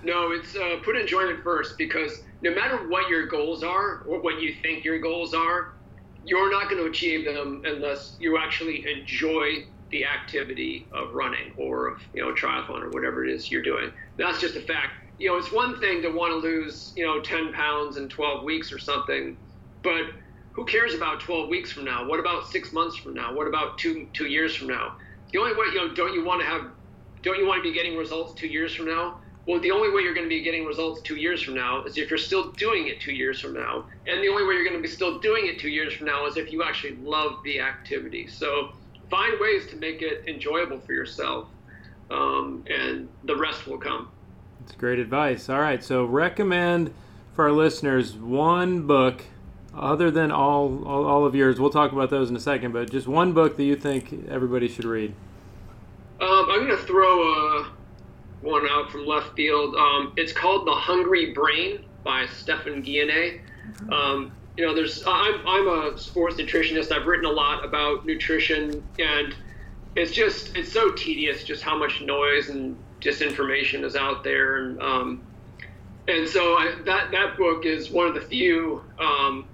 no, 0.03 0.31
it's 0.31 0.55
uh, 0.55 0.79
put 0.84 0.97
enjoyment 0.97 1.43
first 1.43 1.77
because 1.77 2.23
no 2.41 2.53
matter 2.53 2.89
what 2.89 3.09
your 3.09 3.25
goals 3.27 3.63
are 3.63 3.99
or 3.99 4.19
what 4.19 4.41
you 4.41 4.53
think 4.61 4.84
your 4.84 4.99
goals 4.99 5.34
are, 5.34 5.73
you're 6.24 6.51
not 6.51 6.69
going 6.69 6.82
to 6.82 6.89
achieve 6.89 7.26
them 7.26 7.61
unless 7.65 8.15
you 8.19 8.38
actually 8.38 8.86
enjoy 8.88 9.65
the 9.91 10.05
activity 10.05 10.89
of 10.93 11.13
running 11.13 11.53
or 11.57 11.88
of 11.89 11.97
you 12.13 12.21
know 12.21 12.34
triathlon 12.34 12.82
or 12.82 12.89
whatever 12.89 13.26
it 13.26 13.32
is 13.32 13.51
you're 13.51 13.61
doing. 13.63 13.91
That's 14.17 14.39
just 14.41 14.55
a 14.55 14.61
fact. 14.61 14.91
You 15.19 15.30
know, 15.30 15.38
it's 15.38 15.51
one 15.51 15.80
thing 15.80 16.01
to 16.01 16.09
want 16.09 16.32
to 16.32 16.38
lose 16.38 16.93
you 16.95 17.05
know 17.05 17.21
10 17.21 17.53
pounds 17.53 17.97
in 17.97 18.09
12 18.09 18.43
weeks 18.43 18.71
or 18.71 18.80
something, 18.80 19.38
but 19.84 20.03
who 20.55 20.65
cares 20.65 20.93
about 20.93 21.19
12 21.19 21.49
weeks 21.49 21.71
from 21.71 21.86
now? 21.86 22.07
What 22.07 22.19
about 22.19 22.47
six 22.47 22.74
months 22.74 22.97
from 22.97 23.13
now? 23.13 23.34
What 23.34 23.47
about 23.47 23.78
two 23.78 24.07
two 24.13 24.28
years 24.28 24.55
from 24.55 24.67
now? 24.67 24.93
The 25.32 25.39
only 25.39 25.53
way 25.53 25.67
you 25.74 25.76
know 25.76 25.93
don't 25.93 26.13
you 26.13 26.26
want 26.26 26.41
to 26.41 26.47
have 26.47 26.61
don't 27.24 27.38
you 27.38 27.47
want 27.47 27.63
to 27.63 27.69
be 27.69 27.74
getting 27.76 27.97
results 27.97 28.34
two 28.39 28.47
years 28.47 28.74
from 28.74 28.88
now? 28.88 29.17
Well, 29.45 29.59
the 29.59 29.71
only 29.71 29.89
way 29.89 30.03
you're 30.03 30.13
going 30.13 30.25
to 30.25 30.29
be 30.29 30.41
getting 30.41 30.65
results 30.65 31.01
two 31.01 31.17
years 31.17 31.41
from 31.41 31.55
now 31.55 31.83
is 31.83 31.97
if 31.97 32.09
you're 32.09 32.17
still 32.17 32.51
doing 32.51 32.87
it 32.87 33.01
two 33.01 33.11
years 33.11 33.41
from 33.41 33.53
now. 33.53 33.85
And 34.07 34.23
the 34.23 34.29
only 34.29 34.45
way 34.45 34.53
you're 34.53 34.63
going 34.63 34.77
to 34.77 34.81
be 34.81 34.87
still 34.87 35.19
doing 35.19 35.47
it 35.47 35.59
two 35.59 35.67
years 35.67 35.93
from 35.93 36.07
now 36.07 36.25
is 36.25 36.37
if 36.37 36.51
you 36.51 36.63
actually 36.63 36.95
love 36.97 37.43
the 37.43 37.59
activity. 37.59 38.27
So 38.27 38.71
find 39.09 39.37
ways 39.39 39.67
to 39.67 39.75
make 39.75 40.01
it 40.01 40.23
enjoyable 40.27 40.79
for 40.79 40.93
yourself, 40.93 41.49
um, 42.09 42.63
and 42.69 43.09
the 43.25 43.35
rest 43.35 43.67
will 43.67 43.77
come. 43.77 44.09
That's 44.61 44.73
great 44.73 44.99
advice. 44.99 45.49
All 45.49 45.59
right, 45.59 45.83
so 45.83 46.05
recommend 46.05 46.93
for 47.33 47.45
our 47.45 47.51
listeners 47.51 48.13
one 48.13 48.87
book 48.87 49.25
other 49.75 50.09
than 50.09 50.31
all, 50.31 50.85
all, 50.87 51.05
all 51.05 51.25
of 51.25 51.35
yours. 51.35 51.59
We'll 51.59 51.69
talk 51.69 51.91
about 51.91 52.09
those 52.09 52.29
in 52.29 52.35
a 52.35 52.39
second, 52.39 52.71
but 52.71 52.89
just 52.89 53.07
one 53.07 53.33
book 53.33 53.57
that 53.57 53.63
you 53.63 53.75
think 53.75 54.27
everybody 54.29 54.69
should 54.69 54.85
read. 54.85 55.13
Um, 56.21 56.49
I'm 56.49 56.65
going 56.65 56.69
to 56.69 56.77
throw 56.77 57.23
a 57.23 57.71
one 58.43 58.67
out 58.69 58.91
from 58.91 59.05
left 59.05 59.35
field. 59.35 59.75
Um, 59.75 60.13
it's 60.17 60.33
called 60.33 60.67
The 60.67 60.73
Hungry 60.73 61.33
Brain 61.33 61.85
by 62.03 62.25
Stephan 62.27 62.83
Guyenet. 62.83 63.39
Um, 63.89 64.31
you 64.57 64.65
know, 64.65 64.75
there's 64.75 65.03
I'm, 65.07 65.47
I'm 65.47 65.67
a 65.67 65.97
sports 65.97 66.35
nutritionist. 66.35 66.91
I've 66.91 67.07
written 67.07 67.25
a 67.25 67.31
lot 67.31 67.65
about 67.65 68.05
nutrition, 68.05 68.83
and 68.99 69.35
it's 69.95 70.11
just 70.11 70.55
it's 70.55 70.71
so 70.71 70.91
tedious 70.91 71.43
just 71.43 71.63
how 71.63 71.77
much 71.77 72.01
noise 72.01 72.49
and 72.49 72.77
disinformation 73.01 73.83
is 73.83 73.95
out 73.95 74.23
there, 74.23 74.57
and 74.57 74.81
um, 74.81 75.23
and 76.07 76.27
so 76.27 76.55
I, 76.55 76.75
that 76.85 77.11
that 77.11 77.37
book 77.37 77.65
is 77.65 77.89
one 77.89 78.07
of 78.07 78.13
the 78.13 78.21
few 78.21 78.83
um, 78.99 79.45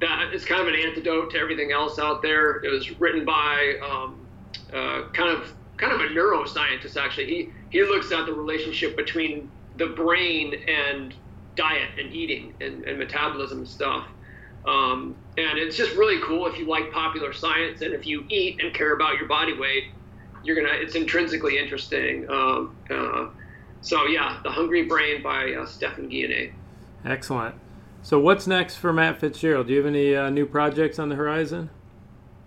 that 0.00 0.32
is 0.32 0.44
kind 0.44 0.60
of 0.60 0.68
an 0.68 0.74
antidote 0.74 1.30
to 1.30 1.38
everything 1.38 1.72
else 1.72 1.98
out 1.98 2.22
there. 2.22 2.62
It 2.64 2.70
was 2.70 3.00
written 3.00 3.24
by 3.24 3.74
um, 3.82 4.26
uh, 4.72 5.08
kind 5.12 5.30
of 5.30 5.52
kind 5.76 5.92
of 5.92 6.00
a 6.00 6.04
neuroscientist 6.04 6.96
actually. 6.96 7.26
He 7.26 7.50
he 7.70 7.82
looks 7.82 8.12
at 8.12 8.26
the 8.26 8.32
relationship 8.32 8.96
between 8.96 9.50
the 9.76 9.86
brain 9.86 10.54
and 10.68 11.14
diet 11.56 11.90
and 11.98 12.12
eating 12.12 12.54
and, 12.60 12.84
and 12.84 12.98
metabolism 12.98 13.58
and 13.58 13.68
stuff. 13.68 14.06
Um, 14.66 15.14
and 15.36 15.58
it's 15.58 15.76
just 15.76 15.94
really 15.94 16.20
cool 16.22 16.46
if 16.46 16.58
you 16.58 16.66
like 16.66 16.90
popular 16.90 17.32
science 17.32 17.82
and 17.82 17.92
if 17.92 18.06
you 18.06 18.24
eat 18.30 18.62
and 18.62 18.72
care 18.72 18.94
about 18.94 19.18
your 19.18 19.28
body 19.28 19.52
weight, 19.52 19.84
you're 20.42 20.56
gonna. 20.56 20.76
It's 20.76 20.94
intrinsically 20.94 21.58
interesting. 21.58 22.28
Um, 22.30 22.76
uh, 22.90 23.28
so 23.80 24.06
yeah, 24.06 24.40
The 24.42 24.50
Hungry 24.50 24.84
Brain 24.84 25.22
by 25.22 25.52
uh, 25.52 25.66
Stephan 25.66 26.08
Guyenet. 26.08 26.52
Excellent. 27.04 27.54
So 28.02 28.18
what's 28.18 28.46
next 28.46 28.76
for 28.76 28.92
Matt 28.92 29.20
Fitzgerald? 29.20 29.66
Do 29.66 29.72
you 29.72 29.78
have 29.78 29.86
any 29.86 30.14
uh, 30.14 30.30
new 30.30 30.46
projects 30.46 30.98
on 30.98 31.08
the 31.08 31.16
horizon? 31.16 31.70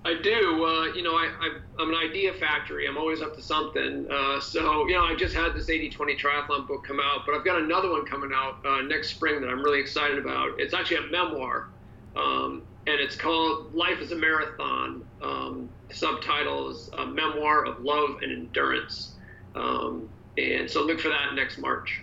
I 0.07 0.13
do. 0.13 0.63
Uh, 0.63 0.85
you 0.93 1.03
know, 1.03 1.15
I, 1.15 1.29
I, 1.41 1.81
am 1.81 1.89
an 1.89 1.95
idea 1.95 2.31
factory. 2.33 2.87
I'm 2.87 2.97
always 2.97 3.21
up 3.21 3.35
to 3.35 3.41
something. 3.41 4.07
Uh, 4.09 4.39
so, 4.39 4.87
you 4.87 4.93
know, 4.93 5.03
I 5.03 5.15
just 5.15 5.35
had 5.35 5.53
this 5.53 5.67
80-20 5.67 6.17
triathlon 6.17 6.65
book 6.65 6.85
come 6.85 7.01
out, 7.01 7.25
but 7.25 7.35
I've 7.35 7.43
got 7.43 7.61
another 7.61 7.91
one 7.91 8.05
coming 8.05 8.31
out 8.33 8.65
uh, 8.65 8.81
next 8.83 9.09
spring 9.09 9.41
that 9.41 9.49
I'm 9.49 9.61
really 9.61 9.81
excited 9.81 10.17
about. 10.17 10.61
It's 10.61 10.73
actually 10.73 11.07
a 11.07 11.11
memoir, 11.11 11.67
um, 12.15 12.63
and 12.87 13.01
it's 13.01 13.17
called 13.17 13.75
Life 13.75 13.99
is 13.99 14.13
a 14.13 14.15
Marathon. 14.15 15.05
Um, 15.21 15.69
subtitle 15.91 16.69
is 16.69 16.89
A 16.97 17.05
Memoir 17.05 17.65
of 17.65 17.83
Love 17.83 18.21
and 18.21 18.31
Endurance. 18.31 19.15
Um, 19.55 20.07
and 20.37 20.71
so 20.71 20.85
look 20.85 21.01
for 21.01 21.09
that 21.09 21.33
next 21.35 21.57
March. 21.57 22.01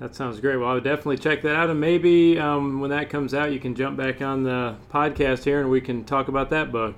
That 0.00 0.16
sounds 0.16 0.40
great. 0.40 0.56
Well, 0.56 0.70
I 0.70 0.74
would 0.74 0.82
definitely 0.84 1.18
check 1.18 1.42
that 1.42 1.54
out, 1.54 1.70
and 1.70 1.78
maybe 1.78 2.40
um, 2.40 2.80
when 2.80 2.90
that 2.90 3.08
comes 3.08 3.34
out, 3.34 3.52
you 3.52 3.60
can 3.60 3.76
jump 3.76 3.96
back 3.96 4.20
on 4.20 4.42
the 4.42 4.74
podcast 4.92 5.44
here, 5.44 5.60
and 5.60 5.70
we 5.70 5.80
can 5.80 6.02
talk 6.04 6.26
about 6.26 6.50
that 6.50 6.72
book. 6.72 6.96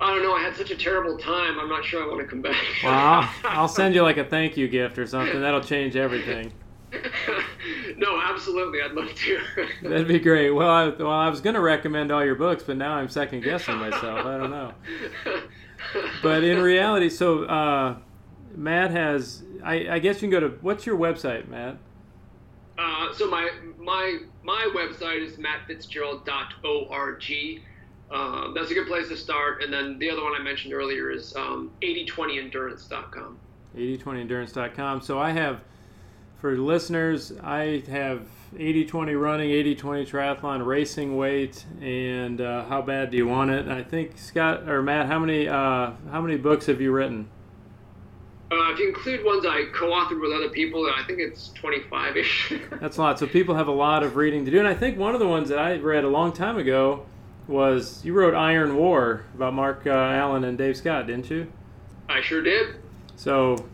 I 0.00 0.14
don't 0.14 0.22
know. 0.22 0.34
I 0.34 0.42
had 0.42 0.56
such 0.56 0.70
a 0.70 0.76
terrible 0.76 1.18
time. 1.18 1.60
I'm 1.60 1.68
not 1.68 1.84
sure 1.84 2.02
I 2.02 2.06
want 2.06 2.20
to 2.20 2.26
come 2.26 2.40
back. 2.40 2.56
well, 2.82 2.94
I'll, 2.94 3.30
I'll 3.44 3.68
send 3.68 3.94
you 3.94 4.02
like 4.02 4.16
a 4.16 4.24
thank 4.24 4.56
you 4.56 4.66
gift 4.68 4.98
or 4.98 5.06
something. 5.06 5.40
That'll 5.40 5.60
change 5.60 5.94
everything. 5.94 6.52
no, 7.96 8.20
absolutely. 8.20 8.80
I'd 8.82 8.92
love 8.92 9.14
to. 9.14 9.40
That'd 9.82 10.08
be 10.08 10.18
great. 10.18 10.50
Well, 10.50 10.70
I, 10.70 10.88
well, 10.88 11.10
I 11.10 11.28
was 11.28 11.40
going 11.40 11.54
to 11.54 11.60
recommend 11.60 12.10
all 12.10 12.24
your 12.24 12.34
books, 12.34 12.62
but 12.62 12.76
now 12.76 12.94
I'm 12.94 13.08
second 13.08 13.42
guessing 13.42 13.76
myself. 13.76 14.26
I 14.26 14.38
don't 14.38 14.50
know. 14.50 14.72
But 16.22 16.44
in 16.44 16.60
reality, 16.60 17.10
so 17.10 17.44
uh, 17.44 17.96
Matt 18.54 18.90
has. 18.90 19.42
I, 19.62 19.88
I 19.90 19.98
guess 19.98 20.16
you 20.16 20.28
can 20.28 20.30
go 20.30 20.40
to. 20.40 20.48
What's 20.60 20.86
your 20.86 20.96
website, 20.96 21.48
Matt? 21.48 21.76
Uh, 22.78 23.12
so 23.12 23.28
my 23.28 23.50
my 23.78 24.18
my 24.42 24.70
website 24.74 25.22
is 25.22 25.36
mattfitzgerald.org. 25.36 27.60
Uh, 28.10 28.52
that's 28.52 28.70
a 28.70 28.74
good 28.74 28.88
place 28.88 29.08
to 29.08 29.16
start. 29.16 29.62
And 29.62 29.72
then 29.72 29.98
the 29.98 30.10
other 30.10 30.22
one 30.22 30.34
I 30.34 30.42
mentioned 30.42 30.74
earlier 30.74 31.10
is 31.10 31.34
um, 31.36 31.70
8020endurance.com. 31.82 33.38
8020endurance.com. 33.76 35.00
So 35.00 35.18
I 35.18 35.30
have, 35.30 35.60
for 36.40 36.56
listeners, 36.56 37.32
I 37.42 37.84
have 37.88 38.26
80-20 38.56 39.20
running, 39.20 39.50
80-20 39.50 40.08
triathlon, 40.08 40.66
racing 40.66 41.16
weight, 41.16 41.64
and 41.80 42.40
uh, 42.40 42.64
how 42.64 42.82
bad 42.82 43.10
do 43.12 43.16
you 43.16 43.28
want 43.28 43.50
it? 43.52 43.68
I 43.68 43.84
think 43.84 44.18
Scott 44.18 44.68
or 44.68 44.82
Matt, 44.82 45.06
how 45.06 45.20
many 45.20 45.46
uh, 45.46 45.92
how 46.10 46.20
many 46.20 46.36
books 46.36 46.66
have 46.66 46.80
you 46.80 46.90
written? 46.90 47.28
Uh, 48.50 48.72
if 48.72 48.80
you 48.80 48.88
include 48.88 49.24
ones 49.24 49.46
I 49.46 49.66
co-authored 49.72 50.20
with 50.20 50.32
other 50.32 50.48
people, 50.48 50.84
I 50.84 51.04
think 51.06 51.20
it's 51.20 51.50
25-ish. 51.50 52.54
That's 52.80 52.96
a 52.96 53.00
lot. 53.00 53.20
So 53.20 53.28
people 53.28 53.54
have 53.54 53.68
a 53.68 53.72
lot 53.72 54.02
of 54.02 54.16
reading 54.16 54.44
to 54.44 54.50
do. 54.50 54.58
And 54.58 54.66
I 54.66 54.74
think 54.74 54.98
one 54.98 55.14
of 55.14 55.20
the 55.20 55.28
ones 55.28 55.50
that 55.50 55.60
I 55.60 55.76
read 55.76 56.02
a 56.02 56.08
long 56.08 56.32
time 56.32 56.58
ago 56.58 57.06
was 57.48 58.04
you 58.04 58.12
wrote 58.12 58.34
Iron 58.34 58.76
War 58.76 59.24
about 59.34 59.54
Mark 59.54 59.86
uh, 59.86 59.90
Allen 59.90 60.44
and 60.44 60.56
Dave 60.56 60.76
Scott, 60.76 61.06
didn't 61.06 61.30
you? 61.30 61.50
I 62.08 62.20
sure 62.20 62.42
did. 62.42 62.76
So 63.16 63.68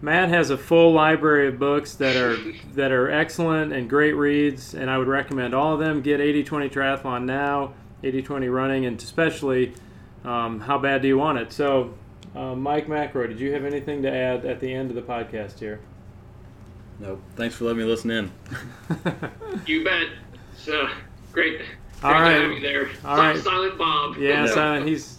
Matt 0.00 0.28
has 0.30 0.50
a 0.50 0.56
full 0.58 0.92
library 0.92 1.48
of 1.48 1.58
books 1.58 1.94
that 1.94 2.16
are 2.16 2.36
that 2.74 2.92
are 2.92 3.10
excellent 3.10 3.72
and 3.72 3.88
great 3.88 4.12
reads, 4.14 4.74
and 4.74 4.90
I 4.90 4.98
would 4.98 5.08
recommend 5.08 5.54
all 5.54 5.74
of 5.74 5.80
them. 5.80 6.02
Get 6.02 6.20
80-20 6.20 6.70
Triathlon 6.72 7.24
now, 7.24 7.74
80-20 8.02 8.52
Running, 8.52 8.86
and 8.86 9.00
especially 9.00 9.74
um, 10.24 10.60
How 10.60 10.78
Bad 10.78 11.02
Do 11.02 11.08
You 11.08 11.18
Want 11.18 11.38
It? 11.38 11.52
So 11.52 11.94
uh, 12.34 12.54
Mike 12.54 12.86
McRoy, 12.86 13.28
did 13.28 13.40
you 13.40 13.52
have 13.52 13.64
anything 13.64 14.02
to 14.02 14.10
add 14.10 14.44
at 14.44 14.60
the 14.60 14.72
end 14.72 14.90
of 14.90 14.96
the 14.96 15.02
podcast 15.02 15.58
here? 15.58 15.80
No. 16.98 17.18
Thanks 17.34 17.54
for 17.54 17.64
letting 17.64 17.78
me 17.78 17.84
listen 17.84 18.10
in. 18.10 18.30
you 19.66 19.82
bet. 19.82 20.08
So 20.56 20.88
great. 21.32 21.62
All 22.02 22.12
right. 22.12 22.34
to 22.34 22.42
have 22.42 22.52
you 22.52 22.60
there. 22.60 22.90
All 23.04 23.16
right. 23.16 23.36
Silent 23.38 23.78
Bob. 23.78 24.16
Yeah, 24.16 24.46
silent. 24.54 24.86
He's. 24.86 25.18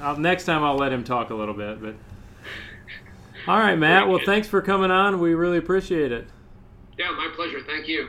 I'll, 0.00 0.16
next 0.16 0.44
time 0.44 0.62
I'll 0.62 0.76
let 0.76 0.92
him 0.92 1.04
talk 1.04 1.30
a 1.30 1.34
little 1.34 1.54
bit, 1.54 1.80
but. 1.80 1.94
All 3.48 3.58
right, 3.58 3.76
Matt. 3.76 4.08
Well, 4.08 4.20
thanks 4.24 4.46
for 4.46 4.62
coming 4.62 4.90
on. 4.90 5.20
We 5.20 5.34
really 5.34 5.58
appreciate 5.58 6.12
it. 6.12 6.28
Yeah, 6.98 7.10
my 7.10 7.28
pleasure. 7.34 7.60
Thank 7.66 7.88
you. 7.88 8.08